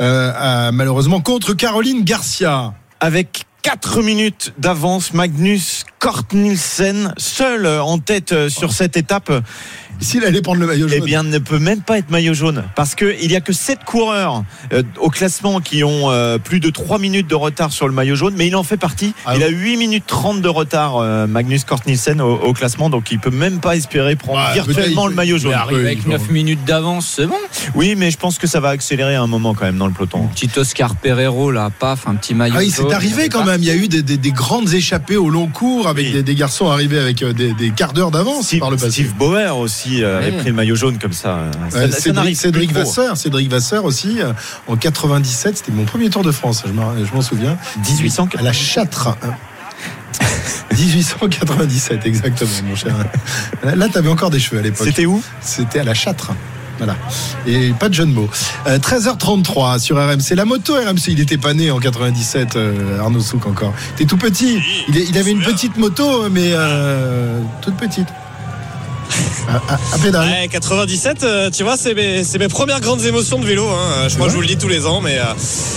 Euh, 0.00 0.32
à- 0.36 0.72
malheureusement 0.72 1.20
contre 1.20 1.54
Caroline 1.54 2.02
Garcia. 2.04 2.72
avec 3.00 3.44
4 3.66 4.00
minutes 4.00 4.52
d'avance. 4.58 5.12
Magnus 5.12 5.86
Kort 6.06 6.22
Nielsen, 6.34 7.12
seul 7.16 7.66
euh, 7.66 7.82
en 7.82 7.98
tête 7.98 8.30
euh, 8.30 8.48
sur 8.48 8.70
cette 8.72 8.96
étape, 8.96 9.28
S'il 9.98 10.24
allait 10.24 10.40
prendre 10.40 10.60
le 10.60 10.66
maillot 10.68 10.86
eh 10.88 10.98
jaune. 10.98 11.04
bien, 11.04 11.22
ne 11.24 11.38
peut 11.38 11.58
même 11.58 11.80
pas 11.80 11.98
être 11.98 12.10
maillot 12.10 12.32
jaune. 12.34 12.62
Parce 12.76 12.94
qu'il 12.94 13.26
n'y 13.26 13.34
a 13.34 13.40
que 13.40 13.52
7 13.52 13.80
coureurs 13.84 14.44
euh, 14.72 14.82
au 15.00 15.08
classement 15.10 15.58
qui 15.60 15.82
ont 15.82 16.10
euh, 16.12 16.38
plus 16.38 16.60
de 16.60 16.70
3 16.70 16.98
minutes 17.00 17.26
de 17.28 17.34
retard 17.34 17.72
sur 17.72 17.88
le 17.88 17.94
maillot 17.94 18.14
jaune, 18.14 18.34
mais 18.36 18.46
il 18.46 18.54
en 18.54 18.62
fait 18.62 18.76
partie. 18.76 19.14
Ah 19.24 19.32
il 19.34 19.38
oui. 19.38 19.44
a 19.44 19.48
8 19.48 19.76
minutes 19.78 20.04
30 20.06 20.42
de 20.42 20.48
retard, 20.48 20.98
euh, 20.98 21.26
Magnus 21.26 21.64
Kort 21.64 21.80
Nielsen, 21.88 22.20
au, 22.20 22.34
au 22.34 22.52
classement, 22.52 22.88
donc 22.90 23.10
il 23.10 23.18
peut 23.18 23.30
même 23.30 23.58
pas 23.58 23.74
espérer 23.74 24.14
prendre 24.14 24.38
Ouais, 24.46 24.52
virtuellement 24.62 25.08
le 25.08 25.14
maillot 25.14 25.38
il 25.38 25.42
jaune. 25.42 25.54
arrive 25.54 25.78
Avec 25.78 26.00
il 26.04 26.10
9 26.10 26.30
minutes 26.30 26.64
d'avance, 26.64 27.14
c'est 27.16 27.26
bon. 27.26 27.34
Oui, 27.74 27.94
mais 27.96 28.12
je 28.12 28.18
pense 28.18 28.38
que 28.38 28.46
ça 28.46 28.60
va 28.60 28.68
accélérer 28.68 29.16
à 29.16 29.22
un 29.22 29.26
moment 29.26 29.54
quand 29.54 29.64
même 29.64 29.78
dans 29.78 29.86
le 29.88 29.92
peloton. 29.92 30.28
Petit 30.28 30.50
Oscar 30.56 30.94
Pereiro, 30.94 31.50
là, 31.50 31.70
paf, 31.76 32.06
un 32.06 32.14
petit 32.14 32.34
maillot. 32.34 32.54
Ah 32.56 32.60
oui, 32.60 32.70
c'est 32.70 32.82
jaune. 32.82 32.92
arrivé 32.92 33.28
quand 33.28 33.44
même. 33.44 33.60
Il 33.62 33.66
y 33.66 33.70
a 33.70 33.74
eu 33.76 33.88
des, 33.88 34.02
des- 34.02 34.18
des 34.18 34.30
grandes 34.30 34.72
échappées 34.72 35.16
au 35.16 35.30
long 35.30 35.48
cours 35.48 35.88
avec 36.00 36.12
des, 36.12 36.22
des 36.22 36.34
garçons 36.34 36.70
arrivés 36.70 36.98
avec 36.98 37.22
euh, 37.22 37.32
des, 37.32 37.52
des 37.52 37.70
quarts 37.70 37.92
d'heure 37.92 38.10
d'avance 38.10 38.46
Steve, 38.46 38.60
par 38.60 38.70
le 38.70 38.76
passé. 38.76 38.90
Steve 38.90 39.14
Bauer 39.14 39.56
aussi 39.58 40.02
euh, 40.02 40.18
avait 40.18 40.30
Oui. 40.30 40.36
pris 40.38 40.48
le 40.48 40.54
maillot 40.54 40.76
jaune 40.76 40.98
comme 40.98 41.12
ça. 41.12 41.38
Euh, 41.74 41.90
ça 41.90 42.00
Cédric. 42.34 42.72
Vasseur, 42.72 43.16
Cédric 43.16 43.50
Vasseur 43.50 43.84
aussi 43.84 44.20
euh, 44.20 44.32
en 44.66 44.76
97, 44.76 45.58
c'était 45.58 45.72
mon 45.72 45.84
premier 45.84 46.10
Tour 46.10 46.22
de 46.22 46.30
France, 46.32 46.62
je 46.66 46.72
m'en 46.72 46.92
je 46.96 47.12
m'en 47.14 47.22
souviens. 47.22 47.56
1800 47.88 48.28
à 48.38 48.42
la 48.42 48.52
Châtre. 48.52 49.08
hein. 49.22 49.30
1897 50.76 52.04
exactement 52.06 52.50
mon 52.68 52.76
cher. 52.76 52.94
Là 53.64 53.88
tu 53.88 53.98
avais 53.98 54.08
encore 54.08 54.30
des 54.30 54.38
cheveux 54.38 54.58
à 54.60 54.62
l'époque. 54.62 54.86
C'était 54.86 55.06
où? 55.06 55.22
C'était 55.40 55.80
à 55.80 55.84
la 55.84 55.94
Châtre. 55.94 56.32
Voilà. 56.78 56.96
Et 57.46 57.72
pas 57.78 57.88
de 57.88 57.94
jeu 57.94 58.06
de 58.06 58.12
mots. 58.12 58.28
Euh, 58.66 58.78
13h33 58.78 59.78
sur 59.78 59.96
RMC. 59.96 60.34
La 60.34 60.44
moto 60.44 60.74
RMC, 60.74 61.08
il 61.08 61.20
était 61.20 61.38
pas 61.38 61.54
né 61.54 61.70
en 61.70 61.78
97, 61.78 62.56
euh, 62.56 63.00
Arnaud 63.00 63.20
Souk 63.20 63.46
encore. 63.46 63.72
T'es 63.96 64.04
tout 64.04 64.16
petit. 64.16 64.60
Il 64.88 65.16
avait 65.18 65.30
une 65.30 65.42
petite 65.42 65.76
moto, 65.76 66.28
mais 66.30 66.50
euh, 66.52 67.40
toute 67.62 67.76
petite. 67.76 68.08
À, 69.48 69.74
à- 69.74 69.78
à 69.94 69.98
pédale. 69.98 70.28
Ouais, 70.28 70.48
97, 70.48 71.22
euh, 71.22 71.50
tu 71.50 71.62
vois, 71.62 71.76
c'est 71.76 71.94
mes, 71.94 72.24
c'est 72.24 72.38
mes 72.38 72.48
premières 72.48 72.80
grandes 72.80 73.04
émotions 73.04 73.38
de 73.38 73.46
vélo. 73.46 73.66
hein. 73.68 74.08
Je 74.08 74.14
crois 74.14 74.26
que 74.26 74.32
je 74.32 74.36
vous 74.36 74.42
le 74.42 74.48
dis 74.48 74.56
tous 74.56 74.68
les 74.68 74.86
ans, 74.86 75.00
mais 75.00 75.18
euh, 75.18 75.22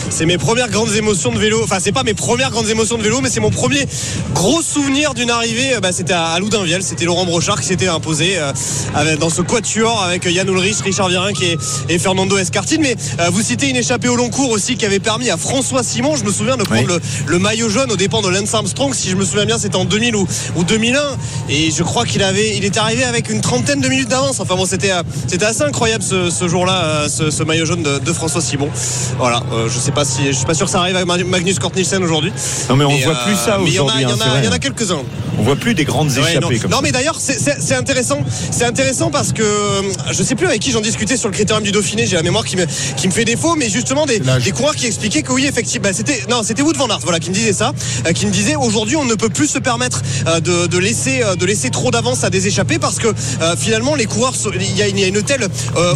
c'est 0.09 0.25
mes 0.25 0.37
premières 0.37 0.69
grandes 0.69 0.93
émotions 0.95 1.31
de 1.31 1.37
vélo. 1.37 1.61
Enfin, 1.63 1.77
c'est 1.79 1.91
pas 1.91 2.03
mes 2.03 2.13
premières 2.15 2.49
grandes 2.51 2.69
émotions 2.69 2.97
de 2.97 3.03
vélo, 3.03 3.19
mais 3.21 3.29
c'est 3.29 3.39
mon 3.39 3.51
premier 3.51 3.85
gros 4.33 4.61
souvenir 4.61 5.13
d'une 5.13 5.29
arrivée. 5.29 5.75
euh, 5.75 5.79
bah, 5.79 5.91
c'était 5.91 6.13
à, 6.13 6.27
à 6.29 6.39
Loudunvielle. 6.39 6.81
C'était 6.83 7.05
Laurent 7.05 7.25
Brochard 7.25 7.59
qui 7.61 7.67
s'était 7.67 7.87
imposé 7.87 8.37
euh, 8.37 8.51
avec- 8.95 9.19
dans 9.19 9.29
ce 9.29 9.41
quatuor 9.41 10.03
avec 10.03 10.25
Yann 10.25 10.47
Ulrich, 10.47 10.77
Richard 10.83 11.09
Virenque 11.09 11.41
et, 11.43 11.57
et 11.89 11.99
Fernando 11.99 12.37
Escartine. 12.37 12.81
Mais 12.81 12.95
euh, 13.19 13.29
vous 13.31 13.41
citez 13.41 13.69
une 13.69 13.75
échappée 13.75 14.07
au 14.09 14.15
long 14.15 14.29
cours 14.29 14.49
aussi 14.49 14.75
qui 14.77 14.85
avait 14.85 14.99
permis 14.99 15.29
à 15.29 15.37
François 15.37 15.83
Simon, 15.83 16.15
je 16.15 16.23
me 16.23 16.31
souviens, 16.31 16.57
de 16.57 16.63
prendre 16.63 16.81
Oui. 16.81 16.99
le, 17.27 17.31
le 17.31 17.39
maillot 17.39 17.69
jaune 17.69 17.91
aux 17.91 17.97
dépens 17.97 18.21
de 18.21 18.29
Lance 18.29 18.53
Armstrong. 18.53 18.93
Si 18.95 19.09
je 19.09 19.15
me 19.15 19.23
souviens 19.25 19.45
bien, 19.45 19.57
c'était 19.59 19.75
en 19.75 19.85
2000 19.85 20.15
ou, 20.15 20.27
ou 20.55 20.63
2001. 20.63 21.01
Et 21.49 21.71
je 21.71 21.83
crois 21.83 22.05
qu'il 22.05 22.23
avait, 22.23 22.55
il 22.57 22.65
est 22.65 22.77
arrivé 22.77 23.03
avec 23.03 23.18
une 23.27 23.41
trentaine 23.41 23.81
de 23.81 23.89
minutes 23.89 24.07
d'avance. 24.07 24.39
Enfin 24.39 24.55
bon, 24.55 24.65
c'était, 24.65 24.91
euh, 24.91 25.03
c'était 25.27 25.45
assez 25.45 25.63
incroyable 25.63 26.03
ce, 26.03 26.29
ce 26.29 26.47
jour-là, 26.47 26.83
euh, 26.83 27.09
ce, 27.09 27.29
ce 27.31 27.43
maillot 27.43 27.65
jaune 27.65 27.83
de, 27.83 27.99
de 27.99 28.13
François 28.13 28.39
Simon. 28.41 28.69
Voilà, 29.17 29.43
euh, 29.51 29.67
je 29.67 29.77
sais 29.79 29.91
pas 29.91 30.05
si, 30.05 30.27
je 30.27 30.31
suis 30.31 30.45
pas 30.45 30.53
sûr 30.53 30.67
que 30.67 30.71
ça 30.71 30.79
arrive 30.79 30.95
avec 30.95 31.07
Mag- 31.07 31.25
Magnus 31.25 31.59
Kort 31.59 31.71
Nielsen 31.75 32.01
aujourd'hui. 32.03 32.31
Non 32.69 32.75
mais 32.77 32.85
on 32.85 32.89
Mais, 32.91 33.03
voit 33.03 33.13
euh, 33.13 33.25
plus 33.25 33.35
ça 33.35 33.57
mais 33.61 33.67
il 33.69 33.73
y 33.73 33.79
en 33.79 33.83
a- 33.83 33.85
aujourd'hui. 33.87 34.03
Il 34.03 34.09
y, 34.09 34.11
hein, 34.11 34.15
en 34.15 34.41
c'est 34.49 34.53
a- 34.53 34.59
quelques-uns. 34.59 35.01
On 35.37 35.43
voit 35.43 35.55
plus 35.55 35.73
des 35.73 35.85
grandes 35.85 36.09
Ouais, 36.11 36.19
échappées 36.31 36.39
non. 36.55 36.61
comme 36.61 36.71
Non, 36.71 36.77
ça. 36.77 36.83
mais 36.83 36.91
d'ailleurs, 36.91 37.17
c'est- 37.19 37.73
intéressant. 37.73 38.19
C'est 38.51 38.65
intéressant 38.65 39.09
parce 39.09 39.31
que 39.33 39.41
euh, 39.41 39.81
je 40.11 40.21
sais 40.23 40.35
plus 40.35 40.47
avec 40.47 40.61
qui 40.61 40.71
j'en 40.71 40.81
discutais 40.81 41.17
sur 41.17 41.29
le 41.29 41.33
critérium 41.33 41.63
du 41.63 41.71
Dauphiné. 41.71 42.05
J'ai 42.07 42.15
la 42.17 42.23
mémoire 42.23 42.43
qui 42.45 42.55
me, 42.57 42.65
qui 42.97 43.07
me 43.07 43.13
fait 43.13 43.25
défaut, 43.25 43.55
mais 43.55 43.69
justement 43.69 44.05
des, 44.05 44.19
coureurs 44.51 44.75
qui 44.75 44.85
expliquaient 44.85 45.21
que 45.21 45.31
oui, 45.31 45.45
effectivement, 45.45 45.87
bah, 45.89 45.93
c'était 45.93 46.23
non, 46.29 46.41
c'était 46.43 46.61
Wout 46.61 46.73
van 46.75 46.87
Aert, 46.89 46.99
voilà, 47.03 47.19
qui 47.19 47.29
me 47.29 47.35
disait 47.35 47.53
ça, 47.53 47.71
euh, 48.05 48.11
qui 48.11 48.25
me 48.25 48.31
disait 48.31 48.55
aujourd'hui, 48.55 48.95
on 48.97 49.05
ne 49.05 49.15
peut 49.15 49.29
plus 49.29 49.47
se 49.47 49.59
permettre 49.59 50.01
euh, 50.27 50.39
de, 50.41 50.67
de 50.67 50.77
laisser 50.77 51.21
euh, 51.23 51.35
de 51.35 51.45
laisser 51.45 51.69
trop 51.69 51.89
d'avance 51.91 52.23
à 52.25 52.29
des 52.29 52.47
échappées 52.47 52.79
parce 52.79 52.97
que 52.99 53.08
euh, 53.41 53.55
finalement, 53.57 53.95
les 53.95 54.05
coureurs, 54.05 54.33
il 54.55 54.75
y 54.77 54.81
a 54.81 54.87
une, 54.87 54.97
il 54.97 55.01
y 55.01 55.05
a 55.05 55.07
une 55.07 55.21
telle 55.23 55.47
euh, 55.77 55.93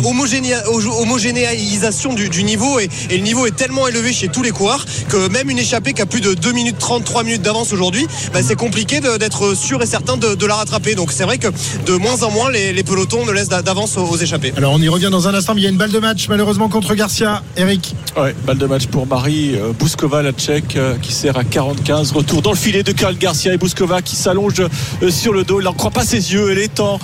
homogénéisation 1.02 2.14
du, 2.14 2.30
du 2.30 2.44
niveau 2.44 2.80
et, 2.80 2.90
et 3.10 3.18
le 3.18 3.24
niveau 3.24 3.46
est 3.46 3.56
tellement 3.56 3.88
élevé 3.88 4.14
chez 4.14 4.28
tous 4.28 4.42
les 4.44 4.52
coureurs 4.52 4.86
que 5.10 5.28
même 5.30 5.50
une 5.50 5.60
échappée 5.60 5.94
qui 5.94 6.02
a 6.02 6.06
plus 6.06 6.22
de 6.22 6.34
2 6.34 6.52
minutes 6.52 6.78
30, 6.80 7.04
3 7.04 7.24
minutes 7.24 7.42
d'avance 7.42 7.74
aujourd'hui, 7.74 8.08
bah, 8.34 8.40
c'est 8.46 8.56
compliqué 8.56 9.00
d'être 9.00 9.56
sûr 9.56 9.82
et 9.82 9.86
certain 9.86 10.18
de, 10.18 10.36
de 10.36 10.46
la 10.46 10.56
rattraper. 10.56 10.96
Donc 10.96 11.12
c'est 11.12 11.24
vrai 11.24 11.38
que 11.38 11.48
de 11.86 11.94
moins 11.94 12.24
en 12.24 12.32
moins 12.32 12.52
les, 12.52 12.74
les 12.74 12.84
pelotons 12.84 13.26
ne 13.26 13.32
laissent 13.32 13.50
d'a- 13.50 13.62
d'avance 13.62 13.98
aux, 13.98 14.06
aux 14.06 14.18
échappées. 14.18 14.54
Alors 14.58 14.74
on 14.74 14.82
y 14.82 14.90
revient 14.90 15.10
dans 15.12 15.28
un 15.28 15.34
instant, 15.34 15.54
mais 15.56 15.62
il 15.62 15.64
y 15.64 15.68
a 15.68 15.70
une 15.70 15.78
balle 15.78 15.92
de 15.92 16.00
match 16.00 16.28
malheureusement 16.30 16.70
contre 16.70 16.96
Garcia. 16.96 17.44
Eric. 17.58 17.96
Ouais, 18.18 18.36
balle 18.46 18.58
de 18.58 18.66
match 18.66 18.88
pour 18.88 19.08
Marie 19.08 19.56
euh, 19.56 19.72
Bouskova, 19.78 20.22
la 20.22 20.32
tchèque, 20.32 20.76
euh, 20.76 20.96
qui 21.02 21.12
sert 21.12 21.38
à 21.38 21.44
45. 21.44 22.14
Retour 22.16 22.42
dans 22.42 22.52
le 22.52 22.58
filet 22.58 22.84
de 22.84 22.92
Karl 22.92 23.18
Garcia 23.18 23.54
et 23.54 23.58
Bouskova 23.58 24.02
qui 24.02 24.16
s'allonge 24.16 24.60
euh, 25.02 25.10
sur 25.12 25.34
le 25.34 25.44
dos. 25.44 25.60
Il 25.60 25.64
n'en 25.64 25.74
croit 25.74 25.92
pas 25.92 26.04
ses 26.06 26.34
yeux. 26.34 26.52
Elle 26.52 26.60
est 26.60 26.80
en 26.80 27.00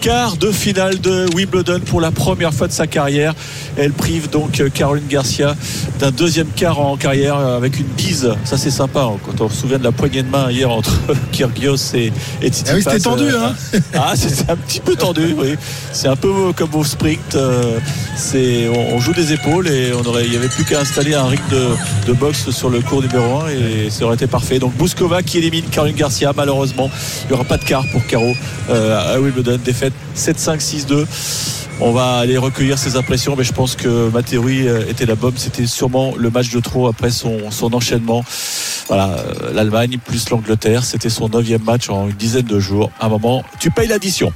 quart 0.00 0.36
de 0.36 0.50
finale 0.50 1.00
de 1.00 1.26
Wimbledon 1.34 1.80
pour 1.86 2.00
la 2.00 2.10
première 2.10 2.52
fois 2.54 2.66
de 2.66 2.72
sa 2.72 2.86
carrière. 2.86 3.34
Elle 3.76 3.92
prive 3.92 4.30
donc 4.30 4.60
euh, 4.60 4.68
Caroline 4.70 5.06
Garcia 5.08 5.54
d'un 5.98 6.10
deuxième 6.10 6.46
quart 6.48 6.80
en 6.80 6.96
carrière 6.96 7.36
euh, 7.38 7.56
avec 7.56 7.78
une 7.78 7.86
bise. 7.86 8.30
Ça 8.44 8.56
c'est 8.56 8.70
sympa. 8.70 9.00
hein, 9.02 9.18
quand 9.24 9.40
on 9.44 9.48
se 9.50 9.56
souvient 9.56 9.78
de 9.78 9.84
la 9.84 9.92
poignée 9.92 10.22
de 10.22 10.28
main 10.30 10.50
hier 10.50 10.70
entre 10.70 10.92
Kyrgios 11.32 11.76
et, 11.94 12.12
et 12.40 12.48
Tsitsipas. 12.48 12.70
Ah 12.70 12.74
oui, 12.76 12.82
c'était 12.82 13.00
tendu, 13.00 13.24
Euh, 13.24 13.48
hein. 13.74 13.78
Ah, 13.94 14.12
c'était 14.16 14.50
un 14.50 14.56
petit 14.56 14.80
peu 14.80 14.96
tendu, 14.96 15.34
oui. 15.36 15.56
C'est 15.92 16.08
un 16.08 16.16
peu 16.16 16.52
comme 16.56 16.74
au 16.74 16.84
sprint. 16.84 17.34
euh, 17.34 17.78
c'est, 18.16 18.68
on, 18.68 18.96
on 18.96 19.00
joue 19.00 19.12
des 19.12 19.32
épaules 19.34 19.68
et 19.68 19.92
on 19.92 20.06
aurait, 20.08 20.24
il 20.24 20.30
n'y 20.30 20.36
avait 20.36 20.48
plus 20.48 20.64
qu'à 20.64 20.80
installer 20.80 21.14
un 21.14 21.26
ring 21.26 21.40
de, 21.50 21.66
de 22.06 22.12
boxe 22.14 22.50
sur 22.50 22.70
le 22.70 22.80
cours 22.80 23.02
numéro 23.02 23.40
1 23.42 23.48
et 23.48 23.90
ça 23.90 24.04
aurait 24.06 24.14
été 24.14 24.26
parfait. 24.26 24.58
Donc 24.58 24.74
Bouskova 24.76 25.22
qui 25.22 25.36
élimine 25.38 25.64
Caroline 25.66 25.96
Garcia, 25.96 26.32
malheureusement. 26.34 26.90
Il 27.24 27.28
n'y 27.28 27.32
aura 27.34 27.44
pas 27.44 27.58
de 27.58 27.64
quart 27.64 27.84
pour 27.92 28.06
Caro 28.06 28.32
euh, 28.70 29.14
à 29.16 29.20
Wimbledon. 29.20 29.35
Défaite 29.42 29.92
7-5, 30.16 30.60
6-2. 30.60 31.06
On 31.80 31.92
va 31.92 32.16
aller 32.16 32.38
recueillir 32.38 32.78
ses 32.78 32.96
impressions, 32.96 33.36
mais 33.36 33.44
je 33.44 33.52
pense 33.52 33.76
que 33.76 34.08
ma 34.10 34.22
théorie 34.22 34.66
euh, 34.66 34.88
était 34.88 35.04
la 35.04 35.14
bonne. 35.14 35.34
C'était 35.36 35.66
sûrement 35.66 36.14
le 36.16 36.30
match 36.30 36.50
de 36.50 36.60
trop 36.60 36.86
après 36.86 37.10
son, 37.10 37.50
son 37.50 37.74
enchaînement. 37.74 38.24
Voilà, 38.88 39.10
euh, 39.10 39.52
l'Allemagne 39.52 39.98
plus 40.02 40.30
l'Angleterre, 40.30 40.84
c'était 40.84 41.10
son 41.10 41.28
neuvième 41.28 41.62
match 41.62 41.90
en 41.90 42.08
une 42.08 42.16
dizaine 42.16 42.46
de 42.46 42.58
jours. 42.60 42.90
À 42.98 43.06
un 43.06 43.08
moment, 43.10 43.44
tu 43.60 43.70
payes 43.70 43.88
l'addition. 43.88 44.32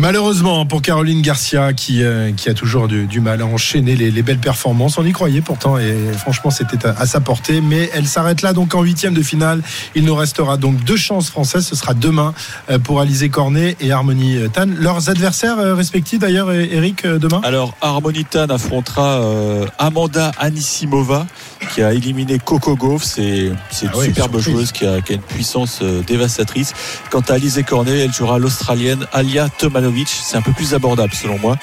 Malheureusement 0.00 0.64
pour 0.64 0.80
Caroline 0.80 1.20
Garcia 1.20 1.74
qui, 1.74 2.02
euh, 2.02 2.32
a 2.46 2.54
toujours 2.54 2.88
du, 2.88 3.20
mal 3.20 3.42
à 3.42 3.46
enchaîner 3.46 3.96
les, 3.96 4.10
les 4.10 4.22
belles 4.22 4.38
performances. 4.38 4.96
On 4.96 5.04
y 5.04 5.12
croyait 5.12 5.42
pourtant 5.42 5.76
et 5.76 5.94
franchement 6.16 6.50
c'était 6.50 6.86
à, 6.86 7.04
sa 7.04 7.20
portée. 7.20 7.60
Mais 7.60 7.90
elle 7.92 8.06
s'arrête 8.06 8.40
là 8.40 8.54
donc 8.54 8.74
en 8.74 8.82
huitième 8.82 9.12
de 9.12 9.22
finale. 9.22 9.62
Il 9.94 10.06
nous 10.06 10.14
restera 10.14 10.56
donc 10.56 10.82
deux 10.84 10.96
chances 10.96 11.28
françaises. 11.28 11.66
Ce 11.66 11.76
sera 11.76 11.92
demain 11.92 12.32
euh, 12.70 12.78
pour 12.78 13.00
Alizé 13.00 13.28
Cornet 13.28 13.76
et 13.78 13.92
Harmonie 13.92 14.38
euh, 14.38 14.48
Tan. 14.48 14.68
Leurs 14.78 15.10
adversaires 15.10 15.58
respectifs 15.76 16.18
d'ailleurs 16.18 16.50
Eric 16.50 17.04
euh, 17.04 17.18
demain? 17.18 17.40
Alors, 17.44 17.74
Harmonitan 17.80 18.48
affrontera 18.48 19.20
euh, 19.20 19.66
Amanda 19.78 20.32
Anisimova, 20.38 21.26
qui 21.72 21.82
a 21.82 21.92
éliminé 21.92 22.38
Coco 22.38 22.74
Gauff. 22.76 23.04
C'est 23.04 23.22
une 23.26 23.56
Ah 23.84 23.90
oui, 23.96 24.06
superbe 24.06 24.32
surprise. 24.40 24.44
joueuse 24.54 24.72
qui 24.72 24.86
a, 24.86 25.00
qui 25.00 25.12
a 25.12 25.16
une 25.16 25.22
puissance 25.22 25.80
euh, 25.82 26.02
dévastatrice. 26.02 26.72
Quant 27.10 27.20
à 27.28 27.34
Alizé 27.34 27.62
Cornet, 27.62 27.98
elle 28.00 28.12
jouera 28.12 28.38
l'Australienne 28.38 29.06
Alia 29.12 29.48
Tomanovic. 29.48 30.08
C'est 30.08 30.36
un 30.36 30.42
peu 30.42 30.52
plus 30.52 30.74
abordable 30.74 31.12
selon 31.14 31.38
moi 31.38 31.56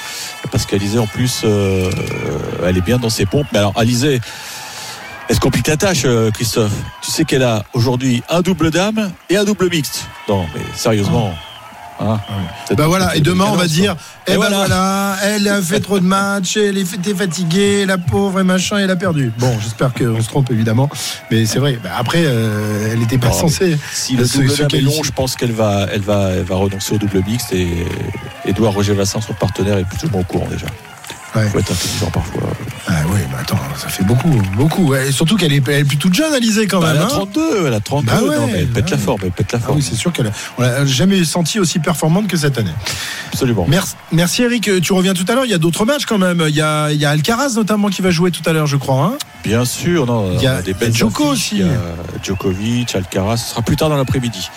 parce 0.51 0.65
qu'Alizé 0.65 0.99
en 0.99 1.07
plus, 1.07 1.41
euh, 1.43 1.89
elle 2.65 2.77
est 2.77 2.81
bien 2.81 2.97
dans 2.99 3.10
ses 3.10 3.25
pompes. 3.25 3.47
Mais 3.51 3.60
alors 3.60 3.73
Alizé, 3.75 4.21
se 5.29 5.39
complique 5.39 5.67
la 5.67 5.75
tâche, 5.77 6.03
euh, 6.05 6.31
Christophe? 6.31 6.71
Tu 7.01 7.12
sais 7.12 7.25
qu'elle 7.25 7.43
a 7.43 7.65
aujourd'hui 7.73 8.23
un 8.29 8.41
double 8.41 8.71
dame 8.71 9.12
et 9.29 9.36
un 9.38 9.43
double 9.43 9.69
mixte. 9.69 10.05
Non, 10.29 10.45
mais 10.55 10.62
sérieusement. 10.75 11.33
Peut-être 11.97 12.77
Bah 12.77 12.88
voilà, 12.88 13.15
et 13.15 13.19
de 13.19 13.25
demain 13.25 13.45
on 13.49 13.55
va 13.55 13.67
dire, 13.67 13.95
eh 14.27 14.31
Et 14.31 14.33
ben 14.33 14.38
voilà. 14.41 14.57
voilà. 14.57 15.15
elle 15.23 15.47
a 15.47 15.62
fait 15.62 15.79
trop 15.79 15.99
de 15.99 16.05
matchs, 16.05 16.57
elle 16.57 16.77
était 16.77 17.13
fatiguée, 17.13 17.86
la 17.86 17.97
pauvre 17.97 18.39
et 18.39 18.43
machin, 18.43 18.77
elle 18.77 18.91
a 18.91 18.95
perdu. 18.95 19.31
Bon, 19.39 19.57
j'espère 19.62 19.93
qu'on 19.93 20.21
se 20.21 20.27
trompe 20.27 20.51
évidemment, 20.51 20.89
mais 21.31 21.45
c'est 21.45 21.60
vrai. 21.60 21.79
Bah, 21.83 21.89
après, 21.97 22.23
euh, 22.25 22.89
elle 22.91 22.99
n'était 22.99 23.17
pas 23.17 23.27
Non, 23.29 23.33
censée. 23.33 23.77
Si 23.93 24.15
le 24.15 24.25
double 24.25 24.55
dame 24.55 24.67
est 24.73 24.81
long, 24.81 25.03
je 25.03 25.12
pense 25.12 25.36
qu'elle 25.36 25.51
va, 25.51 25.88
elle 25.91 26.01
va, 26.01 26.29
elle 26.31 26.43
va 26.43 26.55
renoncer 26.55 26.95
au 26.95 26.97
double 26.97 27.23
mixte 27.27 27.53
et 27.53 27.86
Edouard 28.45 28.73
Roger 28.73 28.93
Vassin, 28.93 29.19
son 29.21 29.33
partenaire, 29.33 29.77
est 29.77 29.86
plus 29.86 30.07
ou 30.07 30.12
moins 30.12 30.21
au 30.21 30.25
courant 30.25 30.47
déjà. 30.49 30.67
Ouais. 31.36 31.48
Faut 31.50 31.60
être 31.60 31.72
intelligent 31.72 32.10
parfois. 32.12 32.42
Ah 32.88 32.94
oui, 33.13 33.20
mais 33.30 33.38
attends, 33.40 33.60
ça 33.78 33.90
fait 33.90 34.04
beaucoup, 34.04 34.30
beaucoup. 34.56 34.96
Et 34.96 35.12
surtout 35.12 35.36
qu'elle 35.36 35.52
est, 35.54 35.68
elle 35.68 35.82
est 35.82 35.84
plus 35.84 35.98
toute 35.98 36.13
jeune, 36.13 36.34
Alizée 36.34 36.68
quand 36.68 36.80
Bah, 36.80 36.88
même. 36.94 36.96
elle 36.98 37.02
a 37.02 37.06
hein. 37.06 37.10
32, 37.10 37.68
elle 37.68 37.74
a 37.74 37.80
32. 37.82 38.06
Bah 38.12 38.22
ouais, 38.24 38.38
non, 38.38 38.50
elle 38.56 38.68
pète 38.68 38.86
ouais. 38.86 38.92
la 38.92 38.98
forme, 38.98 39.20
elle 39.24 39.32
pète 39.32 39.52
la 39.52 39.60
Ah 39.62 39.66
forme. 39.66 39.78
oui, 39.78 39.84
c'est 39.88 39.96
sûr 39.96 40.12
qu'elle 40.13 40.32
on 40.58 40.62
l'a 40.62 40.86
jamais 40.86 41.24
senti 41.26 41.60
aussi 41.60 41.80
performante 41.80 42.28
que 42.28 42.38
cette 42.38 42.58
année. 42.58 42.72
Absolument. 43.34 43.66
Merci, 43.68 43.96
merci 44.13 44.44
Eric, 44.44 44.70
tu 44.82 44.94
reviens 44.94 45.13
tout 45.13 45.26
à 45.28 45.36
l'heure. 45.36 45.46
Il 45.46 45.52
y 45.52 45.54
a 45.54 45.58
d'autres 45.60 45.86
matchs 45.86 46.06
quand 46.06 46.18
même. 46.18 46.44
Il 46.48 46.56
y 46.56 46.62
a, 46.62 46.92
il 46.92 46.98
y 46.98 47.06
a 47.06 47.10
Alcaraz 47.12 47.54
notamment 47.56 47.90
qui 47.90 48.02
va 48.02 48.10
jouer 48.10 48.32
tout 48.32 48.48
à 48.50 48.54
l'heure, 48.54 48.68
je 48.68 48.78
crois. 48.78 49.04
hein. 49.13 49.18
Bien 49.44 49.66
sûr, 49.66 50.06
non. 50.06 50.32
Il 50.38 50.42
y 50.42 50.48
a- 50.48 50.58
on 50.60 50.63
des 50.63 50.74
belles 50.74 50.96
Djoko 50.96 51.32
affiches. 51.32 51.34
aussi. 51.34 51.56
Il 51.58 51.68
y 51.68 51.70
a 51.70 52.24
Djokovic, 52.24 52.96
Alcaraz. 52.96 53.38
Ce 53.38 53.50
sera 53.52 53.62
plus 53.62 53.76
tard 53.76 53.90
dans 53.90 53.98
l'après-midi. 53.98 54.50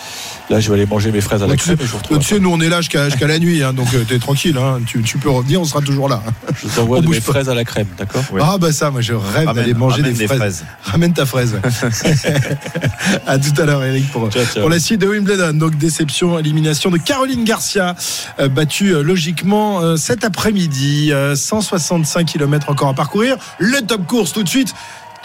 Là, 0.51 0.59
je 0.59 0.69
vais 0.69 0.75
aller 0.75 0.85
manger 0.85 1.11
mes 1.11 1.21
fraises 1.21 1.41
à 1.41 1.47
la 1.47 1.55
crème 1.55 1.77
tu 2.19 2.21
sais, 2.27 2.39
nous 2.39 2.51
on 2.51 2.59
est 2.59 2.67
là 2.69 2.81
jusqu'à 2.81 3.07
la 3.25 3.39
nuit, 3.39 3.63
hein, 3.63 3.71
donc 3.73 3.87
euh, 3.93 4.03
t'es 4.07 4.19
tranquille. 4.19 4.57
hein. 4.57 4.79
Tu, 4.85 5.01
tu 5.01 5.17
peux 5.17 5.29
revenir, 5.29 5.61
on 5.61 5.65
sera 5.65 5.81
toujours 5.81 6.09
là. 6.09 6.21
Je 6.61 6.67
vous 6.67 6.79
envoie 6.81 6.97
On 6.99 7.01
de 7.01 7.05
bouge 7.07 7.15
mes 7.15 7.21
pas. 7.21 7.31
fraises 7.31 7.49
à 7.49 7.55
la 7.55 7.63
crème, 7.63 7.87
d'accord. 7.97 8.21
Ah 8.39 8.57
bah 8.59 8.71
ça, 8.73 8.91
moi 8.91 8.99
je 9.01 9.13
rêve 9.13 9.53
d'aller 9.53 9.73
manger 9.73 10.01
des 10.03 10.11
des 10.11 10.27
fraises. 10.27 10.65
Ramène 10.83 11.13
ta 11.13 11.25
fraise. 11.25 11.55
à 13.27 13.37
tout 13.39 13.61
à 13.61 13.65
l'heure, 13.65 13.83
Eric, 13.83 14.11
pour, 14.11 14.29
Ciao, 14.29 14.43
ciao. 14.45 14.61
pour 14.61 14.69
la 14.69 14.79
suite 14.79 14.99
de 15.01 15.07
Wimbledon. 15.07 15.53
Donc 15.53 15.77
déception, 15.77 16.37
élimination 16.37 16.91
de 16.91 16.97
Caroline 16.97 17.43
Garcia, 17.45 17.95
euh, 18.39 18.47
battue 18.49 18.93
euh, 18.93 19.01
logiquement 19.03 19.79
euh, 19.81 19.95
cet 19.95 20.23
après-midi. 20.25 21.11
Euh, 21.13 21.35
165 21.35 22.25
km 22.27 22.69
encore 22.69 22.89
à 22.89 22.93
parcourir. 22.93 23.37
Le 23.57 23.81
top 23.81 24.05
course 24.05 24.33
tout 24.33 24.43
de 24.43 24.49
suite 24.49 24.73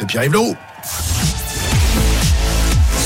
de 0.00 0.04
Pierre-Yves 0.04 0.32
Leroux. 0.32 0.56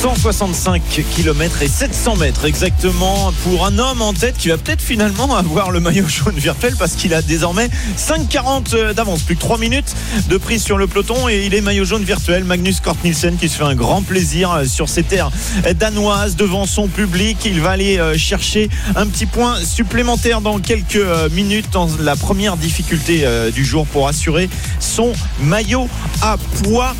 165 0.00 0.80
km 1.14 1.60
et 1.60 1.68
700 1.68 2.16
mètres 2.16 2.46
exactement 2.46 3.32
pour 3.44 3.66
un 3.66 3.78
homme 3.78 4.00
en 4.00 4.14
tête 4.14 4.34
qui 4.38 4.48
va 4.48 4.56
peut-être 4.56 4.80
finalement 4.80 5.36
avoir 5.36 5.70
le 5.70 5.78
maillot 5.78 6.08
jaune 6.08 6.38
virtuel 6.38 6.74
parce 6.78 6.92
qu'il 6.92 7.12
a 7.12 7.20
désormais 7.20 7.68
5,40 7.98 8.94
d'avance, 8.94 9.20
plus 9.20 9.36
que 9.36 9.40
3 9.40 9.58
minutes 9.58 9.94
de 10.30 10.38
prise 10.38 10.62
sur 10.62 10.78
le 10.78 10.86
peloton 10.86 11.28
et 11.28 11.44
il 11.44 11.54
est 11.54 11.60
maillot 11.60 11.84
jaune 11.84 12.02
virtuel. 12.02 12.44
Magnus 12.44 12.80
Kort 12.80 12.96
Nielsen 13.04 13.36
qui 13.36 13.50
se 13.50 13.58
fait 13.58 13.64
un 13.64 13.74
grand 13.74 14.00
plaisir 14.00 14.62
sur 14.66 14.88
ces 14.88 15.02
terres 15.02 15.30
danoises 15.78 16.34
devant 16.34 16.64
son 16.64 16.88
public. 16.88 17.36
Il 17.44 17.60
va 17.60 17.72
aller 17.72 17.98
euh, 17.98 18.16
chercher 18.16 18.70
un 18.96 19.06
petit 19.06 19.26
point 19.26 19.62
supplémentaire 19.62 20.40
dans 20.40 20.60
quelques 20.60 20.96
euh, 20.96 21.28
minutes 21.28 21.68
dans 21.72 21.90
la 22.00 22.16
première 22.16 22.56
difficulté 22.56 23.26
euh, 23.26 23.50
du 23.50 23.66
jour 23.66 23.86
pour 23.86 24.08
assurer 24.08 24.48
son 24.78 25.12
maillot 25.42 25.88
à 26.22 26.38
poids. 26.62 26.94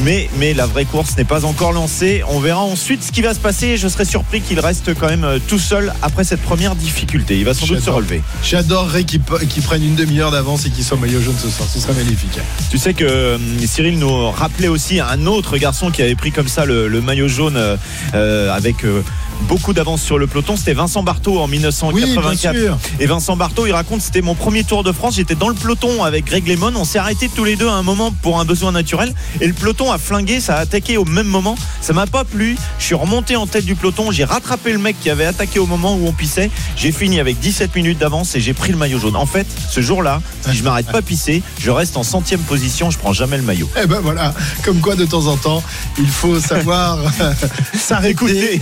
Mais, 0.00 0.28
mais 0.38 0.54
la 0.54 0.66
vraie 0.66 0.84
course 0.84 1.16
n'est 1.16 1.24
pas 1.24 1.44
encore 1.44 1.72
lancée. 1.72 2.22
Verra 2.40 2.62
ensuite 2.62 3.02
ce 3.02 3.12
qui 3.12 3.22
va 3.22 3.34
se 3.34 3.40
passer. 3.40 3.76
Je 3.76 3.88
serais 3.88 4.04
surpris 4.04 4.40
qu'il 4.40 4.60
reste 4.60 4.94
quand 4.94 5.08
même 5.08 5.24
euh, 5.24 5.38
tout 5.46 5.58
seul 5.58 5.92
après 6.02 6.24
cette 6.24 6.42
première 6.42 6.74
difficulté. 6.74 7.38
Il 7.38 7.44
va 7.44 7.54
sans 7.54 7.66
doute 7.66 7.80
se 7.80 7.90
relever. 7.90 8.22
J'adorerais 8.42 9.04
qu'ils 9.04 9.20
prennent 9.20 9.84
une 9.84 9.94
demi-heure 9.94 10.30
d'avance 10.30 10.66
et 10.66 10.70
qu'ils 10.70 10.84
soient 10.84 10.96
maillot 10.96 11.20
jaune 11.20 11.36
ce 11.40 11.48
soir. 11.48 11.68
Ce 11.72 11.80
serait 11.80 11.94
magnifique. 11.94 12.38
Tu 12.70 12.78
sais 12.78 12.94
que 12.94 13.04
euh, 13.04 13.38
Cyril 13.66 13.98
nous 13.98 14.30
rappelait 14.30 14.68
aussi 14.68 15.00
un 15.00 15.26
autre 15.26 15.56
garçon 15.58 15.90
qui 15.90 16.02
avait 16.02 16.14
pris 16.14 16.32
comme 16.32 16.48
ça 16.48 16.64
le, 16.64 16.88
le 16.88 17.00
maillot 17.00 17.28
jaune 17.28 17.56
euh, 17.56 17.76
euh, 18.14 18.52
avec 18.52 18.84
euh, 18.84 19.02
beaucoup 19.42 19.72
d'avance 19.72 20.02
sur 20.02 20.18
le 20.18 20.26
peloton. 20.26 20.56
C'était 20.56 20.74
Vincent 20.74 21.02
Barthaud 21.02 21.38
en 21.40 21.44
Oui, 21.48 21.58
bien 21.58 21.66
1984. 21.66 22.56
sûr. 22.56 22.78
Et 23.00 23.06
Vincent 23.06 23.36
Barthaud, 23.36 23.66
il 23.66 23.72
raconte 23.72 24.00
c'était 24.00 24.22
mon 24.22 24.34
premier 24.34 24.64
Tour 24.64 24.82
de 24.84 24.92
France. 24.92 25.16
J'étais 25.16 25.34
dans 25.34 25.48
le 25.48 25.54
peloton 25.54 26.02
avec 26.04 26.24
Greg 26.26 26.46
Lemon. 26.48 26.72
On 26.76 26.84
s'est 26.84 26.98
arrêtés 26.98 27.28
tous 27.34 27.44
les 27.44 27.56
deux 27.56 27.68
à 27.68 27.72
un 27.74 27.82
moment 27.82 28.12
pour 28.22 28.40
un 28.40 28.44
besoin 28.44 28.72
naturel. 28.72 29.14
Et 29.40 29.46
le 29.46 29.52
peloton 29.52 29.92
a 29.92 29.98
flingué, 29.98 30.40
ça 30.40 30.56
a 30.56 30.60
attaqué 30.60 30.96
au 30.96 31.04
même 31.04 31.26
moment. 31.26 31.56
Ça 31.80 31.92
m'a 31.92 32.06
pas 32.06 32.24
plu. 32.24 32.56
Je 32.78 32.84
suis 32.84 32.94
remonté 32.94 33.36
en 33.36 33.46
tête 33.46 33.64
du 33.64 33.74
peloton. 33.74 34.10
J'ai 34.10 34.24
rattrapé 34.24 34.72
le 34.72 34.78
mec 34.78 34.96
qui 35.00 35.10
avait 35.10 35.26
attaqué 35.26 35.58
au 35.58 35.66
moment 35.66 35.94
où 35.94 36.06
on 36.06 36.12
pissait. 36.12 36.50
J'ai 36.76 36.92
fini 36.92 37.20
avec 37.20 37.38
17 37.38 37.74
minutes 37.76 37.98
d'avance 37.98 38.34
et 38.36 38.40
j'ai 38.40 38.54
pris 38.54 38.72
le 38.72 38.78
maillot 38.78 38.98
jaune. 38.98 39.16
En 39.16 39.26
fait, 39.26 39.46
ce 39.70 39.80
jour-là, 39.80 40.20
si 40.48 40.56
je 40.56 40.62
m'arrête 40.64 40.86
pas 40.86 41.02
pisser, 41.02 41.42
je 41.60 41.70
reste 41.70 41.96
en 41.96 42.02
centième 42.02 42.40
position. 42.40 42.90
Je 42.90 42.98
prends 42.98 43.12
jamais 43.12 43.36
le 43.36 43.42
maillot. 43.42 43.68
Eh 43.82 43.86
ben 43.86 44.00
voilà, 44.00 44.34
comme 44.64 44.80
quoi 44.80 44.94
de 44.96 45.04
temps 45.04 45.26
en 45.26 45.36
temps, 45.36 45.62
il 45.98 46.08
faut 46.08 46.38
savoir 46.40 46.98
euh, 47.20 47.32
s'arrêter 47.78 48.60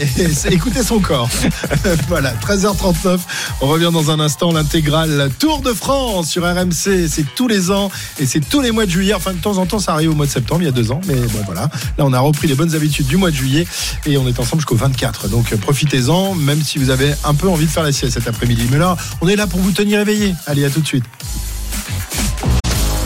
et 0.50 0.58
écouter 0.62 0.84
son 0.84 1.00
corps. 1.00 1.28
voilà, 2.08 2.32
13h39, 2.34 3.18
on 3.62 3.66
revient 3.66 3.90
dans 3.92 4.12
un 4.12 4.20
instant, 4.20 4.52
l'intégrale 4.52 5.28
Tour 5.40 5.60
de 5.60 5.72
France 5.72 6.30
sur 6.30 6.44
RMC, 6.44 7.08
c'est 7.08 7.34
tous 7.34 7.48
les 7.48 7.72
ans 7.72 7.90
et 8.20 8.26
c'est 8.26 8.38
tous 8.38 8.60
les 8.60 8.70
mois 8.70 8.86
de 8.86 8.90
juillet, 8.90 9.12
enfin 9.12 9.32
de 9.32 9.40
temps 9.40 9.58
en 9.58 9.66
temps 9.66 9.80
ça 9.80 9.92
arrive 9.92 10.10
au 10.10 10.14
mois 10.14 10.26
de 10.26 10.30
septembre, 10.30 10.62
il 10.62 10.66
y 10.66 10.68
a 10.68 10.72
deux 10.72 10.92
ans, 10.92 11.00
mais 11.08 11.16
bon 11.16 11.40
voilà, 11.46 11.62
là 11.98 12.04
on 12.04 12.12
a 12.12 12.20
repris 12.20 12.46
les 12.46 12.54
bonnes 12.54 12.76
habitudes 12.76 13.08
du 13.08 13.16
mois 13.16 13.32
de 13.32 13.34
juillet 13.34 13.66
et 14.06 14.16
on 14.18 14.28
est 14.28 14.38
ensemble 14.38 14.60
jusqu'au 14.60 14.76
24, 14.76 15.26
donc 15.26 15.52
euh, 15.52 15.56
profitez-en, 15.56 16.36
même 16.36 16.62
si 16.62 16.78
vous 16.78 16.90
avez 16.90 17.12
un 17.24 17.34
peu 17.34 17.48
envie 17.48 17.66
de 17.66 17.70
faire 17.70 17.82
la 17.82 17.90
sieste 17.90 18.14
cet 18.14 18.28
après-midi. 18.28 18.68
Mais 18.70 18.78
là, 18.78 18.96
on 19.20 19.26
est 19.26 19.36
là 19.36 19.48
pour 19.48 19.58
vous 19.58 19.72
tenir 19.72 19.98
éveillé. 19.98 20.32
Allez, 20.46 20.64
à 20.64 20.70
tout 20.70 20.80
de 20.80 20.86
suite. 20.86 21.04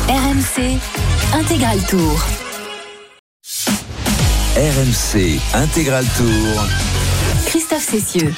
RMC 0.09 0.79
Intégral 1.33 1.79
Tour. 1.89 2.23
RMC 4.57 5.41
Intégral 5.55 6.05
Tour. 6.19 6.67
Christophe 7.47 7.89
Cessieux. 7.89 8.35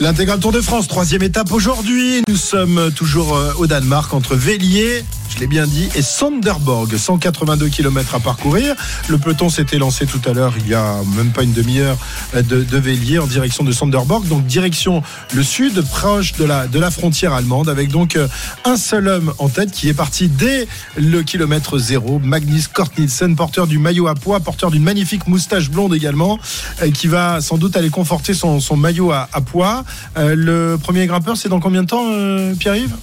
L'intégral 0.00 0.38
Tour 0.40 0.52
de 0.52 0.60
France, 0.60 0.88
troisième 0.88 1.22
étape 1.22 1.52
aujourd'hui. 1.52 2.22
Nous 2.28 2.36
sommes 2.36 2.90
toujours 2.94 3.36
euh, 3.36 3.52
au 3.58 3.66
Danemark 3.66 4.12
entre 4.12 4.34
Vélier, 4.34 5.04
je 5.28 5.38
l'ai 5.38 5.46
bien 5.46 5.66
dit, 5.66 5.88
et 5.94 6.02
Sonderborg. 6.02 6.96
182 6.96 7.68
km 7.68 8.14
à 8.14 8.20
parcourir. 8.20 8.74
Le 9.08 9.18
peloton 9.18 9.48
s'était 9.48 9.78
lancé 9.78 10.06
tout 10.06 10.20
à 10.28 10.32
l'heure, 10.32 10.54
il 10.58 10.68
y 10.68 10.74
a 10.74 10.96
même 11.16 11.30
pas 11.30 11.42
une 11.42 11.52
demi-heure, 11.52 11.96
euh, 12.34 12.42
de, 12.42 12.62
de 12.62 12.78
Vélier 12.78 13.18
en 13.18 13.26
direction 13.26 13.64
de 13.64 13.72
Sonderborg. 13.72 14.26
Donc 14.28 14.46
direction 14.46 15.02
le 15.34 15.42
sud, 15.42 15.82
proche 15.82 16.32
de 16.32 16.44
la, 16.44 16.90
frontière 16.90 17.32
allemande, 17.32 17.68
avec 17.68 17.90
donc 17.90 18.16
euh, 18.16 18.28
un 18.64 18.76
seul 18.76 19.08
homme 19.08 19.32
en 19.38 19.48
tête 19.48 19.70
qui 19.70 19.88
est 19.88 19.94
parti 19.94 20.28
dès 20.28 20.66
le 20.96 21.22
kilomètre 21.22 21.78
zéro. 21.78 22.18
Magnus 22.18 22.68
Kort 22.68 22.90
Nielsen, 22.98 23.36
porteur 23.36 23.66
du 23.66 23.78
maillot 23.78 24.08
à 24.08 24.14
poids, 24.14 24.40
porteur 24.40 24.70
d'une 24.70 24.82
magnifique 24.82 25.26
moustache 25.26 25.70
blonde 25.70 25.94
également, 25.94 26.38
euh, 26.82 26.90
qui 26.90 27.06
va 27.06 27.40
sans 27.40 27.58
doute 27.58 27.76
aller 27.76 27.90
conforter 27.90 28.34
son, 28.34 28.60
maillot 28.76 29.12
à, 29.12 29.28
poids. 29.44 29.84
Le 30.16 30.76
premier 30.76 31.06
grimpeur, 31.06 31.36
c'est 31.36 31.48
dans 31.48 31.60
combien 31.60 31.82
de 31.82 31.88
temps, 31.88 32.04
Pierre-Yves? 32.58 32.94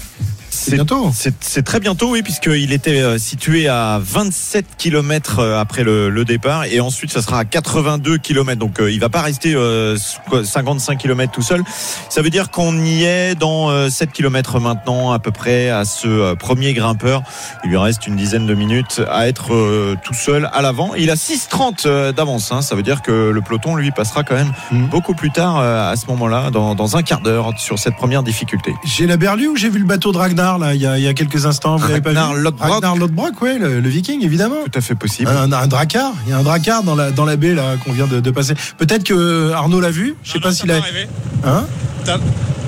C'est 0.56 0.76
bientôt. 0.76 1.12
C'est 1.42 1.64
très 1.64 1.80
bientôt, 1.80 2.12
oui, 2.12 2.22
puisqu'il 2.24 2.72
était 2.72 3.02
euh, 3.02 3.18
situé 3.18 3.68
à 3.68 4.00
27 4.02 4.66
km 4.78 5.44
après 5.44 5.84
le, 5.84 6.10
le 6.10 6.26
départ, 6.26 6.66
et 6.66 6.80
ensuite 6.80 7.12
ça 7.12 7.22
sera 7.22 7.40
à 7.40 7.46
82 7.46 8.18
km. 8.18 8.60
Donc 8.60 8.80
euh, 8.80 8.92
il 8.92 9.00
va 9.00 9.10
pas 9.10 9.22
rester 9.22 9.54
euh, 9.56 9.98
quoi, 10.30 10.44
55 10.46 10.98
km 10.98 11.32
tout 11.32 11.42
seul. 11.42 11.62
Ça 12.10 12.22
veut 12.22 12.30
dire 12.30 12.52
qu'on 12.52 12.78
y 12.84 13.04
est 13.04 13.36
dans 13.36 13.70
euh, 13.70 13.90
7 13.90 14.12
km 14.12 14.60
maintenant, 14.60 15.12
à 15.12 15.20
peu 15.20 15.32
près, 15.32 15.70
à 15.70 15.86
ce 15.86 16.08
euh, 16.08 16.36
premier 16.36 16.74
grimpeur. 16.74 17.22
Il 17.64 17.70
lui 17.70 17.78
reste 17.78 18.08
une 18.08 18.16
dizaine 18.16 18.46
de 18.46 18.54
minutes 18.54 19.02
à 19.10 19.28
être 19.28 19.54
euh, 19.54 19.96
tout 20.04 20.14
seul 20.14 20.50
à 20.54 20.62
l'avant. 20.62 20.94
Il 20.96 21.10
a 21.12 21.16
6,30 21.16 21.84
euh, 21.86 22.12
d'avance. 22.12 22.52
hein. 22.52 22.62
Ça 22.62 22.76
veut 22.76 22.84
dire 22.84 23.02
que 23.02 23.30
le 23.32 23.42
peloton, 23.42 23.76
lui, 23.76 23.92
passera 23.92 24.24
quand 24.24 24.36
même 24.36 24.54
Mhm. 24.72 24.88
beaucoup 24.88 25.14
plus 25.14 25.32
tard 25.32 25.60
euh, 25.60 25.92
à 25.92 25.96
ce 25.96 26.06
moment-là, 26.08 26.50
dans, 26.52 26.76
dans 26.76 26.98
un 26.98 27.04
quart 27.04 27.22
d'heure, 27.22 27.52
sur 27.58 27.78
cette 27.80 27.96
première 27.96 28.24
difficulté. 28.24 28.74
J'ai 28.86 29.06
la 29.08 29.18
berlue 29.18 29.48
ou 29.48 29.56
j'ai 29.56 29.70
vu 29.70 29.80
le 29.80 29.86
bateau 29.86 30.12
de 30.12 30.18
Ragnar 30.46 30.60
là, 30.60 30.76
il, 30.76 30.82
y 30.82 30.86
a, 30.86 30.98
il 30.98 31.04
y 31.04 31.08
a 31.08 31.14
quelques 31.14 31.46
instants 31.46 31.76
Vous 31.78 31.88
l'avez 31.88 32.02
pas 32.02 32.10
Ragnar 32.10 32.34
vu 32.36 32.42
Lodbrok. 32.42 32.70
Ragnar 32.72 32.96
Lodbrok, 32.96 33.42
ouais, 33.42 33.58
le, 33.58 33.80
le 33.80 33.90
viking 33.90 34.24
évidemment. 34.24 34.58
Tout 34.72 34.78
à 34.78 34.82
fait 34.82 34.96
possible. 34.96 35.30
Un, 35.32 35.52
un 35.52 35.68
dracar, 35.68 36.14
il 36.26 36.30
y 36.32 36.34
a 36.34 36.38
un 36.38 36.44
dracar 36.44 36.84
dans 36.84 36.96
la, 36.96 37.12
dans 37.12 37.26
la 37.26 37.36
baie 37.36 37.54
là 37.56 37.76
qu'on 37.84 37.92
vient 37.94 38.08
de, 38.08 38.20
de 38.20 38.32
passer. 38.32 38.54
Peut-être 38.78 39.04
que 39.04 39.52
Arnaud 39.54 39.82
l'a 39.82 39.92
vu, 39.92 40.16
je 40.24 40.34
sais 40.34 40.40
pas 40.40 40.52
s'il 40.54 40.70
a. 40.72 40.80
rêvé. 40.80 41.08
Hein 41.46 41.66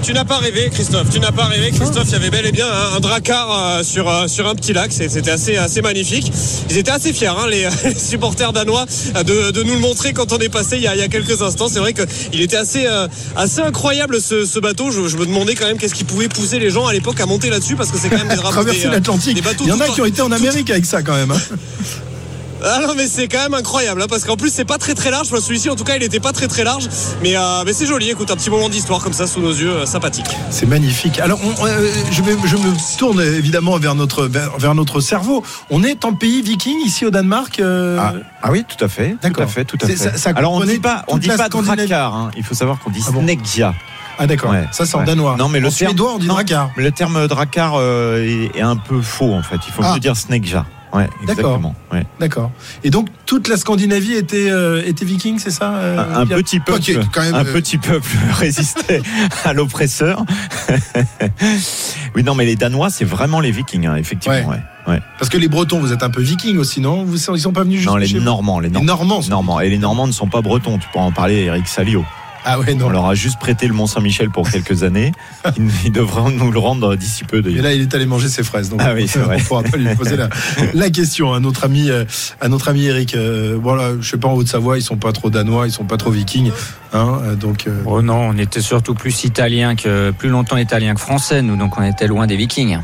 Tu 0.03 0.13
n'as 0.13 0.25
pas 0.25 0.37
rêvé, 0.37 0.69
Christophe. 0.71 1.09
Tu 1.11 1.19
n'as 1.19 1.31
pas 1.31 1.45
rêvé, 1.45 1.71
Christophe. 1.71 2.05
Il 2.07 2.11
y 2.13 2.15
avait 2.15 2.29
bel 2.29 2.45
et 2.45 2.51
bien 2.51 2.65
un, 2.67 2.97
un 2.97 2.99
dracar 2.99 3.47
euh, 3.51 3.83
sur, 3.83 4.07
euh, 4.09 4.27
sur 4.27 4.47
un 4.47 4.55
petit 4.55 4.71
lac. 4.73 4.91
C'était 4.91 5.29
assez, 5.31 5.57
assez 5.57 5.81
magnifique. 5.81 6.31
Ils 6.69 6.77
étaient 6.77 6.91
assez 6.91 7.13
fiers, 7.13 7.27
hein, 7.27 7.47
les, 7.49 7.67
les 7.83 7.95
supporters 7.95 8.53
danois, 8.53 8.85
de, 9.15 9.51
de 9.51 9.63
nous 9.63 9.73
le 9.73 9.79
montrer 9.79 10.13
quand 10.13 10.31
on 10.33 10.37
est 10.37 10.49
passé 10.49 10.77
il 10.77 10.83
y 10.83 10.87
a, 10.87 10.95
il 10.95 10.99
y 10.99 11.03
a 11.03 11.07
quelques 11.07 11.41
instants. 11.41 11.67
C'est 11.67 11.79
vrai 11.79 11.93
qu'il 11.93 12.41
était 12.41 12.57
assez, 12.57 12.85
euh, 12.87 13.07
assez 13.35 13.61
incroyable 13.61 14.21
ce, 14.21 14.45
ce 14.45 14.59
bateau. 14.59 14.91
Je, 14.91 15.07
je 15.07 15.17
me 15.17 15.25
demandais 15.25 15.55
quand 15.55 15.65
même 15.65 15.77
qu'est-ce 15.77 15.95
qui 15.95 16.03
pouvait 16.03 16.29
pousser 16.29 16.59
les 16.59 16.69
gens 16.69 16.85
à 16.85 16.93
l'époque 16.93 17.19
à 17.19 17.25
monter 17.25 17.49
là-dessus 17.49 17.66
parce 17.75 17.91
que 17.91 17.97
c'est 17.97 18.09
quand 18.09 18.17
même 18.17 18.27
des 18.29 18.35
drapeaux. 18.37 18.51
Traverser 18.53 18.87
euh, 18.87 18.91
l'Atlantique. 18.91 19.35
des 19.35 19.41
bateaux 19.41 19.63
Il 19.65 19.69
y 19.69 19.73
en 19.73 19.79
a 19.79 19.87
qui 19.87 20.01
ont 20.01 20.05
été 20.05 20.21
en 20.21 20.31
Amérique 20.31 20.69
avec 20.69 20.85
ça 20.85 21.01
quand 21.03 21.15
même. 21.15 21.31
hein. 21.31 21.39
Ah 22.63 22.79
non 22.81 22.95
mais 22.97 23.05
c'est 23.05 23.27
quand 23.27 23.37
même 23.43 23.53
incroyable 23.53 24.01
hein, 24.01 24.07
parce 24.09 24.23
qu'en 24.23 24.35
plus 24.35 24.51
c'est 24.51 24.65
pas 24.65 24.79
très 24.79 24.95
très 24.95 25.11
large. 25.11 25.27
Enfin, 25.31 25.39
celui-ci 25.39 25.69
en 25.69 25.75
tout 25.75 25.83
cas 25.83 25.95
il 25.95 26.01
était 26.01 26.19
pas 26.19 26.31
très 26.33 26.47
très 26.47 26.63
large. 26.63 26.89
Mais, 27.21 27.37
euh, 27.37 27.61
mais 27.63 27.71
c'est 27.71 27.85
joli. 27.85 28.09
Écoute 28.09 28.31
un 28.31 28.35
petit 28.35 28.49
moment 28.49 28.67
d'histoire 28.67 28.99
comme 29.03 29.13
ça 29.13 29.27
sous 29.27 29.39
nos 29.41 29.51
yeux, 29.51 29.69
euh, 29.69 29.85
sympathique. 29.85 30.25
C'est 30.49 30.65
magnifique. 30.65 31.19
Alors, 31.19 31.39
on- 31.43 31.65
euh, 31.67 31.87
je, 32.09 32.23
vais- 32.23 32.35
je 32.45 32.55
me 32.57 32.97
tourne 32.97 33.21
évidemment 33.21 33.77
vers 33.77 33.93
notre, 33.93 34.25
vers, 34.25 34.57
vers 34.57 34.73
notre 34.73 35.01
cerveau. 35.01 35.43
On 35.69 35.83
est 35.83 36.03
en 36.03 36.13
pays 36.13 36.41
viking 36.41 36.77
ici 36.83 37.05
au 37.05 37.11
Danemark. 37.11 37.59
euh, 37.59 37.99
Ah, 38.01 38.13
ah 38.41 38.51
oui, 38.51 38.65
tout 38.67 38.83
à 38.83 38.87
fait. 38.87 39.17
Tout 39.21 39.39
à 39.39 39.45
fait, 39.45 39.63
tout 39.63 39.77
à 39.79 39.85
C'est- 39.85 39.95
fait. 39.95 40.03
ça- 40.13 40.17
ça 40.17 40.31
Alors 40.35 40.53
on 40.53 40.55
comprenait 40.55 40.73
dit 40.73 40.79
pas, 40.79 41.05
on 41.09 41.13
toute 41.13 41.21
dit 41.21 41.27
pas 41.27 41.49
drakkar. 41.49 42.15
hein. 42.15 42.31
Il 42.35 42.43
faut 42.43 42.55
savoir 42.55 42.79
qu'on 42.79 42.89
dit 42.89 43.03
Ah 43.07 43.11
bon 43.11 43.21
snegja. 43.21 43.75
Ah 44.19 44.27
d'accord. 44.27 44.51
Ouais. 44.51 44.65
Ça 44.71 44.85
c'est 44.85 44.95
en 44.95 44.99
Ouais. 44.99 45.05
danois. 45.05 45.35
Non, 45.37 45.49
mais 45.49 45.59
le 45.59 45.67
en 45.67 45.71
terme- 45.71 45.89
suédois 45.91 46.13
on 46.15 46.17
dit 46.17 46.27
drakkar. 46.27 46.71
Le 46.75 46.91
terme 46.91 47.27
drakkar 47.27 47.73
euh, 47.75 48.23
est, 48.53 48.57
est 48.57 48.61
un 48.61 48.75
peu 48.77 49.01
faux 49.01 49.33
en 49.33 49.43
fait. 49.43 49.57
Il 49.67 49.73
faut 49.73 49.81
Ah. 49.83 49.93
mieux 49.93 49.99
dire 49.99 50.15
snegja. 50.17 50.65
Ouais, 50.93 51.09
D'accord. 51.27 51.59
Ouais. 51.91 52.05
D'accord. 52.17 52.49
Et 52.85 52.89
donc 52.89 53.09
toute 53.25 53.49
la 53.49 53.57
Scandinavie 53.57 54.13
était, 54.13 54.49
euh, 54.49 54.81
était 54.85 55.03
viking, 55.03 55.37
c'est 55.37 55.51
ça 55.51 55.73
euh, 55.75 56.15
Un, 56.15 56.25
petit 56.25 56.59
peuple, 56.61 56.79
Ok, 56.79 57.05
quand 57.13 57.21
même, 57.21 57.35
un 57.35 57.43
petit 57.43 57.77
peuple 57.77 58.07
résistait 58.39 59.01
à 59.43 59.51
l'oppresseur. 59.53 60.23
oui, 62.15 62.23
non, 62.23 62.35
mais 62.35 62.45
les 62.45 62.55
Danois, 62.55 62.89
c'est 62.89 63.05
vraiment 63.05 63.39
les 63.39 63.51
Vikings, 63.51 63.85
hein, 63.85 63.95
effectivement. 63.95 64.37
Ouais. 64.87 65.01
Parce 65.19 65.29
que 65.29 65.37
les 65.37 65.49
Bretons, 65.49 65.79
vous 65.79 65.91
êtes 65.91 66.03
un 66.03 66.09
peu 66.09 66.21
vikings 66.21 66.57
aussi, 66.57 66.79
non? 66.79 67.05
Ils 67.11 67.19
sont 67.19 67.51
pas 67.51 67.63
venus 67.63 67.79
juste 67.79 67.89
Non, 67.89 67.97
les 67.97 68.07
chez 68.07 68.19
vous? 68.19 68.23
Normands, 68.23 68.59
les 68.61 68.69
Les 68.69 68.73
Normands. 68.73 68.85
Normands. 68.95 69.21
sont- 69.21 69.29
Normands. 69.29 69.59
Et 69.59 69.69
les 69.69 69.77
Normands 69.77 70.07
ne 70.07 70.13
sont 70.13 70.27
pas 70.27 70.39
bretons. 70.41 70.77
Tu 70.77 70.87
pourras 70.93 71.03
en 71.03 71.11
parler, 71.11 71.43
Eric 71.43 71.67
Salio. 71.67 72.05
Ah 72.49 72.59
ouais, 72.59 72.77
On 72.81 72.87
leur 72.89 73.05
a 73.05 73.13
juste 73.13 73.39
prêté 73.39 73.67
le 73.67 73.73
Mont 73.73 73.87
Saint-Michel 73.87 74.29
pour 74.29 74.49
quelques 74.49 74.83
années. 74.83 75.11
Ils, 75.57 75.69
ils 75.85 75.91
devraient 75.91 76.31
nous 76.31 76.49
le 76.49 76.59
rendre 76.59 76.95
d'ici 76.95 77.25
peu. 77.25 77.43
Et 77.45 77.61
là, 77.61 77.73
il 77.73 77.81
est 77.81 77.93
allé 77.93 78.05
manger 78.05 78.29
ses 78.29 78.41
fraises. 78.43 78.69
Donc, 78.69 78.79
Ah 78.81 78.93
oui, 78.93 79.05
c'est 79.07 79.19
vrai. 79.19 79.37
on 79.41 79.43
pourra 79.43 79.63
pas 79.63 79.75
lui 79.75 79.93
poser 79.95 80.15
la, 80.15 80.29
la 80.73 80.89
question 80.89 81.33
à 81.33 81.41
notre 81.41 81.65
ami, 81.65 81.89
euh, 81.89 82.05
à 82.39 82.47
notre 82.47 82.69
ami 82.69 82.85
Eric. 82.85 83.15
Euh, 83.15 83.57
voilà, 83.61 83.91
je 83.99 84.09
sais 84.09 84.17
pas 84.17 84.29
en 84.29 84.33
Haute-Savoie, 84.33 84.77
ils 84.77 84.81
sont 84.81 84.95
pas 84.95 85.11
trop 85.11 85.29
danois, 85.29 85.67
ils 85.67 85.71
sont 85.73 85.83
pas 85.83 85.97
trop 85.97 86.09
vikings. 86.11 86.51
Hein, 86.93 87.19
euh, 87.23 87.35
donc, 87.35 87.67
euh, 87.67 87.81
Oh 87.85 88.01
non, 88.01 88.29
on 88.29 88.37
était 88.37 88.61
surtout 88.61 88.93
plus 88.93 89.25
italien 89.25 89.75
que 89.75 90.11
plus 90.11 90.29
longtemps 90.29 90.57
italien 90.57 90.93
que 90.93 91.01
français, 91.01 91.41
nous, 91.41 91.57
donc 91.57 91.77
on 91.77 91.83
était 91.83 92.07
loin 92.07 92.27
des 92.27 92.37
Vikings. 92.37 92.77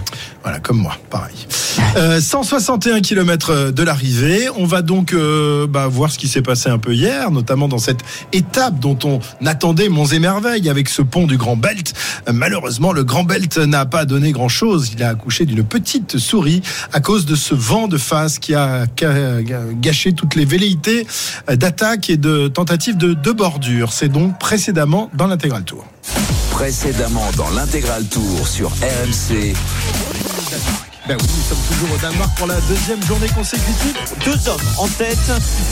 Voilà, 0.44 0.60
comme 0.60 0.78
moi, 0.78 0.98
pareil. 1.10 1.48
Euh, 1.96 2.20
161 2.20 3.00
km 3.00 3.72
de 3.72 3.84
l'arrivée. 3.84 4.50
On 4.58 4.66
va 4.66 4.82
donc 4.82 5.14
euh, 5.14 5.68
bah, 5.68 5.88
voir 5.88 6.12
ce 6.12 6.20
qui 6.20 6.28
s'est 6.28 6.42
passé 6.42 6.70
un 6.70 6.80
peu 6.80 6.94
hier, 6.94 7.32
notamment 7.32 7.70
dans 7.70 7.78
cette 7.78 8.02
étape 8.34 8.78
dont 8.80 8.98
on 9.06 9.20
attendait 9.54 9.88
monts 9.88 10.08
et 10.08 10.18
merveilles 10.18 10.68
avec 10.68 10.90
ce 10.90 11.04
pont 11.04 11.28
du 11.28 11.38
Grand 11.38 11.56
Belt. 11.56 11.94
Malheureusement, 12.32 12.92
le 12.92 13.04
Grand 13.04 13.24
Belt 13.24 13.56
n'a 13.58 13.86
pas 13.86 14.04
donné 14.06 14.32
grand-chose. 14.32 14.92
Il 14.96 15.04
a 15.04 15.10
accouché 15.10 15.46
d'une 15.46 15.64
petite 15.64 16.18
souris 16.18 16.64
à 16.92 17.00
cause 17.00 17.28
de 17.28 17.36
ce 17.36 17.54
vent 17.54 17.88
de 17.88 17.98
face 17.98 18.40
qui 18.40 18.56
a 18.56 18.86
gâché 19.80 20.14
toutes 20.14 20.34
les 20.34 20.46
velléités 20.46 21.06
d'attaque 21.48 22.10
et 22.10 22.18
de 22.18 22.48
tentatives 22.48 22.98
de, 22.98 23.14
de 23.14 23.32
bordure. 23.32 23.94
C'est 23.94 24.10
donc 24.10 24.40
précédemment 24.40 25.12
dans 25.14 25.28
l'intégral 25.28 25.64
tour. 25.64 25.86
Précédemment 26.50 27.30
dans 27.38 27.52
l'intégral 27.52 28.04
tour 28.06 28.48
sur 28.48 28.70
RMC. 28.70 29.54
Ben 31.06 31.18
oui, 31.20 31.28
nous 31.38 31.44
sommes 31.50 31.66
toujours 31.70 31.94
au 31.94 31.98
Danemark 31.98 32.30
pour 32.38 32.48
la 32.48 32.62
deuxième 32.62 33.04
journée 33.06 33.28
consécutive. 33.36 33.94
Deux 34.24 34.48
hommes 34.50 34.62
en 34.78 34.88
tête, 34.88 35.18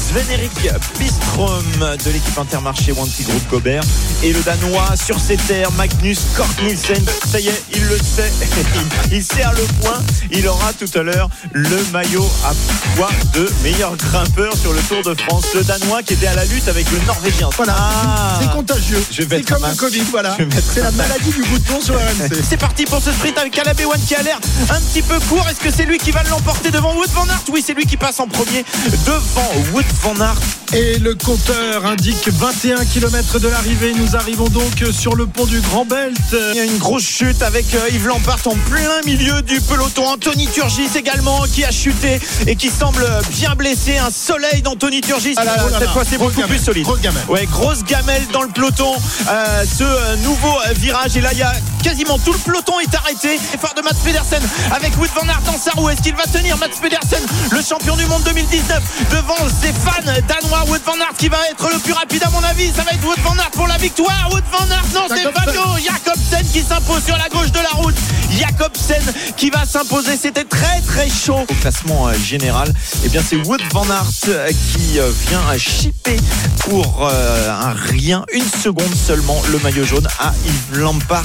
Sven-Erik 0.10 0.52
Bistrom 1.00 1.64
de 1.80 2.12
l'équipe 2.12 2.38
Intermarché 2.38 2.92
Wanty 2.92 3.24
Group 3.24 3.42
Gobert 3.50 3.82
et 4.24 4.34
le 4.34 4.42
Danois 4.42 4.90
sur 5.02 5.18
ses 5.22 5.38
terres, 5.38 5.72
Magnus 5.72 6.20
Kort 6.36 6.50
Nielsen. 6.62 7.02
Ça 7.32 7.40
y 7.40 7.48
est, 7.48 7.64
il 7.74 7.82
le 7.86 7.98
sait, 7.98 8.30
il, 9.14 9.24
serre 9.24 9.54
le 9.54 9.64
point. 9.82 10.02
Il 10.32 10.46
aura 10.50 10.74
tout 10.74 11.00
à 11.00 11.02
l'heure 11.04 11.30
le 11.54 11.78
maillot 11.94 12.30
à 12.44 12.52
poids 12.98 13.10
de 13.34 13.50
meilleur 13.64 13.96
grimpeur 13.96 14.54
sur 14.58 14.74
le 14.74 14.82
Tour 14.82 15.02
de 15.02 15.18
France. 15.22 15.46
Le 15.56 15.64
Danois 15.64 16.04
qui 16.04 16.16
était 16.16 16.28
à 16.28 16.36
la 16.36 16.44
lutte 16.44 16.68
avec 16.68 16.92
le 16.92 17.00
Norvégien. 17.08 17.50
Voilà, 17.56 17.76
Ah. 17.78 18.38
c'est 18.42 18.52
contagieux. 18.52 19.02
C'est 19.10 19.46
comme 19.46 19.66
le 19.66 19.76
Covid, 19.78 20.04
voilà. 20.12 20.36
C'est 20.74 20.82
la 20.82 20.92
ma- 20.92 21.04
maladie 21.04 21.32
du 21.32 21.44
bouton 21.44 21.80
sur 21.80 21.96
RMC. 21.96 22.44
C'est 22.50 22.58
parti 22.58 22.84
pour 22.84 23.02
ce 23.02 23.14
sprint 23.14 23.38
avec 23.38 23.54
Caleb 23.54 23.80
Ewan 23.80 24.00
qui 24.06 24.16
a 24.16 24.24
l'air 24.24 24.38
un 24.70 24.82
petit 24.82 25.02
peu 25.02 25.20
court. 25.30 25.48
Est-ce 25.50 25.60
que 25.60 25.72
c'est 25.72 25.86
lui 25.86 25.98
qui 25.98 26.12
va 26.12 26.24
l'emporter 26.24 26.72
devant 26.72 26.96
Wood 26.96 27.10
Van 27.12 27.26
Aert? 27.28 27.44
Oui, 27.52 27.64
c'est 27.66 27.74
lui 27.74 27.86
qui 27.86 27.98
passe 27.98 28.20
en 28.20 28.28
premier 28.28 28.64
devant 29.06 29.52
Wood 29.74 29.86
Van 30.04 30.20
Aert. 30.22 30.38
Et 30.74 31.00
le 31.00 31.16
compteur 31.16 31.86
indique 31.86 32.30
21 32.30 32.86
km 32.86 33.40
de 33.40 33.50
l'arrivée. 33.50 33.94
Nous 33.94 34.16
arrivons 34.16 34.48
donc 34.48 34.86
sur 34.94 35.16
le 35.16 35.28
pont 35.28 35.46
du 35.46 35.60
Grand 35.60 35.84
Belt. 35.84 36.16
Il 36.54 36.56
y 36.56 36.62
a 36.62 36.64
une 36.64 36.78
grosse 36.78 37.04
chute 37.04 37.42
avec 37.42 37.66
euh, 37.76 37.90
Yves 37.92 38.08
Lampart 38.08 38.40
en 38.46 38.56
plein 38.70 39.02
milieu 39.06 39.42
du 39.42 39.60
peloton. 39.60 40.06
Anthony 40.08 40.48
Turgis 40.48 40.90
également 40.96 41.42
qui 41.54 41.66
a 41.66 41.72
chuté 41.72 42.22
et 42.48 42.56
qui 42.56 42.70
semble 42.70 43.06
bien 43.32 43.54
blessé. 43.56 43.98
Un 43.98 44.12
soleil 44.12 44.62
d'Anthony 44.62 45.02
Turgis. 45.02 45.34
Ah 45.36 45.44
là 45.44 45.58
là 45.58 45.70
là 45.72 45.80
Cette 45.80 45.90
fois, 45.90 46.04
c'est 46.10 46.18
beaucoup 46.18 46.32
gamelle, 46.40 46.56
plus 46.56 46.64
solide. 46.64 46.84
grosse 46.84 47.02
gamelle. 47.02 47.24
Ouais, 47.28 47.46
grosse 47.48 47.84
gamelle 47.84 48.26
dans 48.32 48.44
le 48.44 48.50
peloton. 48.50 48.94
Euh, 49.30 49.66
ce 49.66 49.84
euh, 49.84 50.16
nouveau 50.24 50.56
virage. 50.78 51.18
Et 51.18 51.22
là, 51.22 51.34
il 51.34 51.40
y 51.40 51.44
a 51.44 51.54
quasiment 51.84 52.18
tout 52.18 52.32
le 52.32 52.40
peloton 52.40 52.80
est 52.80 52.96
arrêté. 52.96 53.36
Effort 53.54 53.74
de 53.76 53.82
Mats 53.82 53.90
Pedersen 54.06 54.42
avec 54.72 54.98
Wood 54.98 55.10
Van 55.16 55.28
Aert 55.28 55.42
dans 55.46 55.58
sa 55.58 55.72
roue. 55.72 55.90
Est-ce 55.90 56.02
qu'il 56.02 56.16
va 56.16 56.24
tenir 56.24 56.58
Mats 56.58 56.68
Pedersen, 56.82 57.24
le 57.52 57.62
champion 57.62 57.96
du 57.96 58.06
monde 58.06 58.24
2019, 58.24 58.82
devant 59.12 59.36
ses 59.62 59.74
fans 59.74 60.02
danois 60.28 60.64
Wood 60.68 60.82
Van 60.86 60.94
Aert 60.94 61.16
qui 61.18 61.28
va 61.28 61.38
être 61.50 61.70
le 61.70 61.80
plus 61.80 61.94
rapide 61.94 62.24
à 62.24 62.30
mon 62.30 62.44
avis. 62.44 62.72
Ça 62.72 62.84
va 62.84 62.92
être 62.92 63.04
Wood 63.04 63.20
Van 63.24 63.36
Aert 63.38 63.52
pour 63.52 63.68
la 63.68 63.78
victoire. 63.78 64.30
Wood 64.32 64.44
Van 64.52 64.66
Aert, 64.70 64.86
non, 64.94 65.08
c'est 65.10 65.24
Jacobsen. 65.24 65.54
Fabio 65.54 65.64
Jacobsen 65.84 66.46
qui 66.52 66.62
s'impose 66.62 67.04
sur 67.04 67.18
la 67.18 67.30
gauche 67.30 67.52
de 67.52 67.60
la 67.60 67.70
route. 67.82 67.96
Jacobsen 68.32 69.04
qui 69.38 69.50
va 69.50 69.66
s'imposer. 69.66 70.18
C'était 70.18 70.44
très 70.44 70.82
très 70.82 71.10
chaud. 71.10 71.46
Au 71.50 71.54
classement 71.56 72.08
euh, 72.08 72.14
général, 72.14 72.74
eh 73.04 73.10
bien 73.10 73.22
c'est 73.28 73.38
Wood 73.38 73.62
Van 73.72 73.86
Aert 73.90 74.30
euh, 74.30 74.50
qui 74.50 75.00
euh, 75.00 75.12
vient 75.28 75.48
à 75.48 75.58
chipper 75.58 76.18
pour 76.60 77.10
un 77.10 77.74
rien, 77.74 78.24
une 78.34 78.48
seconde 78.64 78.94
seulement, 78.96 79.42
le 79.52 79.60
maillot 79.60 79.84
jaune 79.84 80.08
à 80.20 80.34
Yves 80.46 80.80
Lampart. 80.80 81.24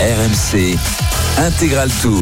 RMC. 0.00 0.76
Intégral 1.38 1.90
tour. 2.02 2.20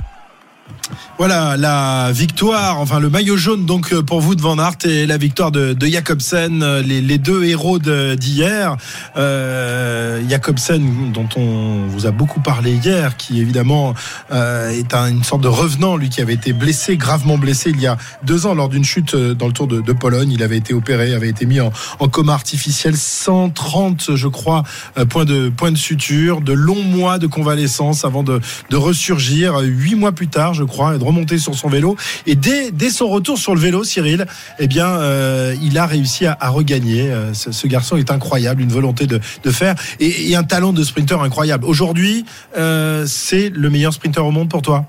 Voilà 1.21 1.59
la 1.59 2.13
victoire, 2.13 2.81
enfin 2.81 2.99
le 2.99 3.11
maillot 3.11 3.37
jaune 3.37 3.67
donc 3.67 3.93
euh, 3.93 4.01
pour 4.03 4.23
vous 4.23 4.35
de 4.35 4.41
Van 4.41 4.59
Aert 4.59 4.79
et 4.87 5.05
la 5.05 5.19
victoire 5.19 5.51
de, 5.53 5.75
de 5.75 5.87
Jacobsen, 5.87 6.63
euh, 6.63 6.81
les, 6.81 7.19
deux 7.19 7.45
héros 7.45 7.79
d'hier. 7.79 8.79
Euh, 9.19 10.23
Jacobsen 10.31 11.13
dont 11.13 11.29
on 11.37 11.85
vous 11.89 12.07
a 12.07 12.11
beaucoup 12.11 12.41
parlé 12.41 12.73
hier, 12.73 13.19
qui 13.19 13.39
évidemment 13.39 13.93
euh, 14.33 14.71
est 14.71 14.95
un- 14.95 15.11
une 15.11 15.23
sorte 15.23 15.43
de 15.43 15.49
revenant, 15.49 15.99
lui 15.99 16.09
qui 16.09 16.23
avait 16.23 16.33
été 16.33 16.55
blessé, 16.55 16.97
gravement 16.97 17.37
blessé 17.37 17.69
il 17.69 17.83
y 17.83 17.87
a 17.87 17.99
deux 18.25 18.47
ans 18.47 18.55
lors 18.55 18.71
d'une 18.71 18.85
chute 18.85 19.15
dans 19.15 19.47
le 19.47 19.53
Tour 19.53 19.67
de, 19.67 19.93
Pologne. 19.93 20.33
Il 20.33 20.43
avait 20.43 20.57
été 20.57 20.73
opéré, 20.73 21.13
avait 21.13 21.29
été 21.29 21.45
mis 21.45 21.61
en, 21.61 21.71
coma 22.11 22.33
artificiel, 22.33 22.97
130 22.97 24.17
je 24.17 24.27
crois 24.27 24.63
points 25.11 25.27
de 25.27 25.51
points 25.51 25.71
de 25.71 25.77
suture, 25.77 26.41
de 26.41 26.55
longs 26.55 26.83
mois 26.83 27.19
de 27.19 27.27
convalescence 27.27 28.07
avant 28.07 28.23
de, 28.23 28.41
de 28.71 28.77
ressurgir 28.79 29.59
huit 29.59 29.97
mois 29.97 30.13
plus 30.13 30.29
tard, 30.29 30.55
je 30.55 30.65
crois, 30.65 30.97
remonter 31.11 31.39
sur 31.39 31.55
son 31.55 31.69
vélo. 31.69 31.97
Et 32.27 32.35
dès, 32.37 32.71
dès 32.71 32.91
son 32.91 33.09
retour 33.09 33.37
sur 33.39 33.55
le 33.55 33.61
vélo, 33.61 33.85
Cyril, 33.85 34.27
eh 34.59 34.67
bien, 34.67 34.89
euh, 34.89 35.55
il 35.63 35.77
a 35.79 35.87
réussi 35.87 36.27
à, 36.27 36.37
à 36.41 36.49
regagner. 36.49 37.03
Euh, 37.11 37.35
Ce, 37.35 37.53
ce 37.53 37.67
garçon 37.67 37.97
est 37.97 38.11
incroyable, 38.11 38.61
une 38.63 38.73
volonté 38.73 39.07
de, 39.07 39.21
de 39.47 39.51
faire 39.51 39.75
et, 40.01 40.31
et 40.31 40.37
un 40.37 40.45
talent 40.45 40.73
de 40.73 40.83
sprinter 40.85 41.21
incroyable. 41.23 41.65
Aujourd'hui, 41.65 42.25
euh, 42.57 43.05
c'est 43.07 43.51
le 43.51 43.69
meilleur 43.71 43.93
sprinter 43.93 44.25
au 44.25 44.31
monde 44.31 44.49
pour 44.49 44.63
toi? 44.63 44.87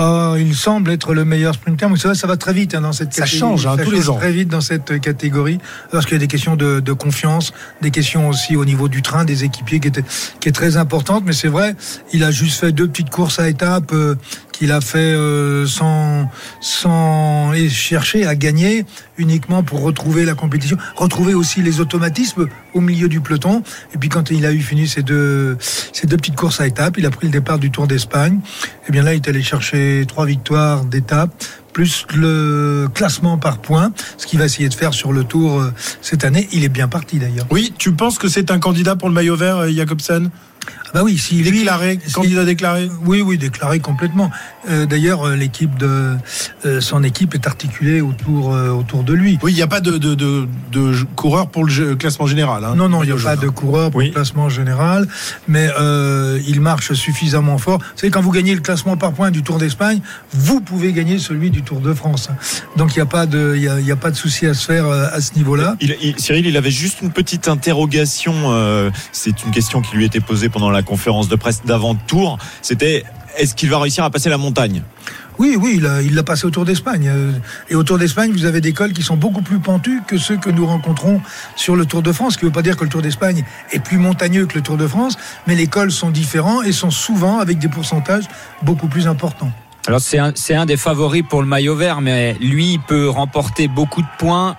Ah, 0.00 0.34
il 0.38 0.54
semble 0.54 0.92
être 0.92 1.12
le 1.12 1.24
meilleur 1.24 1.54
sprinter, 1.54 1.88
mais 1.90 1.96
ça, 1.98 2.08
va- 2.08 2.14
ça 2.14 2.28
va 2.28 2.36
très 2.36 2.52
vite 2.52 2.72
hein, 2.74 2.82
dans 2.82 2.92
cette 2.92 3.12
Ça 3.12 3.22
catégorie. 3.22 3.40
change, 3.40 3.66
hein, 3.66 3.74
Ça 3.76 3.84
tous 3.84 3.90
les 3.90 4.08
ans. 4.08 4.16
Très 4.16 4.30
vite 4.30 4.48
dans 4.48 4.60
cette 4.60 5.00
catégorie, 5.00 5.58
parce 5.90 6.04
qu'il 6.06 6.14
y 6.14 6.16
a 6.16 6.20
des 6.20 6.28
questions 6.28 6.54
de, 6.54 6.78
de 6.78 6.92
confiance, 6.92 7.52
des 7.82 7.90
questions 7.90 8.28
aussi 8.28 8.54
au 8.54 8.64
niveau 8.64 8.86
du 8.88 9.02
train, 9.02 9.24
des 9.24 9.42
équipiers 9.42 9.80
qui 9.80 9.88
étaient 9.88 10.04
qui 10.40 10.48
est 10.48 10.52
très 10.52 10.76
importante. 10.76 11.24
Mais 11.26 11.32
c'est 11.32 11.48
vrai, 11.48 11.74
il 12.12 12.22
a 12.22 12.30
juste 12.30 12.60
fait 12.60 12.70
deux 12.70 12.86
petites 12.86 13.10
courses 13.10 13.40
à 13.40 13.48
étapes 13.48 13.92
euh, 13.92 14.14
qu'il 14.58 14.72
a 14.72 14.80
fait 14.80 14.98
euh, 14.98 15.66
sans 15.66 16.28
sans 16.60 17.52
et 17.52 17.68
chercher 17.68 18.26
à 18.26 18.34
gagner 18.34 18.84
uniquement 19.16 19.62
pour 19.62 19.82
retrouver 19.82 20.24
la 20.24 20.34
compétition, 20.34 20.76
retrouver 20.96 21.34
aussi 21.34 21.62
les 21.62 21.80
automatismes 21.80 22.48
au 22.74 22.80
milieu 22.80 23.08
du 23.08 23.20
peloton. 23.20 23.62
Et 23.94 23.98
puis 23.98 24.08
quand 24.08 24.30
il 24.30 24.44
a 24.46 24.52
eu 24.52 24.60
fini 24.60 24.88
ces 24.88 25.02
deux 25.02 25.56
deux 26.04 26.16
petites 26.16 26.36
courses 26.36 26.60
à 26.60 26.66
étapes, 26.66 26.98
il 26.98 27.06
a 27.06 27.10
pris 27.10 27.26
le 27.26 27.32
départ 27.32 27.58
du 27.58 27.70
Tour 27.70 27.86
d'Espagne. 27.86 28.40
Et 28.88 28.92
bien 28.92 29.02
là, 29.02 29.14
il 29.14 29.16
est 29.16 29.28
allé 29.28 29.42
chercher 29.42 30.04
trois 30.08 30.26
victoires 30.26 30.84
d'étape 30.84 31.32
plus 31.72 32.06
le 32.12 32.88
classement 32.92 33.38
par 33.38 33.58
points, 33.58 33.92
ce 34.16 34.26
qu'il 34.26 34.40
va 34.40 34.46
essayer 34.46 34.68
de 34.68 34.74
faire 34.74 34.92
sur 34.92 35.12
le 35.12 35.22
Tour 35.22 35.60
euh, 35.60 35.72
cette 36.02 36.24
année. 36.24 36.48
Il 36.50 36.64
est 36.64 36.68
bien 36.68 36.88
parti 36.88 37.18
d'ailleurs. 37.18 37.46
Oui, 37.50 37.72
tu 37.78 37.92
penses 37.92 38.18
que 38.18 38.26
c'est 38.26 38.50
un 38.50 38.58
candidat 38.58 38.96
pour 38.96 39.08
le 39.08 39.14
maillot 39.14 39.36
vert, 39.36 39.58
euh, 39.58 39.70
Jacobsen 40.88 40.94
Bah 40.94 41.02
oui, 41.04 41.18
s'il 41.18 41.46
est 41.46 41.50
Déclaré, 41.50 41.98
candidat 42.12 42.44
déclaré 42.44 42.90
Oui, 43.04 43.20
oui, 43.22 43.38
déclaré 43.38 43.80
complètement. 43.80 44.30
Euh, 44.70 44.86
D'ailleurs, 44.86 45.26
euh, 45.26 45.36
l'équipe 45.36 45.76
de 45.78 46.16
euh, 46.66 46.80
son 46.80 47.02
équipe 47.04 47.34
est 47.34 47.46
articulée 47.46 48.00
autour 48.00 48.54
euh, 48.54 48.70
autour 48.70 49.02
de 49.04 49.12
lui. 49.12 49.38
Oui, 49.42 49.52
il 49.52 49.56
n'y 49.56 49.62
a 49.62 49.66
pas 49.66 49.80
de, 49.80 49.98
de, 49.98 50.14
de, 50.14 50.46
de 50.72 50.92
coureur 51.16 51.48
pour 51.48 51.64
le 51.64 51.70
jeu- 51.70 51.96
classement 51.96 52.26
général. 52.26 52.64
hein. 52.64 52.74
Non, 52.76 52.88
non, 52.88 53.02
il 53.02 53.12
n'y 53.12 53.18
a 53.18 53.22
pas 53.22 53.36
de 53.36 53.48
coureur 53.48 53.90
pour 53.90 53.98
Oui. 54.00 54.06
le 54.08 54.12
classement 54.12 54.48
général, 54.48 55.06
mais 55.46 55.68
euh, 55.80 56.38
il 56.46 56.60
marche 56.60 56.92
suffisamment 56.92 57.58
fort. 57.58 57.78
Vous 57.78 57.98
savez, 57.98 58.10
quand 58.10 58.20
vous 58.20 58.30
gagnez 58.32 58.54
le 58.54 58.60
classement 58.60 58.96
par 58.96 59.12
points 59.12 59.30
du 59.30 59.42
Tour 59.42 59.58
d'Espagne, 59.58 60.00
vous 60.32 60.60
pouvez 60.60 60.92
gagner 60.92 61.18
celui 61.18 61.50
du 61.50 61.62
Tour 61.62 61.80
de 61.80 61.92
France. 61.94 62.28
Donc 62.76 62.94
il 62.94 62.98
n'y 62.98 63.02
a 63.02 63.06
pas 63.06 63.26
de, 63.26 63.54
il 63.56 63.62
y 63.62 63.68
a, 63.68 63.80
il 63.80 63.86
y 63.86 63.92
a 63.92 63.96
pas 63.96 64.10
de 64.10 64.16
souci 64.16 64.46
à 64.46 64.54
se 64.54 64.64
faire 64.66 64.86
euh, 64.86 65.06
à 65.12 65.20
ce 65.20 65.34
niveau-là. 65.34 65.76
Il- 65.80 65.96
il- 66.02 66.18
Cyril, 66.18 66.46
il 66.46 66.56
avait 66.56 66.70
juste 66.70 67.00
une 67.02 67.10
petite 67.10 67.48
interrogation. 67.48 68.32
euh, 68.52 68.90
c'est 69.12 69.44
une 69.44 69.50
question 69.50 69.80
qui 69.82 69.96
lui 69.96 70.04
était 70.04 70.20
posée 70.20 70.48
pendant 70.48 70.70
la 70.70 70.77
conférence 70.82 71.28
de 71.28 71.36
presse 71.36 71.62
d'avant-tour. 71.64 72.38
C'était 72.62 73.04
est-ce 73.36 73.54
qu'il 73.54 73.70
va 73.70 73.78
réussir 73.78 74.04
à 74.04 74.10
passer 74.10 74.28
la 74.28 74.38
montagne? 74.38 74.82
Oui, 75.38 75.56
oui, 75.56 75.80
il 76.04 76.14
l'a 76.14 76.22
passé 76.24 76.46
au 76.46 76.50
Tour 76.50 76.64
d'Espagne. 76.64 77.08
Euh, 77.08 77.30
Et 77.70 77.76
au 77.76 77.84
Tour 77.84 77.96
d'Espagne, 77.96 78.32
vous 78.32 78.44
avez 78.44 78.60
des 78.60 78.72
cols 78.72 78.92
qui 78.92 79.02
sont 79.02 79.16
beaucoup 79.16 79.42
plus 79.42 79.60
pentus 79.60 80.00
que 80.04 80.18
ceux 80.18 80.36
que 80.36 80.50
nous 80.50 80.66
rencontrons 80.66 81.20
sur 81.54 81.76
le 81.76 81.86
Tour 81.86 82.02
de 82.02 82.10
France. 82.10 82.32
Ce 82.32 82.38
qui 82.38 82.44
ne 82.44 82.50
veut 82.50 82.54
pas 82.54 82.62
dire 82.62 82.76
que 82.76 82.82
le 82.82 82.90
Tour 82.90 83.02
d'Espagne 83.02 83.44
est 83.70 83.78
plus 83.78 83.98
montagneux 83.98 84.46
que 84.46 84.56
le 84.56 84.62
Tour 84.62 84.76
de 84.76 84.88
France, 84.88 85.16
mais 85.46 85.54
les 85.54 85.68
cols 85.68 85.92
sont 85.92 86.10
différents 86.10 86.62
et 86.62 86.72
sont 86.72 86.90
souvent 86.90 87.38
avec 87.38 87.58
des 87.58 87.68
pourcentages 87.68 88.24
beaucoup 88.62 88.88
plus 88.88 89.06
importants. 89.06 89.52
Alors 89.86 90.00
c'est 90.00 90.18
un, 90.54 90.66
des 90.66 90.76
favoris 90.76 91.22
pour 91.26 91.40
le 91.40 91.48
maillot 91.48 91.74
vert, 91.76 92.00
mais 92.02 92.34
lui 92.40 92.72
il 92.74 92.80
peut 92.80 93.08
remporter 93.08 93.68
beaucoup 93.68 94.02
de 94.02 94.08
points 94.18 94.56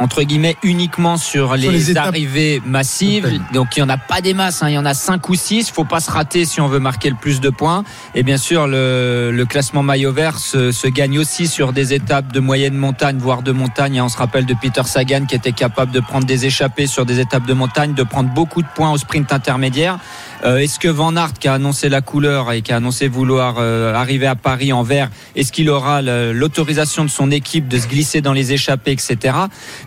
entre 0.00 0.22
guillemets 0.22 0.56
uniquement 0.62 1.16
sur 1.18 1.54
les, 1.56 1.96
arrivées 1.96 2.62
massives. 2.64 3.40
Donc 3.52 3.76
il 3.76 3.80
y 3.80 3.82
en 3.82 3.88
a 3.88 3.98
pas 3.98 4.20
des 4.22 4.34
masses, 4.34 4.62
hein. 4.62 4.70
il 4.70 4.74
y 4.74 4.78
en 4.78 4.86
a 4.86 4.94
cinq 4.94 5.28
ou 5.28 5.34
six. 5.34 5.70
Faut 5.70 5.84
pas 5.84 6.00
se 6.00 6.10
rater 6.10 6.46
si 6.46 6.60
on 6.60 6.68
veut 6.68 6.78
marquer 6.78 7.10
le 7.10 7.16
plus 7.16 7.40
de 7.40 7.50
points. 7.50 7.84
Et 8.14 8.22
bien 8.22 8.38
sûr 8.38 8.66
le, 8.66 9.30
le 9.30 9.44
classement 9.44 9.82
maillot 9.82 10.12
vert 10.12 10.38
se, 10.38 10.72
se 10.72 10.88
gagne 10.88 11.18
aussi 11.18 11.46
sur 11.46 11.72
des 11.72 11.92
étapes 11.92 12.32
de 12.32 12.40
moyenne 12.40 12.74
montagne, 12.74 13.18
voire 13.18 13.42
de 13.42 13.52
montagne. 13.52 14.00
On 14.00 14.08
se 14.08 14.16
rappelle 14.16 14.46
de 14.46 14.54
Peter 14.54 14.82
Sagan 14.84 15.26
qui 15.26 15.34
était 15.34 15.52
capable 15.52 15.92
de 15.92 16.00
prendre 16.00 16.26
des 16.26 16.46
échappées 16.46 16.86
sur 16.86 17.04
des 17.04 17.20
étapes 17.20 17.46
de 17.46 17.54
montagne, 17.54 17.92
de 17.92 18.02
prendre 18.02 18.30
beaucoup 18.30 18.62
de 18.62 18.68
points 18.74 18.90
au 18.90 18.98
sprint 18.98 19.32
intermédiaire. 19.32 19.98
Euh, 20.44 20.56
est-ce 20.58 20.78
que 20.78 20.88
Van 20.88 21.14
Aert, 21.16 21.34
qui 21.34 21.48
a 21.48 21.54
annoncé 21.54 21.88
la 21.88 22.00
couleur 22.00 22.50
et 22.52 22.62
qui 22.62 22.72
a 22.72 22.76
annoncé 22.76 23.08
vouloir 23.08 23.56
euh, 23.58 23.94
arriver 23.94 24.26
à 24.26 24.34
Paris 24.34 24.72
en 24.72 24.82
vert, 24.82 25.10
est-ce 25.36 25.52
qu'il 25.52 25.68
aura 25.68 26.00
l'autorisation 26.02 27.04
de 27.04 27.10
son 27.10 27.30
équipe 27.30 27.68
de 27.68 27.78
se 27.78 27.86
glisser 27.86 28.20
dans 28.20 28.32
les 28.32 28.52
échappées, 28.52 28.92
etc. 28.92 29.36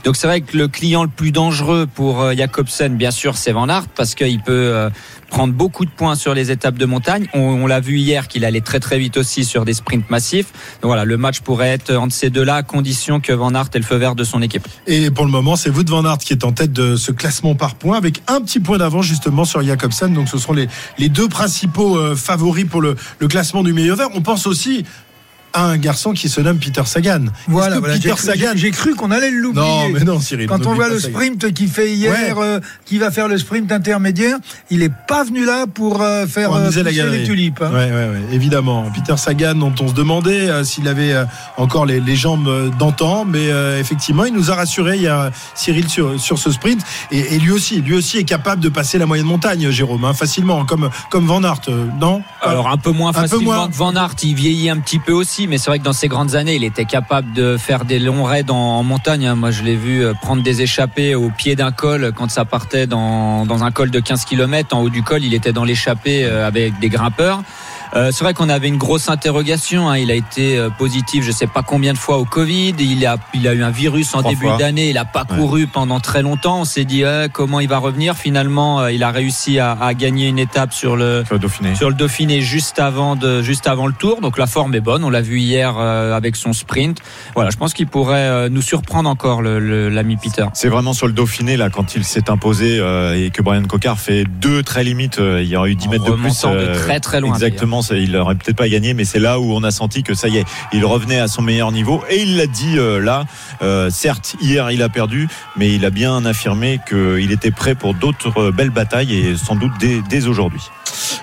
Donc 0.03 0.15
c'est 0.15 0.27
vrai 0.27 0.41
que 0.41 0.55
le 0.55 0.67
client 0.67 1.03
le 1.03 1.09
plus 1.09 1.31
dangereux 1.31 1.87
pour 1.87 2.21
euh, 2.21 2.33
Jacobsen, 2.35 2.95
bien 2.95 3.11
sûr, 3.11 3.35
c'est 3.35 3.51
Van 3.51 3.67
Aert 3.67 3.87
parce 3.95 4.15
qu'il 4.15 4.41
peut 4.41 4.51
euh, 4.51 4.89
prendre 5.33 5.53
beaucoup 5.53 5.83
de 5.83 5.89
points 5.89 6.13
sur 6.13 6.35
les 6.35 6.51
étapes 6.51 6.77
de 6.77 6.85
montagne. 6.85 7.27
On, 7.33 7.65
l'a 7.65 7.79
vu 7.79 7.97
hier 7.97 8.27
qu'il 8.27 8.45
allait 8.45 8.61
très 8.61 8.79
très 8.79 8.99
vite 8.99 9.17
aussi 9.17 9.43
sur 9.43 9.65
des 9.65 9.73
sprints 9.73 10.07
massifs. 10.11 10.53
Donc 10.81 10.89
voilà, 10.89 11.05
le 11.05 11.17
match 11.17 11.39
pourrait 11.39 11.69
être 11.69 11.95
entre 11.95 12.13
ces 12.13 12.29
deux-là, 12.29 12.57
à 12.57 12.61
condition 12.61 13.19
que 13.19 13.33
Van 13.33 13.51
Aert 13.55 13.69
ait 13.73 13.79
le 13.79 13.83
feu 13.83 13.95
vert 13.95 14.13
de 14.13 14.23
son 14.23 14.43
équipe. 14.43 14.67
Et 14.85 15.09
pour 15.09 15.25
le 15.25 15.31
moment, 15.31 15.55
c'est 15.55 15.71
Wout 15.71 15.89
van 15.89 16.05
Aert 16.05 16.19
qui 16.19 16.33
est 16.33 16.43
en 16.43 16.51
tête 16.51 16.71
de 16.71 16.95
ce 16.95 17.11
classement 17.11 17.55
par 17.55 17.73
points, 17.73 17.97
avec 17.97 18.21
un 18.27 18.41
petit 18.41 18.59
point 18.59 18.77
d'avance 18.77 19.07
justement 19.07 19.43
sur 19.43 19.63
Jacobsen. 19.63 20.13
Donc 20.13 20.29
ce 20.29 20.37
seront 20.37 20.53
les, 20.53 20.67
les 20.99 21.09
deux 21.09 21.27
principaux 21.27 21.97
euh, 21.97 22.15
favoris 22.15 22.65
pour 22.65 22.81
le, 22.81 22.95
le 23.17 23.27
classement 23.27 23.63
du 23.63 23.73
meilleur 23.73 23.97
vert. 23.97 24.09
On 24.13 24.21
pense 24.21 24.45
aussi 24.45 24.85
à 25.53 25.65
un 25.65 25.77
garçon 25.77 26.13
qui 26.13 26.29
se 26.29 26.41
nomme 26.41 26.57
Peter 26.57 26.81
Sagan. 26.85 27.25
Voilà, 27.47 27.79
voilà, 27.79 27.93
Peter 27.95 28.09
j'ai 28.09 28.15
cru- 28.15 28.25
Sagan. 28.25 28.51
j'ai- 28.55 28.71
cru 28.71 28.95
qu'on 28.95 29.11
allait 29.11 29.29
l'oublier. 29.31 29.63
Non, 29.65 29.89
mais 29.89 29.99
non, 30.03 30.19
Cyril. 30.19 30.47
Quand 30.47 30.65
on 30.65 30.73
voit 30.73 30.89
le 30.89 30.99
sprint 30.99 31.53
qu'il 31.53 31.69
fait 31.69 31.93
hier, 31.93 32.37
euh, 32.39 32.59
qui 32.85 32.97
va 32.97 33.11
faire 33.11 33.27
le 33.27 33.37
sprint 33.37 33.71
intermédiaire, 33.71 34.37
il 34.71 34.81
est 34.81 34.91
pas 35.07 35.23
venu 35.23 35.45
là 35.45 35.65
pour 35.67 36.01
euh, 36.01 36.25
faire 36.25 36.47
Pour 36.49 36.57
euh, 36.57 36.61
la 36.71 36.83
pousser 36.83 36.83
les 36.83 37.23
tulipes. 37.23 37.61
hein. 37.61 37.69
Ouais, 37.71 37.85
ouais, 37.91 38.09
ouais, 38.09 38.21
évidemment. 38.33 38.91
Peter 38.93 39.15
Sagan, 39.17 39.55
dont 39.55 39.73
on 39.79 39.87
se 39.87 39.93
demandait 39.93 40.49
euh, 40.49 40.63
s'il 40.63 40.87
avait 40.87 41.13
euh, 41.13 41.25
encore 41.57 41.85
les, 41.85 41.99
les 41.99 42.15
jambes 42.15 42.75
d'antan, 42.79 43.25
mais 43.25 43.51
euh, 43.51 43.79
effectivement, 43.79 44.25
il 44.25 44.33
nous 44.33 44.49
a 44.51 44.55
rassuré 44.55 44.95
il 44.95 45.03
y 45.03 45.07
a 45.07 45.31
Cyril 45.55 45.87
sur, 45.89 46.19
sur 46.19 46.37
ce 46.39 46.51
sprint, 46.51 46.81
et, 47.11 47.35
et 47.35 47.39
lui 47.39 47.51
aussi, 47.51 47.81
lui 47.81 47.93
aussi 47.95 48.17
est 48.17 48.23
capable 48.23 48.61
de 48.61 48.69
passer 48.69 48.97
la 48.97 49.05
moyenne 49.05 49.27
montagne, 49.27 49.69
Jérôme, 49.69 50.03
hein, 50.05 50.13
facilement, 50.13 50.65
comme 50.65 50.89
comme 51.09 51.25
Van 51.27 51.43
Aert, 51.43 51.61
euh, 51.69 51.85
non? 51.99 52.21
Alors 52.41 52.69
un 52.69 52.77
peu 52.77 52.91
moins 52.91 53.11
Un 53.11 53.13
peu 53.13 53.19
facilement 53.27 53.53
moins. 53.53 53.67
que 53.69 53.75
Van 53.75 53.95
Aert, 53.95 54.15
il 54.23 54.33
vieillit 54.35 54.69
un 54.69 54.79
petit 54.79 54.99
peu 54.99 55.11
aussi, 55.13 55.42
mais 55.47 55.57
c'est 55.57 55.69
vrai 55.69 55.79
que 55.79 55.83
dans 55.83 55.93
ses 55.93 56.07
grandes 56.07 56.35
années, 56.35 56.55
il 56.55 56.63
était 56.63 56.85
capable 56.85 57.33
de 57.33 57.57
faire 57.57 57.85
des 57.85 57.99
longs 57.99 58.23
raids 58.23 58.49
en, 58.49 58.83
montagne. 58.83 59.25
hein. 59.27 59.35
Moi, 59.35 59.51
je 59.51 59.63
l'ai 59.63 59.75
vu 59.75 60.03
euh, 60.03 60.13
prendre 60.13 60.43
des 60.43 60.61
échappées 60.61 61.15
au 61.15 61.29
pied 61.29 61.55
d'un 61.55 61.71
col 61.71 62.11
quand 62.15 62.29
ça 62.29 62.45
partait 62.45 62.87
dans, 62.87 63.45
dans 63.45 63.63
un 63.63 63.71
col 63.71 63.91
de 63.91 63.99
15 63.99 64.25
km. 64.25 64.75
En 64.75 64.81
haut 64.81 64.89
du 64.89 65.03
col, 65.03 65.23
il 65.23 65.33
était 65.33 65.53
dans 65.53 65.63
l'échappée 65.63 66.25
euh, 66.25 66.47
avec 66.47 66.79
des 66.79 66.89
grimpeurs. 66.89 67.43
Euh, 67.95 68.09
c'est 68.11 68.23
vrai 68.23 68.33
qu'on 68.33 68.49
avait 68.49 68.67
une 68.67 68.77
grosse 68.77 69.07
interrogation. 69.09 69.87
hein. 69.89 69.97
Il 69.97 70.09
a 70.09 70.15
été 70.15 70.57
euh, 70.57 70.69
positif, 70.69 71.23
je 71.23 71.31
sais 71.31 71.45
pas 71.47 71.61
combien 71.61 71.93
de 71.93 71.97
fois 71.97 72.17
au 72.17 72.25
Covid. 72.25 72.73
Il 72.79 73.05
a, 73.05 73.17
il 73.35 73.47
a 73.47 73.53
eu 73.53 73.61
un 73.63 73.69
virus 73.69 74.15
en 74.15 74.19
Trois 74.19 74.31
début 74.31 74.47
d'année. 74.57 74.89
Il 74.89 74.97
a 74.97 75.05
pas 75.05 75.25
couru 75.25 75.67
pendant 75.67 75.99
très 75.99 76.21
longtemps. 76.23 76.61
On 76.61 76.65
s'est 76.65 76.85
dit 76.85 77.03
euh, 77.03 77.27
comment 77.31 77.59
il 77.59 77.67
va 77.69 77.77
revenir? 77.77 78.15
Finalement, 78.15 78.79
euh, 78.81 78.91
il 78.91 79.03
a 79.03 79.11
réussi 79.11 79.59
à, 79.59 79.73
à 79.73 79.93
gagner 79.93 80.27
une 80.27 80.39
étape 80.39 80.73
sur 80.73 80.95
le 80.95 81.23
sur 81.25 81.35
le 81.35 81.39
Dauphiné 81.39 81.75
sur 81.75 81.89
le 81.89 81.95
Dauphiné 81.95 82.41
juste 82.41 82.79
avant 82.79 83.15
de 83.15 83.41
juste 83.43 83.67
avant 83.67 83.85
le 83.85 83.93
Tour. 83.93 84.21
Donc 84.21 84.37
la 84.39 84.47
forme 84.47 84.73
est 84.73 84.81
bonne. 84.81 85.03
On 85.03 85.09
l'a 85.11 85.21
vu 85.21 85.39
hier 85.39 85.75
euh, 85.77 86.15
avec 86.17 86.35
son 86.35 86.51
sprint. 86.53 86.97
Voilà, 87.35 87.51
je 87.51 87.57
pense 87.57 87.73
qu'il 87.73 87.87
pourrait 87.87 88.17
euh, 88.27 88.49
nous 88.49 88.61
surprendre 88.63 89.07
encore 89.09 89.41
le- 89.43 89.59
le- 89.59 89.89
l'ami 89.89 90.17
Peter. 90.17 90.45
C'est 90.55 90.69
vraiment 90.69 90.93
sur 90.93 91.05
le 91.07 91.13
Dauphiné 91.13 91.57
là 91.57 91.69
quand 91.69 91.95
il 91.95 92.03
s'est 92.03 92.29
imposé 92.31 92.79
euh, 92.79 93.13
et 93.23 93.29
que 93.29 93.41
Brian 93.43 93.63
Cocard 93.65 93.99
fait 93.99 94.23
deux 94.25 94.63
très 94.63 94.83
limites. 94.83 95.19
euh, 95.19 95.41
il 95.43 95.47
y 95.49 95.55
aurait 95.55 95.71
eu 95.71 95.75
10 95.75 95.87
En 95.87 95.91
mètres 95.91 96.05
de 96.05 96.11
plus. 96.11 96.41
de 96.41 96.73
très, 96.73 96.99
très 96.99 97.19
loin, 97.21 97.33
Exactement. 97.33 97.82
Il 97.91 98.15
aurait 98.15 98.35
peut-être 98.35 98.57
pas 98.57 98.69
gagné, 98.69 98.93
mais 98.93 99.05
c'est 99.05 99.19
là 99.19 99.39
où 99.39 99.53
on 99.53 99.63
a 99.63 99.71
senti 99.71 100.03
que 100.03 100.13
ça 100.13 100.27
y 100.27 100.37
est, 100.37 100.45
il 100.71 100.85
revenait 100.85 101.19
à 101.19 101.27
son 101.27 101.41
meilleur 101.41 101.71
niveau 101.71 102.03
et 102.09 102.21
il 102.21 102.37
l'a 102.37 102.47
dit 102.47 102.77
euh, 102.77 102.99
là. 102.99 103.25
Euh, 103.61 103.89
certes, 103.89 104.35
hier 104.41 104.71
il 104.71 104.81
a 104.81 104.89
perdu, 104.89 105.27
mais 105.55 105.73
il 105.73 105.85
a 105.85 105.89
bien 105.89 106.25
affirmé 106.25 106.79
qu'il 106.87 107.31
était 107.31 107.51
prêt 107.51 107.75
pour 107.75 107.93
d'autres 107.93 108.37
euh, 108.37 108.51
belles 108.51 108.69
batailles 108.69 109.13
et 109.13 109.37
sans 109.37 109.55
doute 109.55 109.71
dès, 109.79 110.01
dès 110.09 110.27
aujourd'hui. 110.27 110.61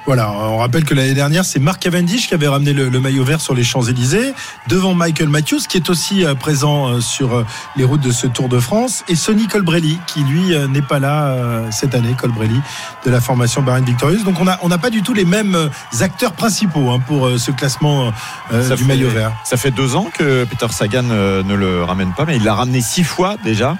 Voilà, 0.06 0.32
on 0.32 0.58
rappelle 0.58 0.84
que 0.84 0.94
l'année 0.94 1.14
dernière, 1.14 1.44
c'est 1.44 1.60
Mark 1.60 1.80
Cavendish 1.80 2.28
qui 2.28 2.34
avait 2.34 2.48
ramené 2.48 2.72
le, 2.72 2.88
le 2.88 3.00
maillot 3.00 3.22
vert 3.22 3.40
sur 3.40 3.54
les 3.54 3.62
Champs-Élysées, 3.62 4.34
devant 4.68 4.94
Michael 4.94 5.28
Matthews, 5.28 5.60
qui 5.68 5.76
est 5.76 5.90
aussi 5.90 6.24
euh, 6.24 6.34
présent 6.34 6.88
euh, 6.88 7.00
sur 7.00 7.44
les 7.76 7.84
routes 7.84 8.00
de 8.00 8.10
ce 8.10 8.26
Tour 8.26 8.48
de 8.48 8.58
France, 8.58 9.04
et 9.08 9.14
Sonny 9.14 9.46
Colbrelli, 9.46 9.98
qui 10.06 10.24
lui 10.24 10.56
n'est 10.68 10.82
pas 10.82 10.98
là 10.98 11.70
cette 11.70 11.94
année, 11.94 12.14
Colbrelli, 12.18 12.60
de 13.04 13.10
la 13.10 13.20
formation 13.20 13.62
Bahrain 13.62 13.80
Victorieuse. 13.80 14.24
Donc 14.24 14.40
on 14.40 14.44
n'a 14.44 14.58
on 14.62 14.68
n'a 14.68 14.78
pas 14.78 14.90
du 14.90 15.02
tout 15.02 15.14
les 15.14 15.24
mêmes 15.24 15.70
acteurs 16.00 16.32
principaux 16.32 16.49
hein, 16.50 17.00
pour 17.06 17.26
euh, 17.26 17.38
ce 17.38 17.50
classement 17.50 18.12
euh, 18.52 18.68
Ça 18.68 18.76
du 18.76 18.82
fait- 18.82 18.88
maillot 18.88 19.08
vert. 19.10 19.32
Ça 19.44 19.56
fait 19.56 19.70
deux 19.70 19.96
ans 19.96 20.08
que 20.12 20.44
Peter 20.44 20.66
Sagan 20.70 21.04
euh, 21.10 21.42
ne 21.42 21.54
le 21.54 21.82
ramène 21.84 22.12
pas, 22.12 22.24
mais 22.24 22.36
il 22.36 22.44
l'a 22.44 22.54
ramené 22.54 22.80
six 22.80 23.04
fois 23.04 23.36
déjà. 23.42 23.76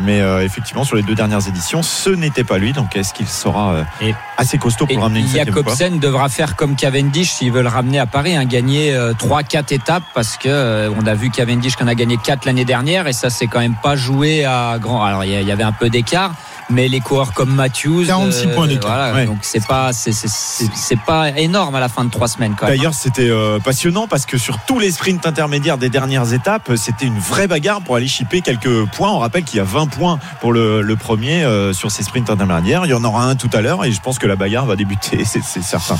Mais 0.00 0.20
euh, 0.20 0.44
effectivement, 0.44 0.84
sur 0.84 0.96
les 0.96 1.02
deux 1.02 1.14
dernières 1.14 1.46
éditions, 1.48 1.82
ce 1.82 2.10
n'était 2.10 2.44
pas 2.44 2.58
lui. 2.58 2.72
Donc, 2.72 2.96
est-ce 2.96 3.12
qu'il 3.14 3.28
sera 3.28 3.72
euh, 3.74 3.82
Et- 4.00 4.14
assez 4.36 4.58
costaud 4.58 4.86
pour 4.86 4.96
Et 4.96 5.00
ramener 5.00 5.20
une 5.20 5.28
Jacobsen 5.28 5.98
devra 5.98 6.28
faire 6.28 6.56
comme 6.56 6.76
Cavendish 6.76 7.30
s'il 7.32 7.52
veut 7.52 7.62
le 7.62 7.68
ramener 7.68 7.98
à 7.98 8.06
Paris, 8.06 8.34
hein, 8.36 8.44
gagner 8.44 8.94
euh, 8.94 9.12
trois, 9.12 9.42
quatre 9.42 9.72
étapes 9.72 10.02
parce 10.14 10.36
que 10.36 10.48
euh, 10.48 10.90
on 11.00 11.06
a 11.06 11.14
vu 11.14 11.30
Cavendish 11.30 11.76
qu'on 11.76 11.86
a 11.86 11.94
gagné 11.94 12.16
quatre 12.16 12.44
l'année 12.44 12.64
dernière 12.64 13.06
et 13.06 13.12
ça 13.12 13.30
c'est 13.30 13.46
quand 13.46 13.60
même 13.60 13.76
pas 13.82 13.96
joué 13.96 14.44
à 14.44 14.78
grand. 14.80 15.04
Alors 15.04 15.24
il 15.24 15.30
y 15.32 15.36
a- 15.36 15.40
il 15.40 15.46
y 15.46 15.52
avait 15.52 15.62
un 15.62 15.72
peu 15.72 15.88
d'écart. 15.90 16.32
Mais 16.70 16.88
les 16.88 17.00
coureurs 17.00 17.32
comme 17.32 17.54
Matthews, 17.54 18.04
46 18.06 18.48
points 18.48 18.66
d'écart. 18.66 18.90
voilà, 18.96 19.14
Ouais. 19.14 19.26
donc 19.26 19.38
c'est 19.42 19.64
pas, 19.66 19.92
c'est, 19.92 20.98
pas 21.06 21.30
énorme 21.30 21.74
à 21.74 21.80
la 21.80 21.88
fin 21.88 22.04
de 22.04 22.10
trois 22.10 22.28
semaines. 22.28 22.54
D'ailleurs, 22.60 22.94
c'était 22.94 23.28
euh, 23.28 23.58
passionnant 23.58 24.06
parce 24.08 24.26
que 24.26 24.38
sur 24.38 24.58
tous 24.66 24.78
les 24.78 24.90
sprints 24.90 25.26
intermédiaires 25.26 25.78
des 25.78 25.88
dernières 25.90 26.32
étapes, 26.32 26.72
c'était 26.76 27.06
une 27.06 27.18
vraie 27.18 27.46
bagarre 27.46 27.80
pour 27.82 27.96
aller 27.96 28.08
chipper 28.08 28.40
quelques 28.40 28.84
points. 28.92 29.10
On 29.10 29.18
rappelle 29.18 29.44
qu'il 29.44 29.58
y 29.58 29.60
a 29.60 29.64
20 29.64 29.86
points 29.88 30.18
pour 30.40 30.52
le, 30.52 30.82
le 30.82 30.96
premier 30.96 31.44
euh, 31.44 31.72
sur 31.72 31.90
ces 31.90 32.02
sprints 32.02 32.30
intermédiaires. 32.30 32.82
Il 32.86 32.90
y 32.90 32.94
en 32.94 33.04
aura 33.04 33.24
un 33.24 33.36
tout 33.36 33.50
à 33.52 33.60
l'heure 33.60 33.84
et 33.84 33.92
je 33.92 34.00
pense 34.00 34.18
que 34.18 34.26
la 34.26 34.36
bagarre 34.36 34.66
va 34.66 34.76
débuter, 34.76 35.24
c'est 35.24 35.42
certain. 35.62 35.96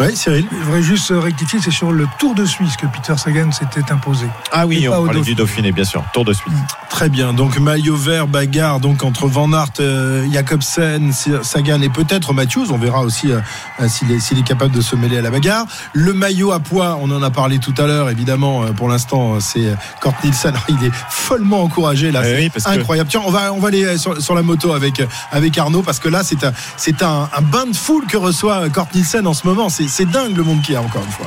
Oui, 0.00 0.16
Cyril 0.16 0.46
Je 0.50 0.64
voudrais 0.64 0.82
juste 0.82 1.12
rectifier, 1.14 1.58
c'est 1.62 1.70
sur 1.70 1.92
le 1.92 2.06
Tour 2.18 2.34
de 2.34 2.46
Suisse 2.46 2.76
que 2.76 2.86
Peter 2.86 3.18
Sagan 3.18 3.52
s'était 3.52 3.92
imposé. 3.92 4.26
Ah 4.50 4.66
oui, 4.66 4.88
on 4.88 5.04
parlait 5.04 5.20
du 5.20 5.34
Dauphiné. 5.34 5.72
Bien 5.72 5.84
sûr. 5.84 6.02
Tour 6.14 6.24
de 6.24 6.32
suite. 6.32 6.52
Très 6.88 7.10
bien. 7.10 7.34
Donc 7.34 7.58
maillot 7.58 7.96
vert, 7.96 8.26
bagarre 8.26 8.80
donc 8.80 9.04
entre 9.04 9.28
Van 9.28 9.52
Aert, 9.52 9.72
euh, 9.80 10.26
Jacobsen, 10.32 11.12
Sagan 11.42 11.82
et 11.82 11.90
peut-être 11.90 12.32
Matthews. 12.32 12.66
On 12.70 12.78
verra 12.78 13.02
aussi 13.02 13.30
euh, 13.30 13.40
euh, 13.80 13.88
s'il 13.88 14.10
est, 14.10 14.42
capable 14.42 14.74
de 14.74 14.80
se 14.80 14.96
mêler 14.96 15.18
à 15.18 15.22
la 15.22 15.30
bagarre. 15.30 15.66
Le 15.92 16.14
maillot 16.14 16.52
à 16.52 16.60
poids, 16.60 16.98
on 17.00 17.10
en 17.10 17.22
a 17.22 17.30
parlé 17.30 17.58
tout 17.58 17.74
à 17.76 17.86
l'heure. 17.86 18.08
Évidemment, 18.08 18.62
euh, 18.62 18.72
pour 18.72 18.88
l'instant, 18.88 19.38
c'est 19.38 19.74
Kort 20.00 20.14
Nielsen. 20.24 20.54
Il 20.68 20.82
est 20.86 20.92
follement 21.10 21.62
encouragé 21.62 22.10
là. 22.10 22.22
Eh 22.24 22.26
c'est 22.26 22.36
oui, 22.36 22.48
parce 22.48 22.64
que- 22.64 22.80
incroyable. 22.80 23.10
Tiens, 23.10 23.22
on 23.26 23.30
va 23.30 23.52
on 23.52 23.60
va 23.60 23.68
aller 23.68 23.98
sur, 23.98 24.20
sur 24.20 24.34
la 24.34 24.42
moto 24.42 24.72
avec 24.72 25.02
avec 25.30 25.58
Arnaud 25.58 25.82
parce 25.82 25.98
que 25.98 26.08
là, 26.08 26.22
c'est 26.24 26.42
un 26.44 26.52
c'est 26.78 27.02
un, 27.02 27.28
un 27.36 27.42
bain 27.42 27.66
de 27.66 27.76
foule 27.76 28.06
que 28.06 28.16
reçoit 28.16 28.68
Kort 28.70 28.88
Nielsen 28.94 29.26
en 29.26 29.34
ce 29.34 29.46
moment. 29.46 29.68
C'est 29.68 29.89
c'est 29.90 30.08
dingue 30.08 30.36
le 30.36 30.44
monde 30.44 30.62
qu'il 30.62 30.74
y 30.74 30.76
a 30.76 30.82
encore 30.82 31.04
une 31.04 31.10
fois. 31.10 31.26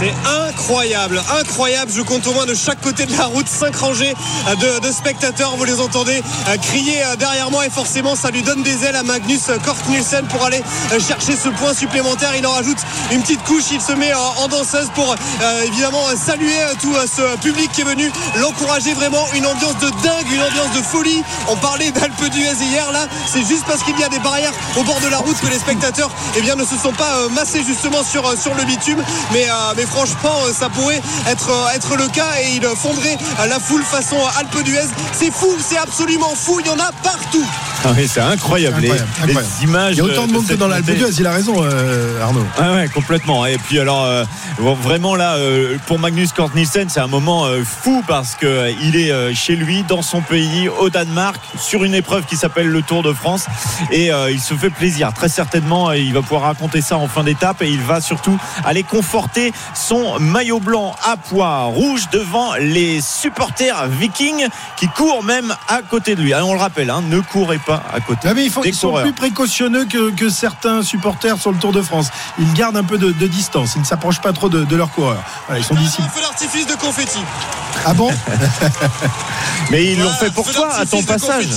C'est 0.00 0.14
incroyable, 0.48 1.20
incroyable. 1.38 1.92
Je 1.94 2.00
compte 2.00 2.26
au 2.26 2.32
moins 2.32 2.46
de 2.46 2.54
chaque 2.54 2.80
côté 2.80 3.04
de 3.04 3.14
la 3.18 3.26
route 3.26 3.46
5 3.46 3.76
rangées 3.76 4.14
de, 4.58 4.90
spectateurs. 4.90 5.54
Vous 5.56 5.64
les 5.64 5.78
entendez 5.78 6.22
euh, 6.48 6.56
crier 6.56 7.04
euh, 7.04 7.16
derrière 7.16 7.50
moi 7.50 7.66
et 7.66 7.70
forcément 7.70 8.16
ça 8.16 8.30
lui 8.30 8.40
donne 8.40 8.62
des 8.62 8.82
ailes 8.86 8.96
à 8.96 9.02
Magnus 9.02 9.50
Kort 9.62 9.76
Nielsen 9.90 10.26
pour 10.28 10.42
aller 10.42 10.62
euh, 10.92 11.00
chercher 11.00 11.36
ce 11.36 11.50
point 11.50 11.74
supplémentaire. 11.74 12.34
Il 12.34 12.46
en 12.46 12.52
rajoute 12.52 12.78
une 13.12 13.20
petite 13.20 13.42
couche. 13.44 13.64
Il 13.72 13.80
se 13.82 13.92
met 13.92 14.14
en, 14.14 14.48
danseuse 14.48 14.88
pour 14.94 15.14
euh, 15.14 15.62
évidemment 15.64 16.04
saluer 16.16 16.62
euh, 16.62 16.72
tout 16.80 16.94
euh, 16.94 17.04
ce 17.06 17.36
public 17.42 17.70
qui 17.72 17.82
est 17.82 17.84
venu 17.84 18.10
l'encourager 18.36 18.94
vraiment. 18.94 19.26
Une 19.34 19.46
ambiance 19.46 19.76
de 19.80 19.90
dingue, 20.02 20.32
une 20.32 20.42
ambiance 20.42 20.72
de 20.78 20.82
folie. 20.82 21.22
On 21.48 21.56
parlait 21.56 21.90
d'Alpe 21.90 22.24
d'Huez 22.30 22.64
hier. 22.72 22.90
Là, 22.90 23.06
c'est 23.26 23.46
juste 23.46 23.64
parce 23.66 23.82
qu'il 23.82 23.98
y 23.98 24.04
a 24.04 24.08
des 24.08 24.18
barrières 24.20 24.52
au 24.78 24.82
bord 24.82 25.00
de 25.00 25.08
la 25.08 25.18
route 25.18 25.38
que 25.40 25.46
les 25.48 25.58
spectateurs 25.58 26.10
eh 26.36 26.40
bien, 26.42 26.56
ne 26.56 26.64
se 26.64 26.76
sont 26.76 26.92
pas 26.92 27.16
euh, 27.16 27.28
massés 27.30 27.62
justement 27.62 28.02
sur, 28.02 28.26
euh, 28.26 28.36
sur 28.36 28.54
le 28.54 28.64
bitume. 28.64 29.00
Euh, 29.00 29.72
mais 29.76 29.84
franchement, 29.90 30.36
euh, 30.46 30.52
ça 30.52 30.68
pourrait 30.68 31.00
être, 31.28 31.50
euh, 31.50 31.74
être 31.76 31.96
le 31.96 32.08
cas 32.08 32.28
et 32.42 32.56
il 32.56 32.62
fonderait 32.62 33.18
euh, 33.40 33.46
la 33.46 33.58
foule 33.58 33.82
façon 33.82 34.16
Alpe 34.38 34.62
d'Huez. 34.64 34.86
C'est 35.12 35.32
fou, 35.32 35.56
c'est 35.60 35.78
absolument 35.78 36.32
fou. 36.34 36.60
Il 36.60 36.66
y 36.66 36.70
en 36.70 36.78
a 36.78 36.90
partout. 37.02 37.44
Ah 37.84 37.88
oui, 37.96 38.08
c'est 38.12 38.20
incroyable. 38.20 38.80
Les- 38.80 38.90
Incroyable, 38.90 39.10
Les, 39.26 39.36
incroyable. 39.36 39.54
images. 39.62 39.94
Il 39.94 39.98
y 39.98 40.00
a 40.00 40.04
autant 40.04 40.26
de 40.26 40.32
monde 40.32 40.46
que 40.46 40.54
dans 40.54 40.68
l'Alpe 40.68 40.86
d'Huez, 40.86 41.14
il 41.18 41.26
a 41.26 41.32
raison, 41.32 41.54
euh, 41.62 42.22
Arnaud. 42.22 42.46
Ah 42.58 42.72
ouais, 42.74 42.88
complètement. 42.88 43.46
Et 43.46 43.56
puis 43.58 43.78
alors, 43.80 44.04
euh, 44.04 44.24
vraiment 44.58 45.16
là, 45.16 45.34
euh, 45.36 45.76
pour 45.86 45.98
Magnus 45.98 46.32
Kort 46.32 46.50
Nielsen, 46.54 46.88
c'est 46.88 47.00
un 47.00 47.06
moment 47.06 47.46
euh, 47.46 47.62
fou 47.64 48.02
parce 48.06 48.34
que 48.34 48.70
il 48.82 48.96
est 48.96 49.10
euh, 49.10 49.34
chez 49.34 49.56
lui, 49.56 49.82
dans 49.88 50.02
son 50.02 50.20
pays, 50.20 50.68
au 50.68 50.90
Danemark, 50.90 51.40
sur 51.58 51.84
une 51.84 51.94
épreuve 51.94 52.24
qui 52.26 52.36
s'appelle 52.36 52.68
le 52.68 52.82
Tour 52.82 53.02
de 53.02 53.12
France, 53.12 53.46
et 53.90 54.12
euh, 54.12 54.30
il 54.30 54.40
se 54.40 54.54
fait 54.54 54.70
plaisir. 54.70 55.12
Très 55.14 55.28
certainement, 55.30 55.92
il 55.92 56.12
va 56.12 56.20
pouvoir 56.22 56.42
raconter 56.42 56.82
ça 56.82 56.96
en 56.98 57.08
fin 57.08 57.24
d'étape, 57.24 57.62
et 57.62 57.68
il 57.68 57.80
va 57.80 58.00
surtout 58.00 58.38
aller 58.64 58.82
conforter 58.82 59.52
son 59.80 60.18
maillot 60.20 60.60
blanc 60.60 60.94
à 61.04 61.16
poids 61.16 61.64
rouge 61.64 62.08
devant 62.12 62.54
les 62.54 63.00
supporters 63.00 63.86
vikings 63.88 64.46
qui 64.76 64.88
courent 64.88 65.22
même 65.24 65.54
à 65.68 65.80
côté 65.82 66.14
de 66.14 66.22
lui. 66.22 66.32
Alors, 66.34 66.48
on 66.50 66.54
le 66.54 66.60
rappelle, 66.60 66.90
hein, 66.90 67.02
ne 67.08 67.20
courez 67.20 67.58
pas 67.58 67.82
à 67.92 68.00
côté. 68.00 68.28
Ah, 68.28 68.34
mais 68.34 68.44
ils, 68.44 68.50
font- 68.50 68.60
des 68.62 68.68
ils 68.68 68.74
sont 68.74 68.92
plus 69.00 69.12
précautionneux 69.12 69.84
que, 69.86 70.10
que 70.10 70.28
certains 70.28 70.82
supporters 70.82 71.38
sur 71.38 71.50
le 71.52 71.58
Tour 71.58 71.72
de 71.72 71.82
France. 71.82 72.08
Ils 72.38 72.52
gardent 72.52 72.76
un 72.76 72.84
peu 72.84 72.98
de, 72.98 73.10
de 73.12 73.26
distance. 73.26 73.72
Ils 73.76 73.80
ne 73.80 73.86
s'approchent 73.86 74.20
pas 74.20 74.32
trop 74.32 74.48
de, 74.48 74.64
de 74.64 74.76
leurs 74.76 74.90
coureurs. 74.90 75.22
Voilà, 75.46 75.60
ils 75.60 75.64
sont 75.64 75.74
d'ici. 75.74 76.02
Un 76.02 76.08
feu 76.08 76.20
d'artifice 76.20 76.66
de 76.66 76.74
confetti. 76.74 77.18
Ah 77.86 77.94
bon? 77.94 78.10
Mais 79.70 79.84
ils 79.86 79.98
l'ont 79.98 80.04
Voilà, 80.04 80.18
fait 80.18 80.30
pour 80.34 80.50
toi 80.52 80.74
à 80.74 80.84
ton 80.86 81.02
passage. 81.02 81.46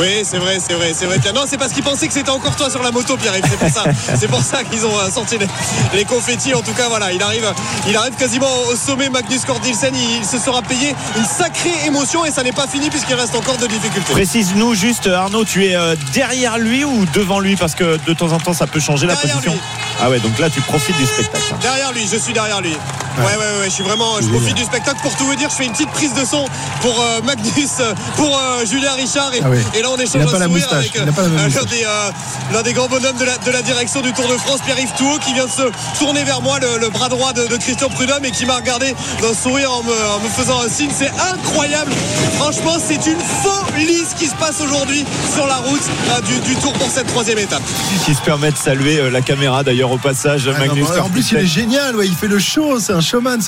Oui, 0.00 0.22
c'est 0.24 0.38
vrai, 0.38 0.58
c'est 0.66 0.72
vrai, 0.74 0.92
c'est 0.94 1.04
vrai. 1.06 1.18
Non, 1.34 1.42
c'est 1.46 1.58
parce 1.58 1.72
qu'ils 1.72 1.82
pensaient 1.82 2.08
que 2.08 2.14
c'était 2.14 2.30
encore 2.30 2.56
toi 2.56 2.70
sur 2.70 2.82
la 2.82 2.90
moto, 2.90 3.16
Pierre. 3.16 3.34
C'est 3.48 3.58
pour 3.58 3.68
ça, 3.68 3.84
c'est 4.18 4.28
pour 4.28 4.42
ça 4.42 4.64
qu'ils 4.64 4.86
ont 4.86 4.98
euh, 4.98 5.10
sorti 5.10 5.36
les, 5.38 5.46
les 5.94 6.04
confettis. 6.04 6.54
En 6.54 6.62
tout 6.62 6.72
cas, 6.72 6.88
voilà, 6.88 7.12
il 7.12 7.22
arrive, 7.22 7.46
il 7.86 7.96
arrive 7.96 8.14
quasiment 8.14 8.48
au 8.70 8.74
sommet. 8.76 9.10
Magnus 9.10 9.44
Kort 9.44 9.60
Nielsen, 9.60 9.94
il, 9.94 10.24
se 10.24 10.38
sera 10.38 10.62
payé 10.62 10.94
une 11.18 11.24
sacrée 11.26 11.74
émotion 11.86 12.24
et 12.24 12.30
ça 12.30 12.42
n'est 12.42 12.52
pas 12.52 12.66
fini 12.66 12.88
puisqu'il 12.88 13.14
reste 13.14 13.34
encore 13.34 13.58
de 13.58 13.66
difficultés. 13.66 14.12
Précise-nous 14.12 14.74
juste, 14.74 15.06
Arnaud, 15.06 15.44
tu 15.44 15.66
es 15.66 15.76
euh, 15.76 15.94
derrière 16.14 16.56
lui 16.58 16.84
ou 16.84 17.04
devant 17.12 17.40
lui? 17.40 17.56
Parce 17.56 17.74
que 17.74 17.98
de 18.06 18.14
temps 18.14 18.32
en 18.32 18.38
temps, 18.38 18.54
ça 18.54 18.66
peut 18.66 18.80
changer 18.80 19.06
la 19.06 19.16
position. 19.16 19.52
lui. 19.52 19.60
Ah 20.02 20.08
ouais, 20.08 20.18
donc 20.20 20.38
là, 20.38 20.48
tu 20.48 20.60
profites 20.62 20.96
du 20.96 21.04
spectacle. 21.04 21.44
hein. 21.52 21.58
Derrière 21.60 21.92
lui, 21.92 22.08
je 22.10 22.16
suis 22.16 22.32
derrière 22.32 22.60
lui. 22.62 22.72
Ouais, 23.18 23.24
ouais, 23.24 23.36
ouais, 23.60 23.64
je 23.66 23.70
suis 23.70 23.82
vraiment, 23.82 24.18
je 24.22 24.28
profite 24.28 24.54
du 24.54 24.64
spectacle 24.64 24.98
pour 25.02 25.14
tout 25.16 25.26
vous 25.26 25.34
dire. 25.34 25.50
Je 25.50 25.56
fais 25.56 25.64
une 25.66 25.72
petite 25.72 25.90
prise 25.90 26.14
de 26.14 26.24
son 26.24 26.46
pour 26.80 26.98
euh, 27.02 27.20
Magnus, 27.22 27.68
euh, 27.80 27.92
pour 28.16 28.34
euh, 28.38 28.64
Julien 28.64 28.92
Richard. 28.94 29.34
Et, 29.34 29.40
Ah 29.44 29.48
oui. 29.50 29.58
et 29.74 29.82
là, 29.82 29.89
on 29.92 29.96
Il 29.96 30.02
échange 30.02 30.22
un 30.22 30.26
pas 30.26 30.38
la 30.38 30.46
sourire 30.46 30.68
avec 30.72 30.92
il 30.94 31.04
n'a 31.04 31.12
pas 31.12 31.22
la 31.22 31.28
même 31.28 31.38
euh, 31.38 31.42
l'un 31.42 31.46
moustache. 31.46 31.66
des, 31.66 31.84
euh, 31.84 32.10
l'un 32.52 32.62
des 32.62 32.72
grands 32.72 32.88
bonhommes 32.88 33.16
de 33.18 33.24
la, 33.24 33.38
de 33.38 33.50
la 33.50 33.62
direction 33.62 34.00
du 34.00 34.12
Tour 34.12 34.28
de 34.28 34.36
France, 34.38 34.60
Pierre-Yves 34.64 34.92
Touot, 34.96 35.18
qui 35.18 35.34
vient 35.34 35.46
de 35.46 35.50
se 35.50 35.70
tourner 35.98 36.24
vers 36.24 36.40
moi, 36.42 36.58
le, 36.60 36.78
le 36.78 36.88
bras 36.90 37.08
droit 37.08 37.32
de, 37.32 37.46
de 37.46 37.56
Christian 37.56 37.88
Prudhomme, 37.88 38.24
et 38.24 38.30
qui 38.30 38.46
m'a 38.46 38.56
regardé 38.56 38.94
d'un 39.20 39.34
sourire 39.34 39.72
en 39.72 39.82
me, 39.82 39.92
en 40.16 40.20
me 40.20 40.28
faisant 40.28 40.60
un 40.62 40.68
signe. 40.68 40.90
C'est 40.96 41.10
incroyable. 41.32 41.92
Franchement, 42.38 42.76
c'est 42.84 43.06
une 43.06 43.20
folie 43.20 44.04
ce 44.10 44.14
qui 44.14 44.26
se 44.26 44.34
passe 44.34 44.60
aujourd'hui 44.60 45.04
sur 45.34 45.46
la 45.46 45.56
route 45.56 45.80
euh, 46.10 46.20
du, 46.22 46.38
du 46.40 46.54
Tour 46.56 46.72
pour 46.74 46.88
cette 46.90 47.06
troisième 47.08 47.38
étape. 47.38 47.62
Qui 48.04 48.14
se 48.14 48.20
permet 48.22 48.50
de 48.50 48.56
saluer 48.56 48.98
euh, 48.98 49.10
la 49.10 49.20
caméra 49.22 49.62
d'ailleurs 49.62 49.90
au 49.90 49.98
passage, 49.98 50.48
Ah 50.48 50.52
non, 50.52 50.66
Magnus 50.66 50.86
mais 50.88 50.98
en 50.98 51.02
Kort 51.02 51.10
plus, 51.10 51.32
il 51.32 51.38
est 51.38 51.46
génial. 51.46 51.96
Ouais, 51.96 52.06
il 52.06 52.14
fait 52.14 52.28
le 52.28 52.38
show. 52.38 52.78
C'est 52.80 52.92
un 52.92 53.00
showman. 53.00 53.38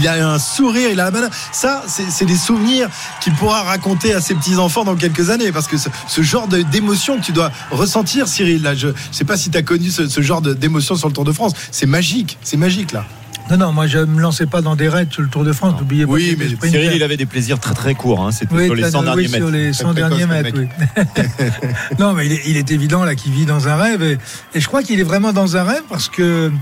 Il 0.00 0.08
a 0.08 0.28
un 0.28 0.38
sourire. 0.38 0.88
Il 0.90 1.00
a 1.00 1.04
la 1.04 1.10
banane. 1.10 1.30
Ça, 1.52 1.82
c'est 1.86 2.10
c'est 2.10 2.24
des 2.24 2.36
souvenirs 2.36 2.88
qu'il 3.20 3.34
pourra 3.34 3.62
raconter 3.62 4.12
à 4.14 4.20
ses 4.20 4.34
petits 4.34 4.56
enfants 4.56 4.84
dans 4.84 4.96
quelques 4.96 5.30
années. 5.30 5.52
Parce 5.52 5.66
que 5.66 5.76
ce, 5.76 5.88
ce 6.08 6.22
genre 6.22 6.48
de- 6.48 6.62
d'émotion 6.62 7.18
que 7.18 7.24
tu 7.24 7.32
dois 7.32 7.50
ressentir, 7.70 8.28
Cyril. 8.28 8.62
Là, 8.62 8.74
je 8.74 8.88
ne 8.88 8.92
sais 9.12 9.24
pas 9.24 9.36
si 9.36 9.50
tu 9.50 9.58
as 9.58 9.62
connu 9.62 9.90
ce, 9.90 10.08
ce 10.08 10.20
genre 10.20 10.40
d'émotion 10.42 10.96
sur 10.96 11.08
le 11.08 11.14
Tour 11.14 11.24
de 11.24 11.32
France. 11.32 11.52
C'est 11.70 11.86
magique. 11.86 12.38
C'est 12.42 12.56
magique 12.56 12.92
là. 12.92 13.04
Non, 13.50 13.56
non, 13.56 13.72
moi 13.72 13.88
je 13.88 13.98
ne 13.98 14.04
me 14.04 14.20
lançais 14.20 14.46
pas 14.46 14.62
dans 14.62 14.76
des 14.76 14.88
raids 14.88 15.08
sur 15.10 15.22
le 15.22 15.28
Tour 15.28 15.42
de 15.42 15.52
France. 15.52 15.74
N'oubliez 15.80 16.06
pas 16.06 16.12
Oui, 16.12 16.36
mais. 16.38 16.46
Cyril, 16.68 16.92
il 16.94 17.02
avait 17.02 17.16
des 17.16 17.26
plaisirs 17.26 17.58
très 17.58 17.74
très 17.74 17.94
courts. 17.96 18.24
hein. 18.24 18.30
C'était 18.30 18.54
Oui, 18.54 18.66
sur 18.66 18.74
les 18.76 18.88
100 18.90 18.98
oui, 19.00 19.04
derniers 19.04 19.28
sur 19.28 19.38
mètres. 19.40 19.50
les 19.50 19.72
100 19.72 19.84
Très 19.86 19.94
derniers 19.94 20.26
mètres, 20.26 20.50
oui. 20.56 20.68
non, 21.98 22.12
mais 22.12 22.26
il 22.26 22.32
est, 22.32 22.42
il 22.46 22.56
est 22.56 22.70
évident 22.70 23.04
là 23.04 23.14
qu'il 23.14 23.32
vit 23.32 23.46
dans 23.46 23.66
un 23.68 23.76
rêve. 23.76 24.02
Et, 24.02 24.18
et 24.54 24.60
je 24.60 24.66
crois 24.68 24.82
qu'il 24.82 25.00
est 25.00 25.04
vraiment 25.04 25.32
dans 25.32 25.56
un 25.56 25.64
rêve 25.64 25.82
parce 25.88 26.08
que 26.08 26.52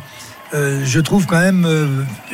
euh, 0.54 0.80
je 0.84 1.00
trouve 1.00 1.26
quand 1.26 1.38
même, 1.40 1.66
euh, 1.66 1.88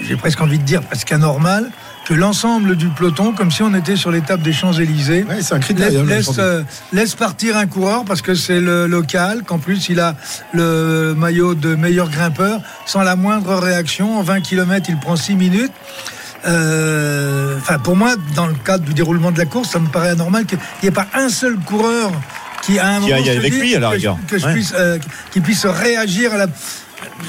j'ai 0.06 0.14
presque 0.16 0.40
envie 0.40 0.58
de 0.58 0.64
dire 0.64 0.82
presque 0.82 1.10
anormal, 1.10 1.70
que 2.04 2.12
l'ensemble 2.14 2.76
du 2.76 2.88
peloton, 2.88 3.32
comme 3.32 3.50
si 3.50 3.62
on 3.62 3.74
était 3.74 3.96
sur 3.96 4.10
l'étape 4.10 4.42
des 4.42 4.52
Champs-Élysées, 4.52 5.24
Ouais, 5.28 5.36
laisse, 6.06 6.30
euh, 6.38 6.62
laisse 6.92 7.14
partir 7.14 7.56
un 7.56 7.66
coureur 7.66 8.04
parce 8.04 8.20
que 8.20 8.34
c'est 8.34 8.60
le 8.60 8.86
local, 8.86 9.42
qu'en 9.46 9.58
plus 9.58 9.88
il 9.88 10.00
a 10.00 10.14
le 10.52 11.14
maillot 11.16 11.54
de 11.54 11.74
meilleur 11.74 12.10
grimpeur, 12.10 12.60
sans 12.84 13.02
la 13.02 13.16
moindre 13.16 13.54
réaction. 13.56 14.18
En 14.18 14.22
20 14.22 14.40
km, 14.42 14.86
il 14.90 14.98
prend 14.98 15.16
6 15.16 15.34
minutes. 15.34 15.72
Euh, 16.46 17.56
Enfin, 17.58 17.78
pour 17.78 17.96
moi, 17.96 18.16
dans 18.34 18.46
le 18.46 18.54
cadre 18.54 18.84
du 18.84 18.92
déroulement 18.92 19.30
de 19.32 19.38
la 19.38 19.46
course, 19.46 19.70
ça 19.70 19.78
me 19.78 19.88
paraît 19.88 20.10
anormal 20.10 20.44
qu'il 20.44 20.58
n'y 20.82 20.88
ait 20.88 20.92
pas 20.92 21.06
un 21.14 21.28
seul 21.30 21.56
coureur 21.56 22.10
qui 22.62 22.78
a 22.78 22.86
un 22.96 23.00
Qui 23.00 23.10
moment 23.10 23.24
se 23.24 23.30
avec 23.38 23.54
lui, 23.54 23.74
à 23.74 23.80
la 23.80 23.86
que 23.88 23.92
je- 23.92 23.96
rigueur. 23.96 24.18
que 24.28 24.38
je 24.38 24.44
Ouais. 24.46 24.52
puisse, 24.52 24.74
euh, 24.76 24.98
qui 25.30 25.40
puisse 25.40 25.64
réagir 25.64 26.34
à 26.34 26.36
la 26.36 26.46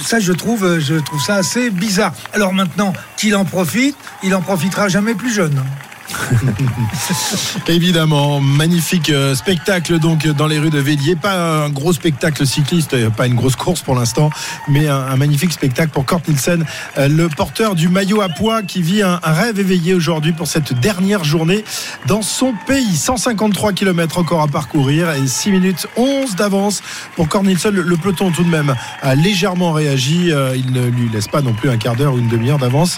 ça 0.04 0.20
je 0.20 0.32
trouve 0.32 0.80
je 0.80 0.96
trouve 0.96 1.22
ça 1.22 1.36
assez 1.36 1.70
bizarre. 1.70 2.14
Alors 2.34 2.54
maintenant 2.54 2.94
qu'il 3.18 3.36
en 3.36 3.46
profite, 3.46 3.98
il 4.24 4.36
en 4.36 4.42
profitera 4.42 4.88
jamais 4.88 5.16
plus 5.16 5.34
jeune. 5.34 5.64
Évidemment, 7.68 8.40
magnifique 8.40 9.10
euh, 9.10 9.36
spectacle 9.36 10.00
donc 10.00 10.28
dans 10.28 10.48
les 10.48 10.60
rues 10.60 10.70
de 10.70 10.80
Vélier. 10.80 11.16
Pas 11.16 11.66
un 11.66 11.70
gros 11.70 11.94
spectacle 11.94 12.46
cycliste, 12.46 12.94
euh, 12.94 13.10
pas 13.10 13.28
une 13.28 13.36
grosse 13.36 13.56
course 13.56 13.82
pour 13.82 13.96
l'instant, 13.96 14.30
mais 14.68 14.88
un, 14.88 15.16
magnifique 15.16 15.52
spectacle 15.52 15.92
pour 15.92 16.06
Kort 16.06 16.22
Nielsen, 16.28 16.66
euh, 16.98 17.08
le 17.08 17.30
porteur 17.30 17.76
du 17.76 17.90
maillot 17.90 18.22
à 18.22 18.30
poids 18.30 18.62
qui 18.62 18.82
vit 18.82 19.02
un, 19.02 19.20
rêve 19.24 19.60
éveillé 19.60 19.94
aujourd'hui 19.94 20.34
pour 20.34 20.48
cette 20.48 20.74
dernière 20.80 21.24
journée 21.24 21.64
dans 22.08 22.22
son 22.22 22.54
pays. 22.68 22.96
153 22.96 23.74
km 23.74 24.18
encore 24.20 24.42
à 24.42 24.48
parcourir 24.48 25.12
et 25.12 25.28
6 25.28 25.52
minutes 25.52 25.88
11 25.98 26.36
d'avance 26.36 26.82
pour 27.16 27.30
Kort. 27.30 27.44
Le, 27.46 27.98
peloton 27.98 28.32
tout 28.32 28.44
de 28.44 28.50
même 28.50 28.76
a 29.02 29.16
légèrement 29.16 29.72
réagi. 29.72 30.32
Il 30.56 30.72
ne 30.72 30.88
lui 30.88 31.10
laisse 31.10 31.28
pas 31.28 31.42
non 31.42 31.54
plus 31.54 31.70
un 31.70 31.78
quart 31.78 31.96
d'heure 31.96 32.14
ou 32.14 32.18
une 32.18 32.28
demi-heure 32.28 32.58
d'avance. 32.58 32.98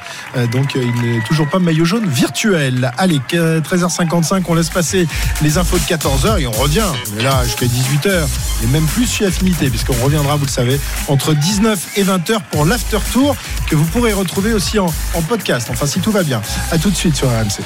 Donc 0.51 0.75
il 0.75 1.01
n'est 1.01 1.21
toujours 1.21 1.49
pas 1.49 1.59
maillot 1.59 1.83
jaune 1.85 2.07
virtuel. 2.07 2.91
Allez, 2.97 3.19
que- 3.27 3.59
13h55, 3.59 4.43
on 4.47 4.53
laisse 4.55 4.69
passer 4.69 5.07
les 5.41 5.57
infos 5.57 5.77
de 5.77 5.83
14h 5.83 6.39
et 6.39 6.47
on 6.47 6.51
revient. 6.51 6.81
On 7.13 7.19
est 7.19 7.23
là 7.23 7.43
jusqu'à 7.43 7.65
18h 7.67 8.27
et 8.63 8.67
même 8.67 8.85
plus 8.85 9.07
chez 9.09 9.25
Affinité, 9.25 9.69
puisqu'on 9.69 9.93
reviendra, 10.03 10.35
vous 10.35 10.45
le 10.45 10.51
savez, 10.51 10.79
entre 11.07 11.33
19 11.33 11.79
et 11.97 12.03
20h 12.03 12.39
pour 12.51 12.65
l'After 12.65 12.99
Tour 13.11 13.35
que 13.69 13.75
vous 13.75 13.85
pourrez 13.85 14.13
retrouver 14.13 14.53
aussi 14.53 14.79
en, 14.79 14.87
en 15.13 15.21
podcast. 15.21 15.67
Enfin, 15.71 15.85
si 15.85 15.99
tout 15.99 16.11
va 16.11 16.23
bien. 16.23 16.41
À 16.71 16.77
tout 16.77 16.89
de 16.89 16.95
suite 16.95 17.15
sur 17.15 17.27
RMC. 17.29 17.61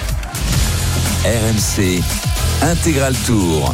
RMC 1.24 2.02
Intégral 2.64 3.16
Tour. 3.26 3.74